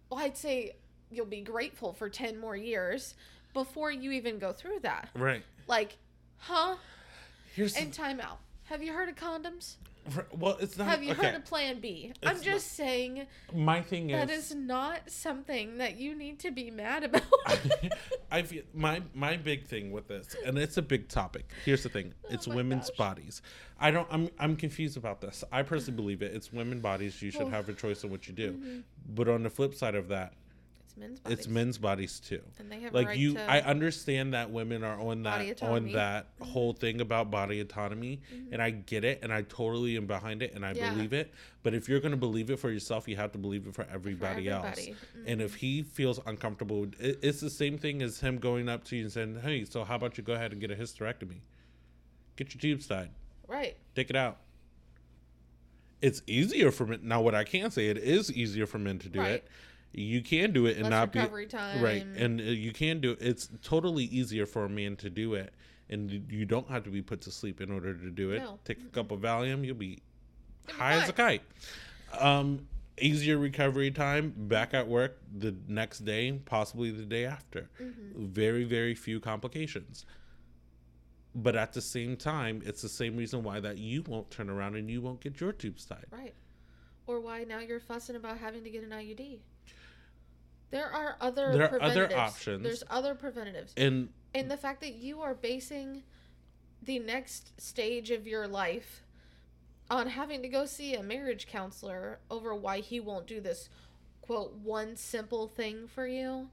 [0.10, 0.76] well i'd say
[1.10, 3.16] you'll be grateful for 10 more years
[3.54, 5.44] before you even go through that right.
[5.68, 5.98] like
[6.38, 6.76] huh
[7.56, 9.76] Here's and time out have you heard of condoms
[10.38, 11.26] well, it's not have you okay.
[11.28, 15.80] heard of plan b i'm It's just saying My thing is that is, not something
[15.80, 17.24] that you need to be mad about
[18.32, 21.50] I feel my my big thing with this, and it's a big topic.
[21.64, 22.98] Here's the thing: it's Oh women's gosh.
[22.98, 23.42] bodies.
[23.80, 24.08] I don't.
[24.12, 25.44] I'm I'm confused about this.
[25.52, 26.34] I personally believe it.
[26.36, 27.22] It's women bodies.
[27.22, 28.52] You should Well, have a choice in what you do.
[28.54, 28.80] Mm-hmm.
[29.16, 30.34] But on the flip side of that,
[30.98, 31.38] it's men's bodies.
[31.40, 32.42] it's men's bodies too.
[32.60, 35.48] and they have Like right you, to I understand that women are on that on
[35.50, 35.88] autonomy.
[35.90, 35.96] Mm-hmm.
[35.98, 40.42] that whole thing about body autonomy, and I get it, and I totally am behind
[40.42, 40.94] it, and I Yeah.
[40.94, 41.34] believe it.
[41.64, 44.48] But if you're gonna believe it for yourself, you have to believe it for everybody,
[44.48, 44.66] else.
[44.68, 44.92] everybody.
[45.18, 45.28] Mm-hmm.
[45.28, 48.96] And if he feels uncomfortable, it, it's the same thing as him going up to
[48.96, 51.40] you and saying, "Hey, so how about you go ahead and get a hysterectomy?
[52.38, 53.10] Get your tubes tied,
[53.48, 54.38] right take it out."
[56.02, 57.00] It's easier for men.
[57.04, 59.32] Now, what I can say, it is easier for men to do Right.
[59.32, 59.48] it.
[59.98, 63.12] You can do it and Less not be time right, and uh, you can do.
[63.12, 63.20] It.
[63.22, 65.54] it's totally easier for a man to do it,
[65.90, 68.40] and you- don't have to be put to sleep in order to do it.
[68.40, 68.60] No.
[68.66, 70.02] Take a cup of Valium, you'll be
[70.68, 71.44] You'll be high as a kite.
[72.20, 72.68] Um,
[72.98, 77.70] easier recovery time, back at work the next day, possibly the day after.
[77.82, 78.26] Mm-hmm.
[78.26, 80.06] Very, very few complications.
[81.34, 84.76] But at the same time, it's the same reason why that you won't turn around
[84.76, 86.06] and you won't get your tubes tied.
[86.10, 86.34] Right.
[87.08, 89.40] Or why now you're fussing about having to get an IUD.
[90.76, 92.62] There are other There are other options.
[92.62, 93.74] There's other preventatives.
[93.78, 96.04] And And the fact that you are basing
[96.84, 99.02] the next stage of your life
[99.90, 103.70] on having to go see a marriage counselor over why he won't do this
[104.22, 106.50] quote one simple thing for you.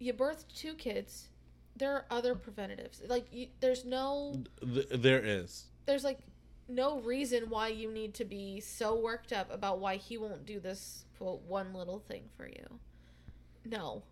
[0.00, 1.28] You birthed two kids.
[1.76, 3.02] There are other preventatives.
[3.06, 5.66] Like you, there's no th- there is.
[5.86, 6.18] there's like
[6.68, 10.58] no reason why you need to be so worked up about why he won't do
[10.58, 12.80] this quote one little thing for you.
[13.64, 14.02] No.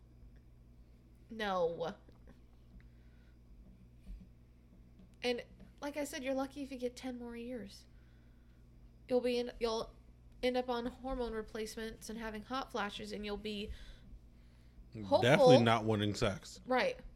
[1.31, 1.95] No.
[5.23, 5.43] And
[5.81, 7.85] like I said, you're lucky if you get 10 more years.
[9.09, 9.91] You'll be in you'll
[10.43, 13.71] end up on hormone replacements and having hot flashes and you'll be
[14.99, 15.23] Hopeful.
[15.23, 16.61] Definitely not wanting sex.
[16.67, 16.97] Right.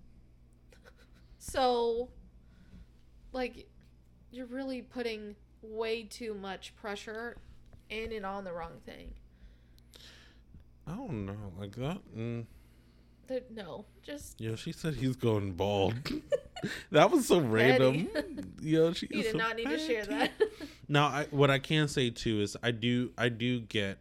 [1.38, 2.08] So,
[3.32, 3.68] like,
[4.30, 7.36] you're really putting way too much pressure
[7.90, 9.12] in and on the wrong thing.
[10.86, 11.98] I don't know, like that.
[12.16, 12.44] Mm.
[13.26, 15.94] The, no, just Yo, she said he's going bald.
[16.90, 18.08] that was so random.
[18.60, 20.32] Yo, she you is did so not need to share petty.
[20.38, 20.48] that.
[20.88, 23.96] Now, I, what I can say too is I do I do get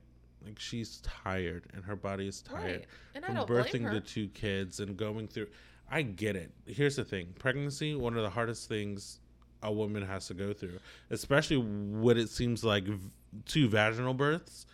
[0.46, 2.86] like she's tired and her body is tired right.
[3.16, 3.94] And I from don't blame birthing her.
[3.94, 5.48] the two kids and going through.
[5.90, 6.52] I get it.
[6.66, 9.20] Here's the thing: pregnancy, one of the hardest things
[9.62, 10.80] a woman has to go through,
[11.10, 13.00] especially what it seems like v-
[13.46, 14.66] two vaginal births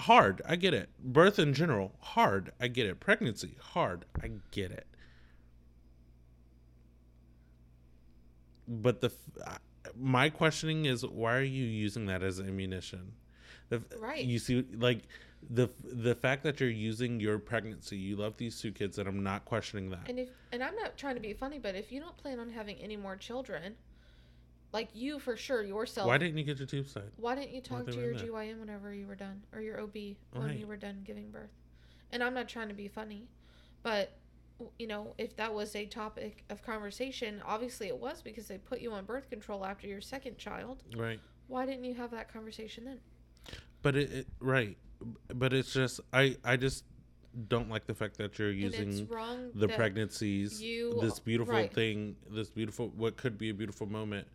[0.00, 0.42] hard.
[0.46, 0.90] I get it.
[0.98, 2.52] Birth in general, hard.
[2.60, 3.00] I get it.
[3.00, 4.04] Pregnancy, hard.
[4.22, 4.86] I get it.
[8.66, 9.12] But the
[9.96, 13.12] my questioning is why are you using that as ammunition?
[13.70, 14.24] The, right.
[14.24, 15.02] You see, like
[15.50, 19.22] the the fact that you're using your pregnancy, you love these two kids, and I'm
[19.22, 20.08] not questioning that.
[20.08, 22.50] And if and I'm not trying to be funny, but if you don't plan on
[22.50, 23.74] having any more children,
[24.72, 27.10] like you for sure yourself, Why didn't you get your tubes tied?
[27.16, 28.14] why didn't you talk to your.
[28.14, 30.58] GYN whenever you were done or your OB when Right.
[30.58, 31.52] you were done giving birth?
[32.12, 33.28] And I'm not trying to be funny,
[33.82, 34.12] but
[34.78, 38.80] you know, if that was a topic of conversation, obviously it was because they put
[38.80, 40.82] you on birth control after your second child.
[40.96, 41.20] Right.
[41.46, 42.98] Why didn't you have that conversation then?
[43.82, 44.76] But it, it right,
[45.28, 46.84] but it's just I I just
[47.46, 49.06] don't like the fact that you're using
[49.54, 51.72] the that pregnancies, you- this beautiful right.
[51.72, 54.26] thing, this beautiful what could be a beautiful moment.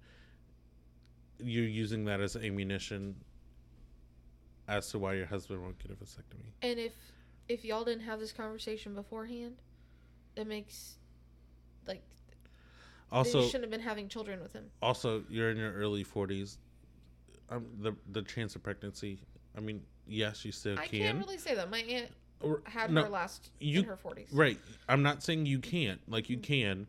[1.40, 3.16] You're using that as ammunition
[4.68, 6.46] as to why your husband won't get a vasectomy.
[6.62, 6.94] And if
[7.50, 9.56] if y'all didn't have this conversation beforehand,
[10.36, 10.96] that makes
[11.88, 12.02] like
[13.12, 14.66] Also, shouldn't have been having children with him.
[14.82, 16.58] also you're in your early 40s.
[17.50, 19.20] Um, the the chance of pregnancy.
[19.56, 21.00] I mean, yes, you still I can.
[21.00, 21.70] can't really say that.
[21.70, 22.10] My aunt
[22.66, 24.30] had no, her last you- in her forties.
[24.32, 24.58] Right.
[24.88, 26.00] I'm not saying you can't.
[26.10, 26.30] Like Mm.
[26.30, 26.88] you can,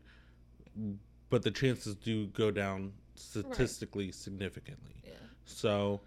[1.29, 4.93] but the chances do go down statistically significantly.
[5.03, 5.11] Yeah.
[5.45, 6.01] So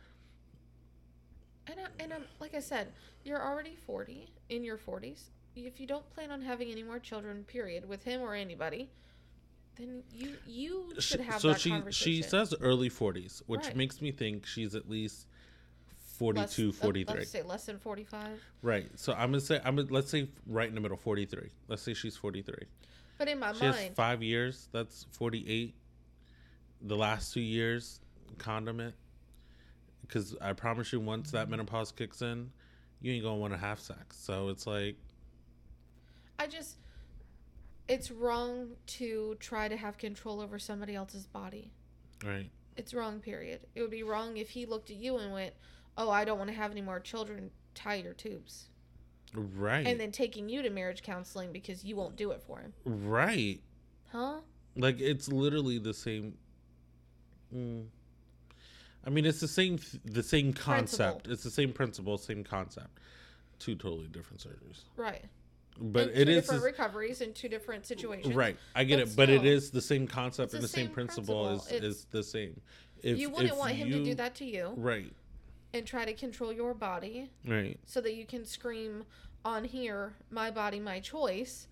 [1.67, 2.89] And I, and I'm like I said,
[3.25, 5.31] you're already forty in your forties.
[5.57, 8.89] If you don't plan on having any more children, period, with him or anybody,
[9.77, 12.13] then you you should have so that she conversation.
[12.13, 13.77] she says early 40s, which Right.
[13.77, 15.27] makes me think she's at least
[16.21, 17.19] Less- 42, uh, 43.
[17.19, 18.41] Let's say less than forty-five.
[18.63, 18.89] Right.
[18.99, 21.51] So I'm gonna say I'm gonna, let's say right in the middle, 43.
[21.69, 22.67] Let's say she's 43.
[23.19, 24.69] But in my She has mind, five years.
[24.73, 25.75] That's 48.
[26.83, 28.01] The last two years,
[28.39, 28.95] condiment.
[30.03, 31.53] Because I promise you, once that mm-hmm.
[31.53, 32.51] menopause kicks in,
[33.01, 34.17] you ain't gonna want to have sex.
[34.19, 34.97] So it's like,
[36.39, 36.77] I just
[37.89, 41.73] it's wrong to try to have control over somebody else's body.
[42.25, 43.61] right, It's wrong, period.
[43.75, 45.55] It would be wrong if he looked at you and went,
[45.97, 47.51] "Oh, I don't want to have any more children.
[47.75, 48.69] Tie your tubes."
[49.35, 52.73] right, And then taking you to marriage counseling because you won't do it for him.
[52.85, 53.61] right.
[54.11, 54.41] Huh?
[54.77, 56.35] Like it's literally the same.
[57.55, 57.87] Mm.
[59.07, 61.25] I mean, it's the same the same concept.
[61.25, 61.33] Principle.
[61.33, 62.99] It's the same principle, same concept.
[63.59, 65.25] Two totally different surgeries, Right.
[65.81, 68.35] but And it two is different recoveries in two different situations.
[68.35, 70.87] Right, I get But it, but it still, is the same concept and the same
[70.87, 71.89] same principle is, principle.
[71.89, 72.61] is the same.
[73.03, 75.13] If, you wouldn't want him to do that to you Right,
[75.73, 77.79] and try to control your body right.
[77.87, 79.05] so that you can scream
[79.45, 81.67] on here, "My body, my choice."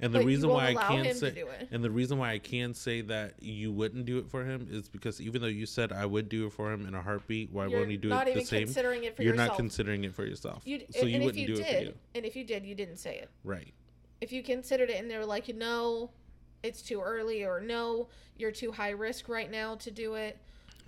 [0.00, 1.68] And the but reason why I can say to do it.
[1.70, 4.88] and the reason why I can say that you wouldn't do it for him is
[4.88, 7.66] because even though you said I would do it for him in a heartbeat, why
[7.66, 8.64] You're won't you do not it even the same?
[8.64, 9.50] considering it for You're yourself.
[9.50, 10.62] not considering it for yourself.
[10.66, 11.94] You, so you and wouldn't you do it for you.
[12.14, 13.30] and if you did, you didn't say it.
[13.44, 13.72] Right.
[14.20, 16.10] If you considered it and they were like, you know,
[16.62, 20.38] it's too early, or no, you're too high risk right now to do it,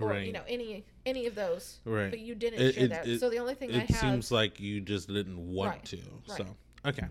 [0.00, 1.80] or you know, any any of those.
[1.84, 2.10] Right.
[2.10, 3.08] But you didn't It- share it- that.
[3.08, 5.84] it- so the only thing I It have, seems like you just didn't want Right,
[5.86, 5.96] to.
[5.96, 6.06] right.
[6.06, 6.32] Mm-hmm.
[6.36, 6.56] So
[6.86, 7.06] okay.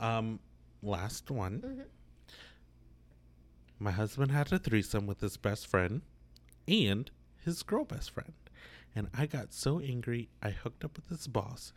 [0.00, 0.38] Um
[0.82, 1.60] last one.
[1.60, 1.84] Mhm.
[3.78, 6.02] My husband had a threesome with his best friend
[6.66, 7.10] and
[7.44, 8.32] his girl best friend.
[8.94, 11.72] And I got so angry I hooked up with his boss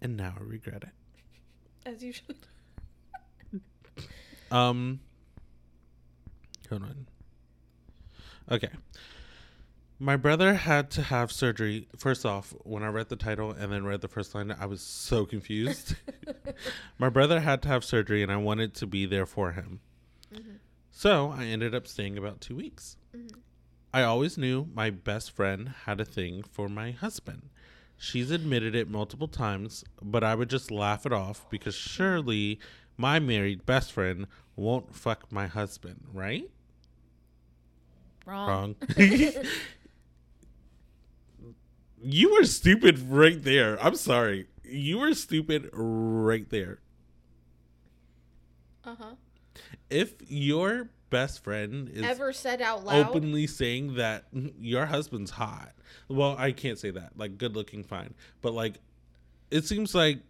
[0.00, 0.90] and now I regret it.
[1.84, 2.36] as you should.
[4.50, 5.00] Um
[6.68, 7.06] hold on.
[8.50, 8.70] Okay.
[10.02, 11.86] My brother had to have surgery.
[11.96, 14.80] First off, when I read the title and then read the first line, I was
[14.80, 15.94] so confused.
[16.98, 19.78] My brother had to have surgery and I wanted to be there for him.
[20.34, 20.54] Mm-hmm.
[20.90, 22.96] So I ended up staying about two weeks.
[23.16, 23.38] Mm-hmm.
[23.94, 27.50] I always knew my best friend had a thing for my husband.
[27.96, 32.58] She's admitted it multiple times, but I would just laugh it off because surely
[32.96, 34.26] my married best friend
[34.56, 36.50] won't fuck my husband, right?
[38.26, 38.48] Wrong.
[38.48, 38.76] Wrong.
[42.02, 43.82] you were stupid right there.
[43.82, 44.46] I'm sorry.
[44.64, 46.80] You were stupid right there.
[48.84, 49.14] Uh huh.
[49.90, 53.06] If your best friend is Ever said out loud?
[53.08, 55.72] openly saying that your husband's hot.
[56.08, 57.12] Well, I can't say that.
[57.16, 58.14] Like good looking fine.
[58.40, 58.76] But like
[59.50, 60.20] it seems like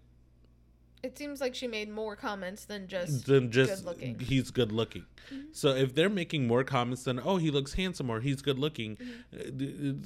[1.02, 4.14] It seems like she made more comments than just than just good looking.
[4.16, 4.24] Mm-hmm.
[4.24, 5.06] he's good looking.
[5.52, 8.96] So if they're making more comments than oh he looks handsome or he's good looking,
[9.32, 10.02] Mm-hmm.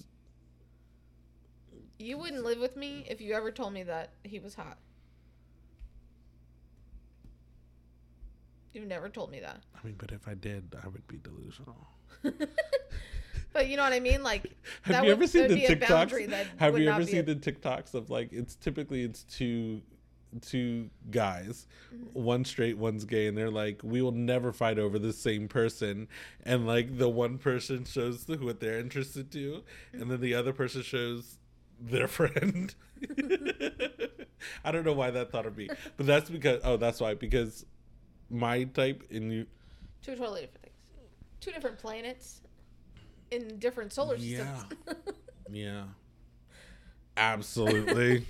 [1.98, 4.78] You wouldn't live with me if you ever told me that he was hot.
[8.73, 9.62] You've never told me that.
[9.74, 11.89] I mean, but if I did, I would be delusional.
[13.56, 14.23] But you know what I mean?
[14.23, 16.47] Like Have you would, ever seen the TikToks?
[16.59, 19.81] Have you ever seen a- the TikToks of like it's typically it's two
[20.43, 22.23] two guys, mm-hmm.
[22.23, 26.06] one straight, one's gay, and they're like, "We will never fight over the same person."
[26.44, 29.62] And like the one person shows the, what they're interested to,
[29.94, 31.39] and then the other person shows
[31.81, 32.74] their friend.
[34.65, 37.65] I don't know why that thought of me, but that's because oh, that's why because
[38.31, 39.47] my type and you
[40.03, 40.74] Two totally different things.
[41.40, 42.40] Two different planets
[43.31, 44.65] in different solar systems.
[45.51, 45.85] yeah
[47.16, 48.27] absolutely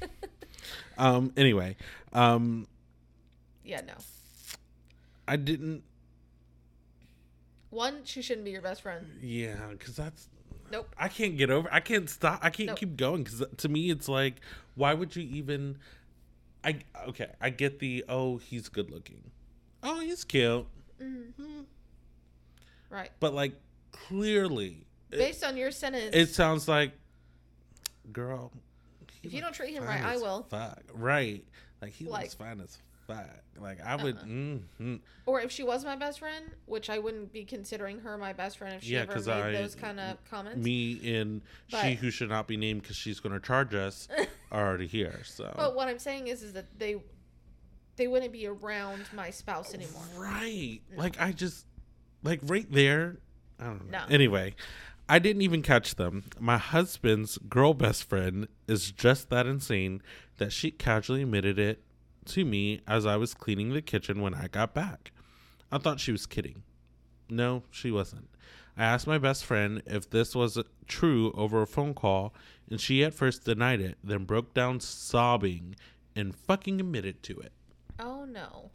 [0.98, 1.74] um anyway
[2.12, 2.66] um
[3.64, 3.94] yeah, no.
[5.27, 5.82] i didn't
[7.70, 9.06] One, she shouldn't be your best friend.
[9.23, 10.28] yeah because that's
[10.70, 10.94] Nope.
[10.98, 12.78] i can't get over i can't stop i can't Nope.
[12.78, 14.34] keep going because to me it's like
[14.74, 15.78] why would you even
[16.64, 16.78] i
[17.09, 19.22] okay i get the oh he's good looking
[19.82, 20.66] oh he's cute
[21.02, 21.60] mm-hmm.
[22.90, 23.10] Right.
[23.20, 23.52] but like
[23.93, 26.93] clearly it, Based on your sentence, it sounds like
[28.12, 28.52] girl
[29.22, 30.47] if you don't treat him right, I will.
[30.51, 30.82] fuck.
[30.94, 31.44] right
[31.82, 32.78] like he Like- looks fine as
[33.61, 34.24] like i would Uh-uh.
[34.24, 38.33] mm, Or if she was my best friend, which I wouldn't be considering her my
[38.33, 40.62] best friend if she Yeah, ever made I- those kind of comments.
[40.65, 44.09] me and she who should not be named because she's going to charge us
[44.53, 45.20] are already here.
[45.24, 46.97] So But what I'm saying is, is that they
[47.97, 50.03] they wouldn't be around my spouse anymore.
[50.16, 51.65] right, like I just
[52.23, 53.19] like right there.
[53.59, 53.99] I don't know.
[54.01, 54.05] No.
[54.15, 54.55] Anyway,
[55.09, 56.24] I didn't even catch them.
[56.39, 60.03] My husband's girl best friend is just that insane
[60.37, 61.83] that she casually admitted it
[62.27, 65.12] to me as I was cleaning the kitchen when I got back.
[65.70, 66.62] I thought she was kidding.
[67.28, 68.28] No, she wasn't.
[68.77, 72.35] I asked my best friend if this was true over a phone call,
[72.70, 75.77] and she at first denied it, then broke down sobbing
[76.15, 77.53] and fucking admitted to it.
[77.98, 78.70] Oh no.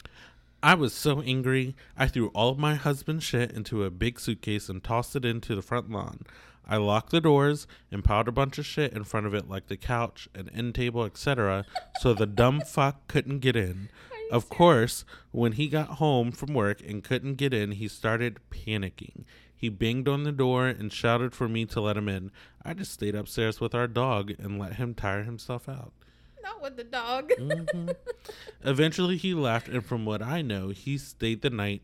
[0.64, 4.70] I was so angry, I threw all of my husband's shit into a big suitcase
[4.70, 6.20] and tossed it into the front lawn.
[6.72, 9.68] I locked the doors and piled a bunch of shit in front of it, like
[9.68, 11.66] the couch, an end table, etc.,
[12.00, 13.90] so the dumb fuck couldn't get in.
[14.32, 19.26] Of course, when he got home from work and couldn't get in, he started panicking.
[19.54, 22.32] He banged on the door and shouted for me to let him in.
[22.64, 25.92] I just stayed upstairs with our dog and let him tire himself out.
[26.42, 27.32] Not with the dog.
[27.38, 27.94] Mm.
[28.64, 31.82] Eventually, he left, and from what I know, he stayed the night.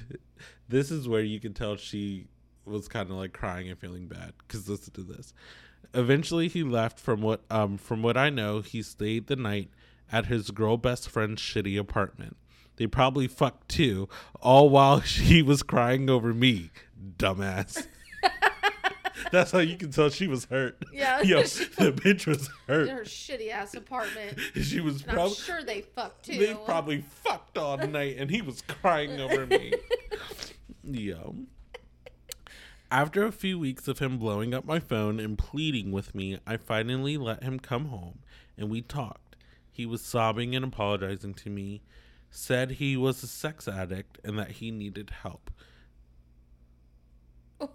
[0.70, 2.28] this is where you can tell she
[2.66, 4.32] was kind of like crying and feeling bad.
[4.38, 5.32] Because listen to this.
[5.94, 6.98] Eventually, he left.
[6.98, 9.70] From what um from what I know, he stayed the night
[10.10, 12.36] at his girl best friend's shitty apartment.
[12.76, 14.08] They probably fucked too,
[14.40, 16.70] all while she was crying over me,
[17.16, 17.86] dumbass.
[19.32, 20.82] That's how you can tell she was hurt.
[20.92, 21.22] Yeah.
[21.22, 22.88] Yo, the bitch was hurt.
[22.88, 24.38] her shitty ass apartment.
[24.62, 26.38] She was And I'm probably sure they fucked too.
[26.38, 29.72] they probably fucked all night and he was crying over me.
[30.84, 31.34] Yo.
[32.90, 36.56] After a few weeks of him blowing up my phone and pleading with me, I
[36.56, 38.20] finally let him come home
[38.56, 39.34] and we talked.
[39.72, 41.82] He was sobbing and apologizing to me,
[42.30, 45.50] said he was a sex addict and that he needed help.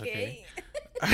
[0.00, 0.44] okay.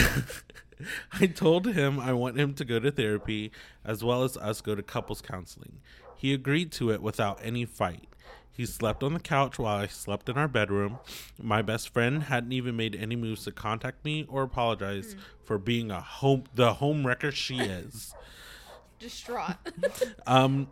[1.12, 3.52] I told him I want him to go to therapy
[3.84, 5.80] as well as us go to couples counseling.
[6.16, 8.08] He agreed to it without any fight.
[8.56, 10.98] He slept on the couch while I slept in our bedroom.
[11.42, 15.90] My best friend hadn't even made any moves to contact me or apologize for being
[15.90, 18.14] a home the home wrecker she is.
[19.00, 19.56] Distraught.
[20.26, 20.68] Um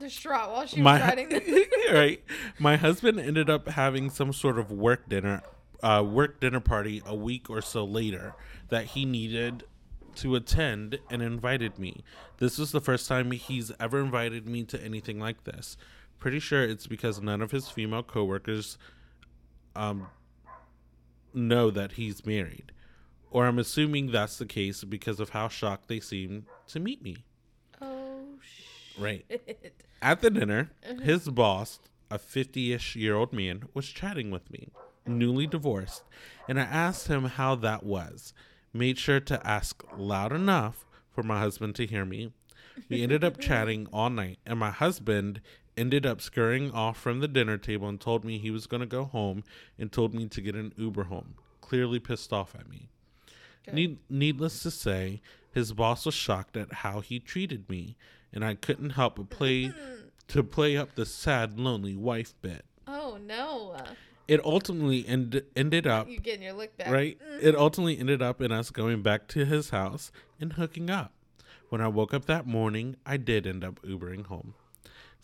[0.00, 1.68] Distraught while she was writing this.
[1.92, 2.22] right.
[2.58, 5.42] My husband ended up having some sort of work dinner,
[5.82, 8.34] uh, work dinner party a week or so later
[8.70, 9.64] that he needed
[10.16, 12.02] to attend and invited me.
[12.38, 15.76] This was the first time he's ever invited me to anything like this.
[16.24, 18.78] Pretty sure it's because none of his female coworkers
[19.76, 20.06] um
[21.34, 22.72] know that he's married.
[23.30, 27.26] Or I'm assuming that's the case because of how shocked they seem to meet me.
[27.78, 29.02] Oh shit.
[29.02, 29.40] Right.
[30.00, 30.70] At the dinner,
[31.02, 31.78] his boss,
[32.10, 34.70] a 50 ish year old man, was chatting with me,
[35.06, 36.04] newly divorced,
[36.48, 38.32] and I asked him how that was.
[38.72, 42.32] Made sure to ask loud enough for my husband to hear me.
[42.88, 45.42] We ended up chatting all night, and my husband
[45.76, 48.86] ended up scurrying off from the dinner table and told me he was going to
[48.86, 49.42] go home
[49.78, 52.88] and told me to get an Uber home, clearly pissed off at me.
[53.72, 57.96] Need, needless to say, his boss was shocked at how he treated me,
[58.32, 59.72] and I couldn't help but play
[60.28, 62.64] to play up the sad, lonely wife bit.
[62.86, 63.76] Oh no.
[64.28, 66.90] It ultimately end, ended up You getting your lick back.
[66.90, 67.18] right.
[67.18, 67.42] Mm.
[67.42, 70.10] It ultimately ended up in us going back to his house
[70.40, 71.12] and hooking up.
[71.68, 74.54] When I woke up that morning, I did end up Ubering home.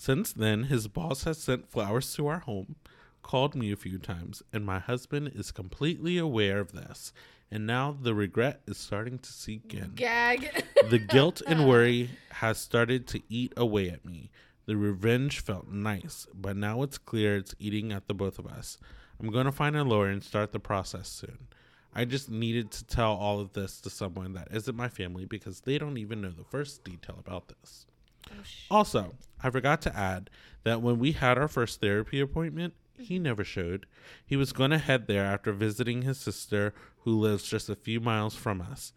[0.01, 2.77] Since then, his boss has sent flowers to our home,
[3.23, 7.13] called me a few times, and my husband is completely aware of this
[7.51, 9.93] and now the regret is starting to sink in.
[9.97, 10.65] Gag.
[10.89, 14.31] The guilt and worry has started to eat away at me.
[14.67, 18.79] The revenge felt nice, but now it's clear it's eating at the both of us.
[19.19, 21.49] I'm going to find a lawyer and start the process soon.
[21.93, 25.63] I just needed to tell all of this to someone that isn't my family because
[25.63, 27.87] they don't even know the first detail about this.
[28.31, 28.35] Oh,
[28.71, 30.31] Also, I forgot to add
[30.65, 33.25] that when we had our first therapy appointment, he mm-hmm.
[33.25, 33.87] never showed.
[34.25, 38.01] He was going to head there after visiting his sister, who lives just a few
[38.01, 38.93] miles from us.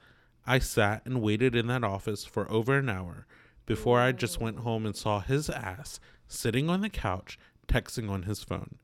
[0.45, 3.26] I sat and waited in that office for over an hour
[3.65, 4.64] before I just went oh.
[4.64, 8.76] home and saw his ass sitting on the couch, texting on his phone.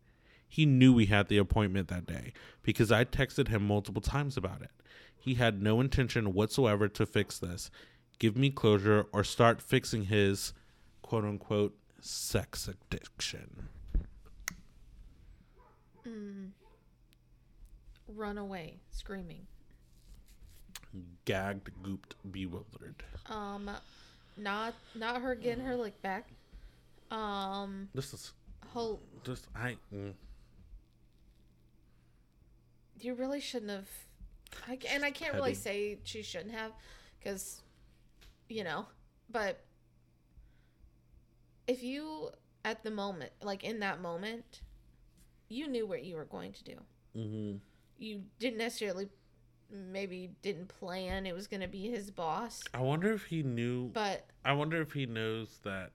[0.48, 2.34] He knew we had the appointment that day
[2.64, 4.72] because I texted him multiple times about it.
[5.16, 7.70] He had no intention whatsoever to fix this,
[8.20, 10.54] give me closure, or start fixing his
[11.10, 13.68] quote unquote sex addiction.
[18.08, 19.48] Run away, screaming.
[21.26, 23.04] Gagged, gooped, bewildered.
[23.28, 23.72] Um,
[24.38, 26.30] not not her getting her lick back.
[27.10, 28.34] Um, This is
[28.68, 29.78] whole just I.
[29.94, 30.14] Mm,
[33.02, 33.90] you really shouldn't have.
[34.68, 36.72] I, and I can't really say she shouldn't have,
[37.20, 37.62] because,
[38.48, 38.88] you know,
[39.32, 39.64] but
[41.70, 42.30] if you
[42.66, 44.62] at the moment, like in that moment,
[45.48, 46.76] you knew what you were going to do.
[47.16, 47.54] hmm
[47.98, 49.08] You didn't necessarily,
[49.72, 53.90] maybe didn't plan it was going to be his boss, I wonder if he knew.
[53.90, 55.92] but I wonder if he knows that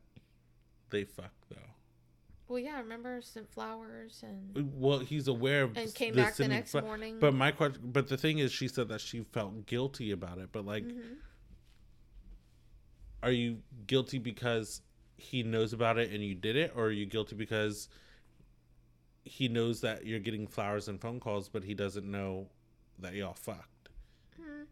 [0.91, 1.57] they fuck though.
[2.49, 6.71] well, yeah, remember sent flowers and Well, he's aware of and came back the next
[6.73, 7.19] fu- morning.
[7.19, 10.51] But my question, but the thing is, she said that she felt guilty about it.
[10.53, 11.17] But like, Mhm.
[13.23, 14.83] are you guilty because
[15.17, 17.89] he knows about it and you did it, or are you guilty because
[19.25, 22.49] he knows that you're getting flowers and phone calls, but he doesn't know
[22.99, 23.89] that y'all fucked?
[24.37, 24.63] Hmm.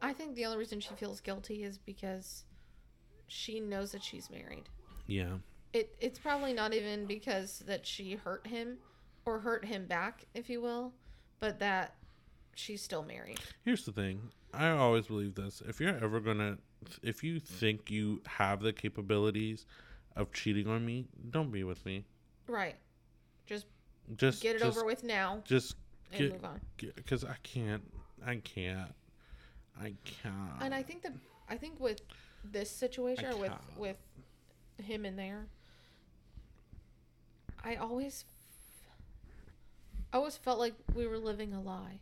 [0.00, 2.44] I think the only reason she feels guilty is because
[3.26, 4.68] she knows that she's married.
[5.06, 5.38] Yeah.
[5.72, 8.78] It it's probably not even because that she hurt him
[9.24, 10.92] or hurt him back, if you will,
[11.40, 11.94] but that
[12.58, 13.38] she's still married.
[13.64, 14.20] Here's the thing.
[14.52, 15.62] I always believe this.
[15.66, 16.58] If you're ever gonna,
[17.02, 19.66] if you think you have the capabilities
[20.16, 22.04] of cheating on me, don't be with me.
[22.46, 22.76] Right.
[23.46, 23.66] Just
[24.16, 25.76] Just get it just, over with now Just
[26.12, 26.60] and get, move on.
[26.96, 27.82] because I can't.
[28.26, 28.92] I can't.
[29.80, 30.60] I can't.
[30.60, 31.12] And I think that
[31.48, 32.00] I think with
[32.44, 33.98] this situation or with with
[34.82, 35.46] him in there,
[37.62, 38.24] I always
[40.12, 42.00] I always felt like we were living a lie.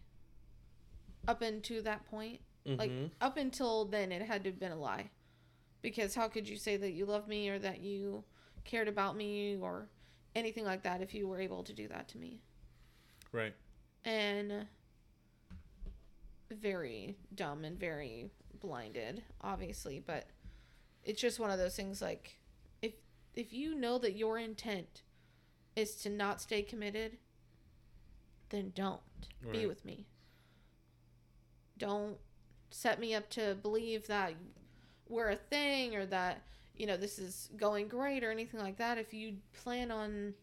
[1.29, 3.11] Up until that point, like Mhm.
[3.21, 5.11] up until then, it had to have been a lie,
[5.83, 8.25] because how could you say that you love me or that you
[8.65, 9.89] cared about me or
[10.35, 12.41] anything like that if you were able to do that to me?
[13.33, 13.55] right.
[14.05, 14.67] and
[16.51, 18.31] very dumb and very
[18.61, 20.29] blinded obviously but
[21.05, 22.39] it's just one of those things like
[22.83, 22.95] if
[23.35, 25.03] if you know that your intent
[25.75, 27.19] is to not stay committed
[28.51, 29.01] then don't
[29.51, 30.07] be with me
[31.79, 32.17] don't
[32.71, 34.35] set me up to believe that
[35.09, 36.43] we're a thing or that
[36.77, 40.35] you know this is going great or anything like that if you plan on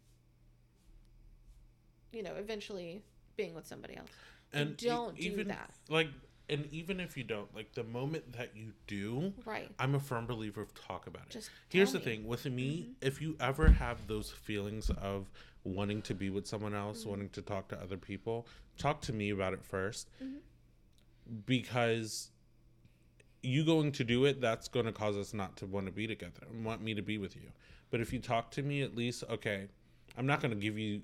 [2.12, 3.04] you know eventually
[3.36, 4.10] being with somebody else
[4.54, 5.72] And e- don't do even that.
[5.90, 6.10] like,
[6.50, 10.28] and even if you don't, like, the moment that you do, right I'm a firm
[10.28, 11.30] believer of talk about it.
[11.32, 12.04] Just Here's the me.
[12.06, 12.10] Mm-hmm.
[12.22, 15.32] thing with me, if you ever have those feelings of
[15.64, 17.10] wanting to be with someone else, Mm-hmm.
[17.10, 18.46] wanting to talk to other people,
[18.78, 20.36] talk to me about it 1st Mm-hmm.
[21.46, 22.30] Because
[23.42, 26.08] you going to do it, that's going to cause us not to want to be
[26.08, 27.50] together and want me to be with you.
[27.92, 29.68] But if you talk to me, at least, okay,
[30.18, 31.02] I'm not going to give you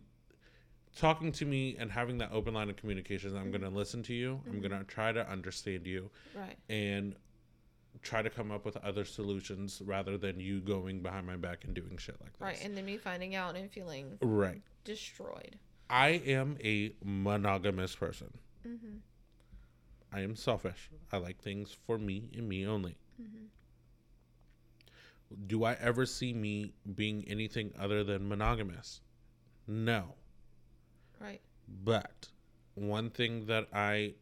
[0.95, 3.35] talking to me and having that open line of communication.
[3.37, 4.41] I'm going to listen to you.
[4.47, 7.15] I'm going to try to understand you right and
[8.01, 11.73] try to come up with other solutions rather than you going behind my back and
[11.73, 12.45] doing shit like that.
[12.45, 14.61] right and then me finding out and feeling Right.
[14.85, 15.57] destroyed
[15.89, 18.29] I am a monogamous person.
[18.65, 18.97] mm-hmm.
[20.11, 20.89] I am selfish.
[21.11, 22.97] I like things for me and me only.
[23.21, 23.45] Mm-hmm.
[25.45, 29.01] Do I ever see me being anything other than monogamous?
[29.67, 30.15] No.
[31.19, 31.41] right
[31.83, 32.29] But
[32.73, 34.15] one thing that I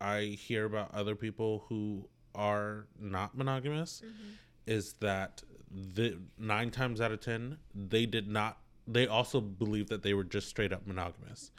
[0.00, 4.34] I hear about other people who are not monogamous mm-hmm.
[4.66, 10.02] is that the nine times out of ten they did not they also believe that
[10.02, 11.50] they were just straight up monogamous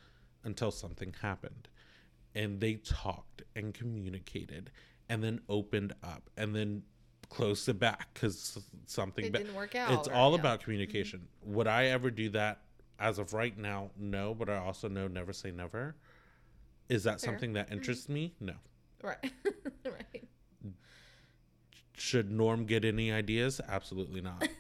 [0.46, 1.68] until something happened
[2.38, 4.70] and they talked and communicated
[5.10, 6.84] and then opened up and then
[7.30, 10.40] closed it back because something it ba- didn't work out it's or- all yeah.
[10.40, 11.56] about communication mm-hmm.
[11.56, 12.62] would i ever do that
[13.00, 14.34] as of right now, no.
[14.34, 15.96] But I also know never say never.
[16.90, 17.32] Is that Fair.
[17.32, 17.76] something that mm-hmm.
[17.76, 18.34] interests me?
[18.40, 18.54] No.
[19.04, 19.32] Right.
[19.86, 20.24] right.
[21.98, 23.60] Should Norm get any ideas?
[23.68, 24.48] Absolutely not.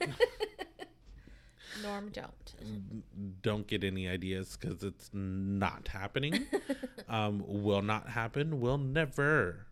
[1.88, 3.42] Norm don't.
[3.42, 6.46] Don't get any ideas because it's not happening.
[7.10, 8.60] um, will not happen.
[8.60, 9.68] Will never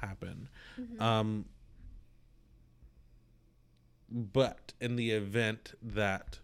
[0.00, 0.48] happen.
[0.98, 1.44] Um,
[4.10, 6.38] but in the event that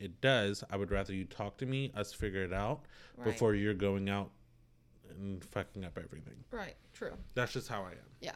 [0.00, 2.80] it does, I would rather you talk to me, us figure it out
[3.16, 3.26] Right.
[3.26, 4.30] before you're going out
[5.10, 6.44] and fucking up everything.
[6.50, 6.74] Right.
[6.94, 7.12] True.
[7.34, 8.10] That's just how I am.
[8.20, 8.32] Yeah.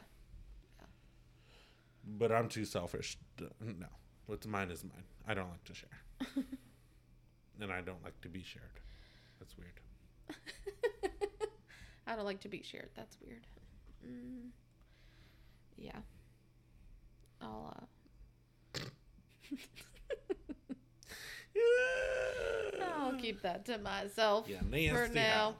[2.04, 3.16] But I'm too selfish.
[3.38, 3.86] to- No,
[4.26, 5.04] what's mine is mine.
[5.26, 5.98] I don't like to share,
[7.60, 8.80] and I don't like to be shared.
[9.38, 9.80] That's weird.
[12.06, 12.90] I don't like to be shared.
[12.94, 13.46] That's weird.
[14.06, 14.50] Mm,
[15.76, 15.98] yeah.
[17.42, 18.80] I'll uh
[22.98, 24.60] I'll keep that to myself Yeah,
[24.92, 25.56] for now.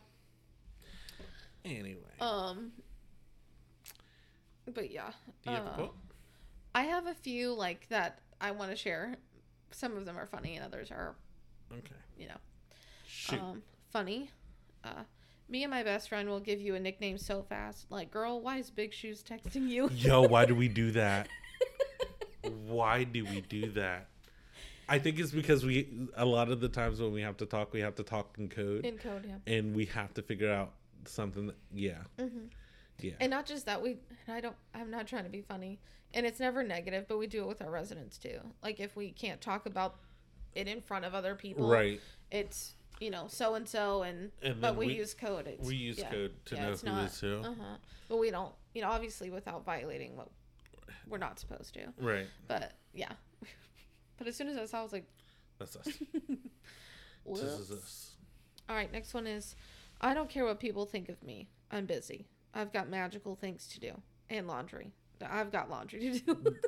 [1.64, 2.72] Anyway, Um
[4.72, 5.10] but yeah.
[5.43, 5.94] do you have a uh, quote?
[6.74, 9.16] I have a few like that I want to share.
[9.70, 11.14] Some of them are funny and others are,
[11.72, 12.36] Okay, you know,
[13.06, 13.40] shoot.
[13.40, 14.30] um funny.
[14.84, 15.02] Uh
[15.48, 17.86] me and my best friend will give you a nickname so fast.
[17.90, 19.88] Like, girl, why is Big Shoes texting you?
[19.94, 21.28] Yo, why do we do that?
[22.66, 24.06] why do we do that?
[24.88, 27.72] I think it's because we a lot of the times when we have to talk,
[27.72, 29.52] we have to talk in code, In code, yeah.
[29.52, 30.72] and we have to figure out
[31.06, 31.48] something.
[31.48, 32.46] That, yeah, hmm
[33.01, 33.12] yeah.
[33.20, 33.97] And not just that, we
[34.27, 35.81] and I don't I'm not trying to be funny.
[36.14, 38.39] And it's never negative, but we do it with our residents too.
[38.62, 39.97] Like if we can't talk about
[40.55, 42.01] it in front of other people, right.
[42.31, 45.47] it's you know, so and so and And but we, we- use code.
[45.47, 46.10] It's, We use yeah.
[46.10, 47.36] code to Yeah, know it's who not- is who.
[47.40, 47.77] Uh-huh.
[48.09, 50.28] But we don't, you know, obviously without violating what
[51.09, 51.93] we're not supposed to.
[52.01, 52.27] Right.
[52.48, 53.12] But yeah.
[54.16, 55.06] but as soon as I saw I was like,
[55.59, 55.85] That's us.
[57.27, 58.12] this is us.
[58.68, 59.55] All right, next one is
[60.01, 61.48] I don't care what people think of me.
[61.70, 62.27] I'm busy.
[62.56, 63.92] I've got magical things to do
[64.30, 64.92] and laundry.
[65.28, 66.56] I've got laundry to do.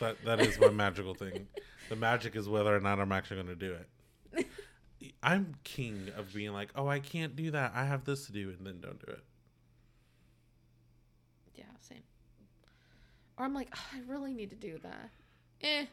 [0.00, 1.46] That that is my magical thing.
[1.90, 3.76] The magic is whether or not I'm actually going to do
[4.34, 4.46] it.
[5.22, 7.72] I'm king of being like, oh, I can't do that.
[7.74, 9.22] I have this to do, and then don't do it.
[11.54, 12.02] yeah, same.
[13.36, 15.10] Or I'm like, "Oh, I really need to do that.
[15.60, 15.84] Eh.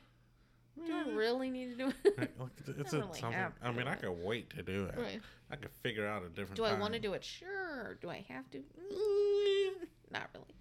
[0.85, 2.29] Do I really need to do it?
[2.77, 3.39] It's I a, really something.
[3.63, 3.87] I mean.
[3.87, 4.95] I could wait to do it.
[4.97, 5.21] right.
[5.51, 6.55] I could figure out a different.
[6.55, 7.23] Do I want to do it?
[7.23, 7.95] Sure.
[8.01, 8.59] Do I have to?
[8.59, 10.55] Mm, not really.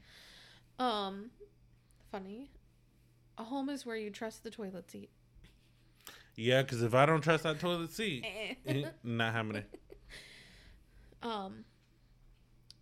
[0.79, 1.31] Um,
[2.11, 2.51] funny.
[3.39, 5.11] A home is where you trust the toilet seat.
[6.37, 8.25] Yeah, because if I don't trust that toilet seat,
[8.67, 8.85] Eh.
[9.03, 9.65] not happening.
[11.23, 11.65] um,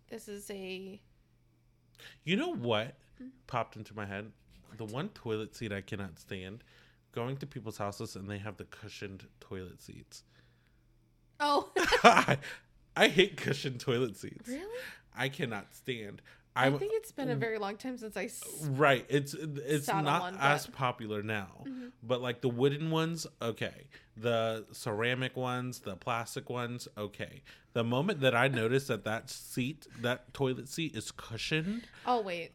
[0.09, 0.99] this is a
[2.23, 3.27] You know what Hmm?
[3.47, 4.29] popped into my head?
[4.75, 6.65] The one toilet seat I cannot stand.
[7.15, 10.23] Going to people's houses and they have the cushioned toilet seats.
[11.39, 11.69] oh
[12.03, 12.37] I,
[12.95, 14.49] I hate cushioned toilet seats.
[14.49, 14.79] really?
[15.17, 16.21] I cannot stand.
[16.57, 18.29] I I'm think it's been a very long time since I.
[18.71, 19.05] right.
[19.09, 21.91] It's it's not one, as but- popular now, Mhm.
[22.03, 23.87] but like the wooden ones, okay.
[24.17, 27.43] The ceramic ones, the plastic ones, okay.
[27.73, 32.51] The moment that I notice that that seat, that toilet seat is cushioned, Oh wait.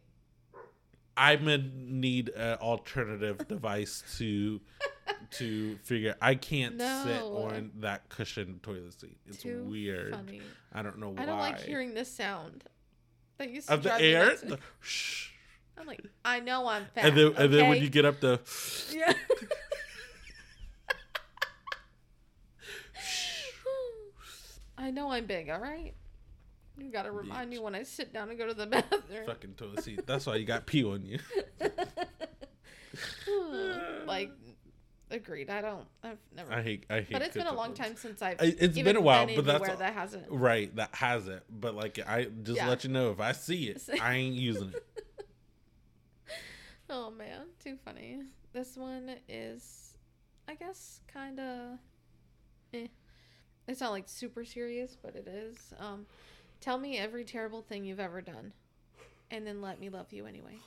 [1.17, 4.61] I'm gonna need an alternative device to
[5.33, 6.17] to figure.
[6.21, 9.19] I can't sit on that cushioned toilet seat.
[9.27, 10.15] It's Too weird.
[10.15, 10.41] Funny.
[10.73, 11.23] I don't know why.
[11.23, 12.65] I don't like hearing this sound.
[13.39, 14.37] That used to of the air.
[14.37, 15.31] The, shh.
[15.79, 17.07] I'm like, I know I'm fat.
[17.07, 18.41] and then and then when you get up to
[18.93, 19.13] Yeah.
[24.77, 25.95] I know I'm big, all right?
[26.79, 29.27] You gotta remind me when I sit down and go to the bathroom.
[29.27, 31.19] fucking toilet seat, that's why you got pee on you.
[34.07, 34.31] like,
[35.11, 35.51] agreed.
[35.51, 35.87] I don't.
[36.03, 36.53] I've never.
[36.53, 36.87] I hate.
[36.91, 37.11] I hate.
[37.13, 38.41] but it's been a long time since I've.
[38.41, 40.27] I- it's been a while, but that's all- that hasn't.
[40.31, 41.43] Right, that has it.
[41.51, 42.69] But like, I just Yeah.
[42.69, 44.85] let you know if I see it, I ain't using it.
[46.89, 48.21] Oh man, too funny.
[48.53, 49.95] This one is,
[50.49, 51.79] I guess, kind of.
[52.75, 52.87] Eh.
[53.69, 55.57] It's not like super serious, but it is.
[55.79, 56.07] Um,
[56.61, 58.53] tell me every terrible thing you've ever done,
[59.31, 60.59] and then let me love you anyway.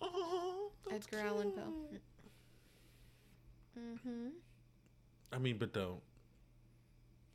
[0.00, 1.98] Oh, that's Edgar Allan Poe.
[3.78, 4.28] Mm-hmm.
[5.32, 6.00] I mean, but don't.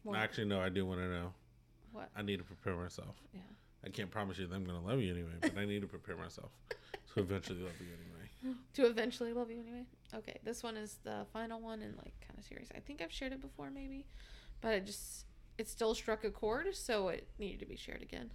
[0.04, 0.18] What?
[0.18, 0.62] Actually, no.
[0.62, 1.34] I do want to know.
[1.92, 2.10] What?
[2.16, 3.16] I need to prepare myself.
[3.34, 3.42] Yeah.
[3.86, 6.18] I can't promise you that I'm gonna love you anyway, but I need to prepare
[6.18, 6.52] myself
[7.14, 8.56] to eventually love you anyway.
[8.76, 9.84] To eventually love you anyway.
[10.16, 12.70] Okay, this one is the final one and like kind of serious.
[12.74, 14.06] I think I've shared it before, maybe,
[14.62, 15.26] but it just
[15.60, 18.32] it still struck a chord, so it needed to be shared again.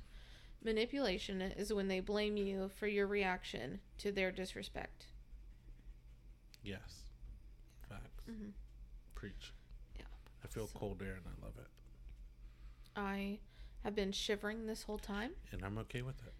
[0.62, 5.06] Manipulation is when they blame you for your reaction to their disrespect.
[6.62, 7.04] Yes,
[7.88, 8.24] facts.
[8.28, 8.52] Mhm.
[9.14, 9.52] Preach.
[9.96, 10.04] Yeah.
[10.42, 11.68] I feel So- cold air and I love it.
[12.94, 13.40] I
[13.82, 15.34] have been shivering this whole time.
[15.50, 16.34] And I'm okay with it.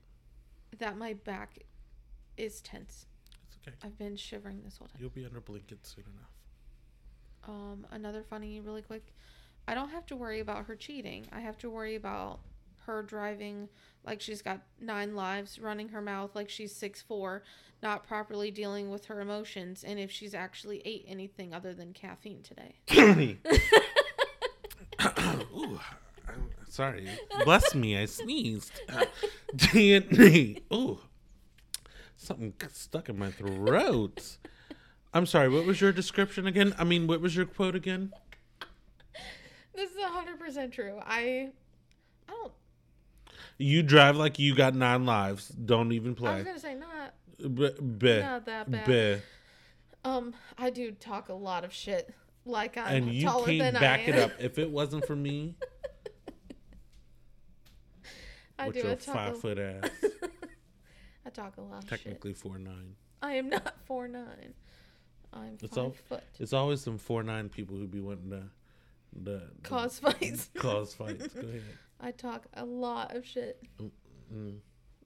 [0.78, 1.58] That my back
[2.36, 3.06] is tense.
[3.46, 3.76] It's okay.
[3.82, 5.00] I've been shivering this whole time.
[5.00, 6.30] You'll be under blankets soon enough.
[7.44, 9.14] Um, another funny, really quick.
[9.66, 11.26] I don't have to worry about her cheating.
[11.32, 12.40] I have to worry about
[12.86, 13.68] her driving
[14.04, 17.42] like she's got nine lives, running her mouth like she's six four,
[17.82, 22.42] not properly dealing with her emotions, and if she's actually ate anything other than caffeine
[22.42, 22.74] today.
[25.56, 25.80] Ooh,
[26.28, 27.08] I'm sorry.
[27.44, 28.72] Bless me, I sneezed.
[29.56, 30.62] DNA.
[30.72, 30.98] Ooh,
[32.16, 34.36] something stuck in my throat.
[35.14, 35.48] I'm sorry.
[35.48, 36.74] What was your description again?
[36.76, 38.12] I mean, what was your quote again?
[39.74, 40.98] This is hundred percent true.
[41.04, 41.50] I,
[42.28, 42.52] I don't.
[43.58, 45.48] You drive like you got nine lives.
[45.48, 46.30] Don't even play.
[46.30, 48.86] I was gonna say not B- b- not that bad.
[48.86, 49.16] b-
[50.04, 52.12] Um, I do talk a lot of shit.
[52.46, 54.32] Like I'm and you taller can't back it up.
[54.38, 55.54] If it wasn't for me,
[58.58, 58.82] I with do.
[58.86, 59.90] your five a, foot ass,
[61.26, 62.00] I talk a lot of shit.
[62.00, 62.94] technically four nine.
[63.22, 64.54] I am not four nine.
[65.32, 66.22] I'm It's five all- foot.
[66.38, 68.42] It's always some four nine people who be wanting to,
[69.22, 70.50] the Cause fights.
[70.56, 71.28] cause fights.
[71.28, 71.62] Go ahead.
[72.00, 73.62] I talk a lot of shit,
[74.32, 74.58] Mm.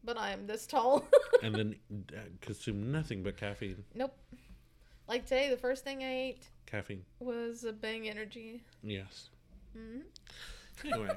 [0.05, 1.05] but I am this tall.
[1.43, 1.77] And then
[2.13, 3.85] uh, consume nothing but caffeine.
[3.95, 4.17] nope.
[5.07, 7.05] Like today, the first thing I ate Caffeine.
[7.21, 8.63] was a Bang Energy.
[8.83, 9.31] Yes.
[9.73, 10.01] hmm
[10.85, 11.09] Anyway.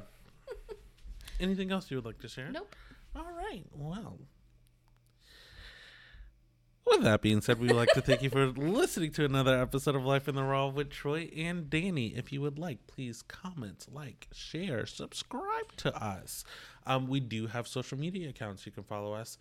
[1.40, 2.52] Anything else you would like to share?
[2.52, 2.74] Nope.
[3.16, 3.64] All right.
[3.74, 4.18] Well.
[6.86, 9.96] With that being said, we would like to thank you for listening to another episode
[9.96, 12.18] of Life in the Raw with Troy and Dani.
[12.18, 16.44] If you would like, please comment, like, share, subscribe to us.
[16.88, 18.66] Um, we do have social media accounts.
[18.66, 19.38] You can follow us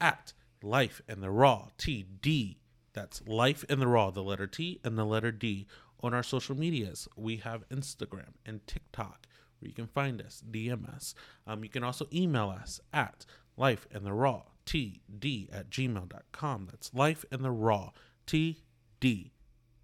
[0.00, 2.58] at Life in the Raw TD.
[2.92, 5.66] That's Life in the Raw, the letter T and the letter D.
[6.00, 9.26] On our social medias, we have Instagram and TikTok
[9.58, 11.14] where you can find us, DM us.
[11.44, 13.26] Um, you can also email us at
[13.56, 16.68] life in the raw td at gmail.com.
[16.70, 17.90] That's life in the raw
[18.26, 19.30] td,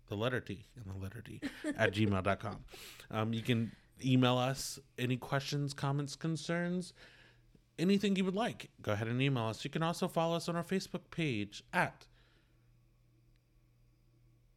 [0.08, 1.40] the letter T and the letter D
[1.76, 2.64] at gmail.com.
[3.10, 3.72] Um, you can
[4.04, 6.92] email us any questions, comments, concerns,
[7.78, 8.70] anything you would like.
[8.82, 9.64] Go ahead and email us.
[9.64, 12.06] You can also follow us on our Facebook page at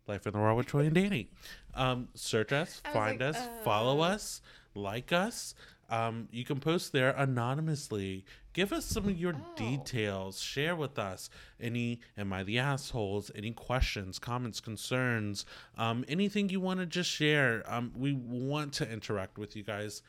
[0.07, 1.27] Life in the Raw with Troy and Dani.
[1.75, 4.09] Um, search us, find like, us, follow uh.
[4.09, 4.41] us,
[4.75, 5.55] like us.
[5.89, 8.25] Um, you can post there anonymously.
[8.53, 9.55] Give us some of your Oh.
[9.55, 10.39] details.
[10.39, 15.43] Share with us any "Am I the assholes?" Any questions, comments, concerns,
[15.75, 17.63] um, anything you want to just share.
[17.71, 20.03] Um, we want to interact with you guys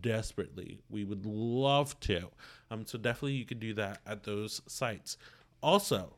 [0.00, 0.80] desperately.
[0.88, 2.30] We would love to.
[2.70, 5.16] Um, so definitely you can do that at those sites.
[5.60, 6.16] Also,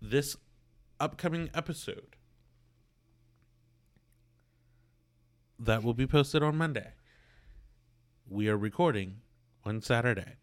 [0.00, 0.36] this
[1.00, 2.14] upcoming episode
[5.58, 6.92] that will be posted on Monday.
[8.28, 9.22] We are recording
[9.64, 10.36] on Saturday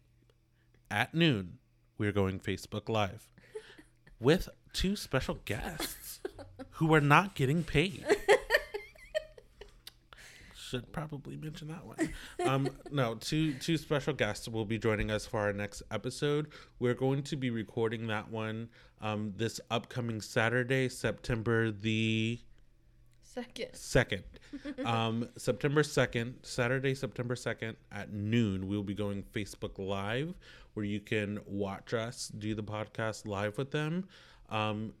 [0.94, 1.58] at noon.
[1.98, 3.28] We are going Facebook Live
[4.20, 6.20] with two special guests
[6.70, 8.06] who are not getting paid.
[10.54, 12.14] Should probably mention that one.
[12.46, 16.48] Um, no, two two special guests will be joining us for our next episode.
[16.78, 18.68] We're going to be recording that one
[19.00, 22.40] um, this upcoming Saturday, September the
[23.34, 23.68] Second.
[23.72, 24.24] second
[24.84, 30.34] um september 2nd saturday september 2nd at noon we'll be going facebook live
[30.74, 34.06] where you can watch us do the podcast live with them
[34.50, 34.92] um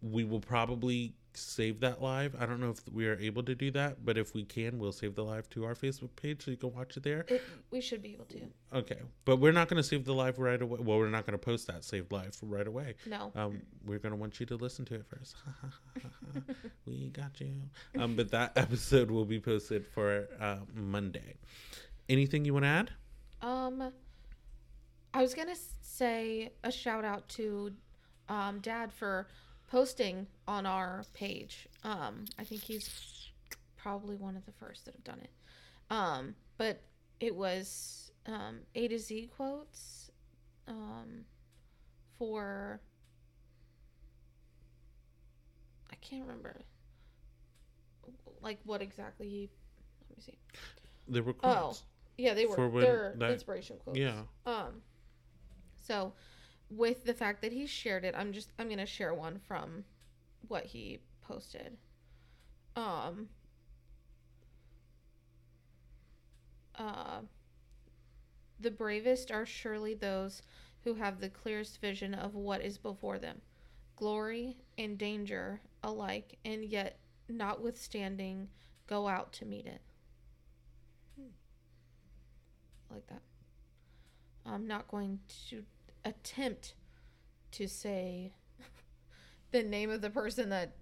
[0.00, 3.70] we will probably save that live i don't know if we are able to do
[3.70, 6.56] that but if we can we'll save the live to our facebook page so you
[6.56, 8.40] can watch it there It, we should be able to.
[8.74, 11.38] okay but we're not going to save the live right away well we're not going
[11.38, 13.32] to post that saved live right away No.
[13.34, 15.36] um, we're gonna want you to listen to it first.
[16.86, 17.52] we got you.
[17.98, 21.34] Um, but that episode will be posted for uh, Monday.
[22.08, 22.90] Anything you want to add?
[23.40, 23.92] Um,
[25.14, 27.72] I was gonna say a shout out to
[28.28, 29.26] um, Dad for
[29.68, 31.68] posting on our page.
[31.84, 33.30] Um, I think he's
[33.76, 35.30] probably one of the first that have done it.
[35.90, 36.82] Um, but
[37.20, 40.10] it was um, A to Z quotes
[40.66, 41.24] um,
[42.18, 42.80] for
[45.90, 46.62] I can't remember
[48.42, 49.50] like what exactly he.
[50.08, 50.38] Let me see.
[51.08, 51.82] They were quotes.
[51.82, 51.86] Oh,
[52.16, 52.70] yeah, they were.
[52.80, 53.98] They're that- inspiration quotes.
[53.98, 54.22] Yeah.
[54.46, 54.82] Um.
[55.82, 56.12] So,
[56.70, 59.84] with the fact that he shared it, I'm just I'm gonna share one from
[60.46, 61.76] what he posted.
[62.76, 63.28] Um.
[66.74, 67.20] Uh.
[68.60, 70.42] The bravest are surely those
[70.82, 73.40] who have the clearest vision of what is before them,
[73.96, 78.48] glory and danger alike, and yet notwithstanding,
[78.86, 79.80] go out to meet it.
[82.90, 83.22] I like that.
[84.46, 85.20] I'm not going
[85.50, 85.64] to
[86.08, 86.74] attempt
[87.52, 88.32] to say
[89.52, 90.72] the name of the person that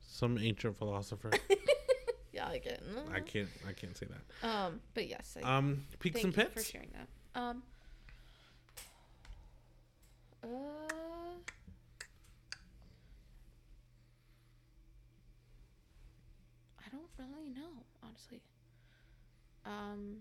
[0.00, 1.30] Some ancient philosopher.
[2.32, 2.78] yeah I can
[3.12, 3.48] I can't.
[3.68, 4.48] I can't say that.
[4.48, 6.64] um but yes I Um, peaks thank and you pits.
[6.64, 7.08] for sharing that
[7.40, 7.62] um
[10.42, 10.46] uh
[16.78, 18.40] I don't really know honestly
[19.64, 20.18] um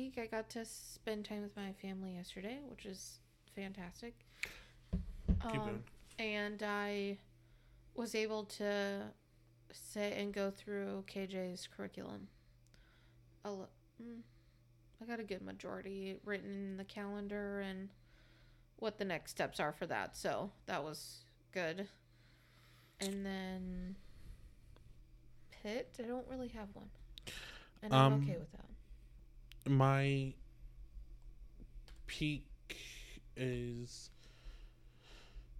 [0.00, 3.18] peak I got to spend time with my family yesterday which is
[3.54, 4.14] fantastic
[5.42, 5.82] Um,
[6.18, 7.18] and I
[7.94, 9.02] was able to
[9.72, 12.28] say and go through KJ's curriculum.
[13.44, 14.20] A mm,
[15.00, 17.88] I got a good majority written in the calendar and
[18.78, 20.16] what the next steps are for that.
[20.16, 21.88] So that was good.
[23.00, 23.96] And then
[25.62, 26.90] Pit, I don't really have one.
[27.82, 28.69] And I'm Um, okay with that.
[29.68, 30.32] My
[32.06, 32.46] peak
[33.36, 34.10] is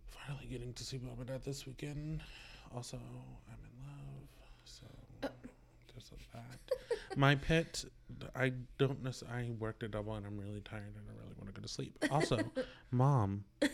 [0.09, 2.21] finally getting to see Mom and Dad this weekend.
[2.75, 4.29] Also, I'm in love,
[4.65, 4.87] so
[5.23, 6.59] there's that.
[7.17, 7.85] My pet,
[8.37, 9.49] I don't necessarily.
[9.49, 11.69] I worked a double and I'm really tired and I really want to go to
[11.69, 11.97] sleep.
[12.11, 12.39] Also,
[12.93, 13.45] Mom,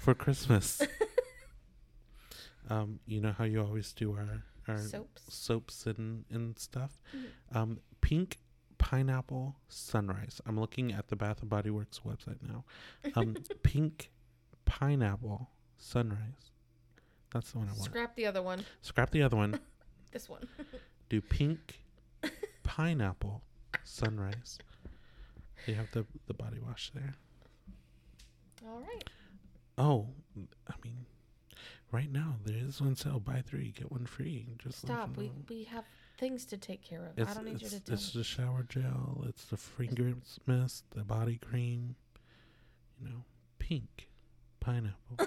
[0.00, 0.80] for Christmas,
[2.70, 5.22] um, you know how you always do our our Soaps.
[5.34, 7.00] soaps and and stuff.
[7.16, 7.56] Mhm.
[7.56, 8.38] Um, pink
[8.78, 10.40] pineapple sunrise.
[10.46, 12.64] I'm looking at the Bath and Body Works website now.
[13.14, 14.10] Um, pink
[14.64, 16.52] pineapple sunrise.
[17.32, 17.84] That's the one I want.
[17.84, 18.64] Scrap the other one.
[18.82, 19.60] Scrap the other one.
[20.10, 20.48] This one.
[21.10, 21.80] Do pink
[22.62, 23.42] pineapple
[23.84, 24.58] sunrise.
[25.66, 27.12] They have the the body wash there.
[28.66, 29.04] All right.
[29.76, 30.06] Oh,
[30.66, 31.04] I mean,
[31.92, 34.46] right now there is one sale: buy three get one free.
[34.56, 35.14] Just Stop.
[35.18, 35.84] We we have
[36.18, 37.18] things to take care of.
[37.18, 38.20] It's, I don't need you to tell it's me.
[38.20, 39.24] the shower gel.
[39.28, 41.94] It's the fragrance mist, the body cream.
[43.00, 43.24] You know,
[43.58, 44.08] pink,
[44.58, 45.18] pineapple,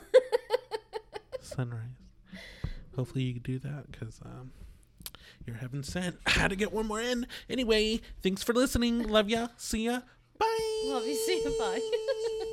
[1.41, 1.87] sunrise.
[2.95, 4.51] Hopefully you can do that because um,
[5.45, 6.17] you're heaven sent.
[6.25, 7.25] I had to get one more in.
[7.49, 9.07] Anyway, thanks for listening.
[9.07, 9.47] Love ya.
[9.55, 10.01] See ya.
[10.37, 10.81] Bye.
[10.85, 11.15] Love you.
[11.25, 11.55] See you.
[11.57, 12.47] Bye.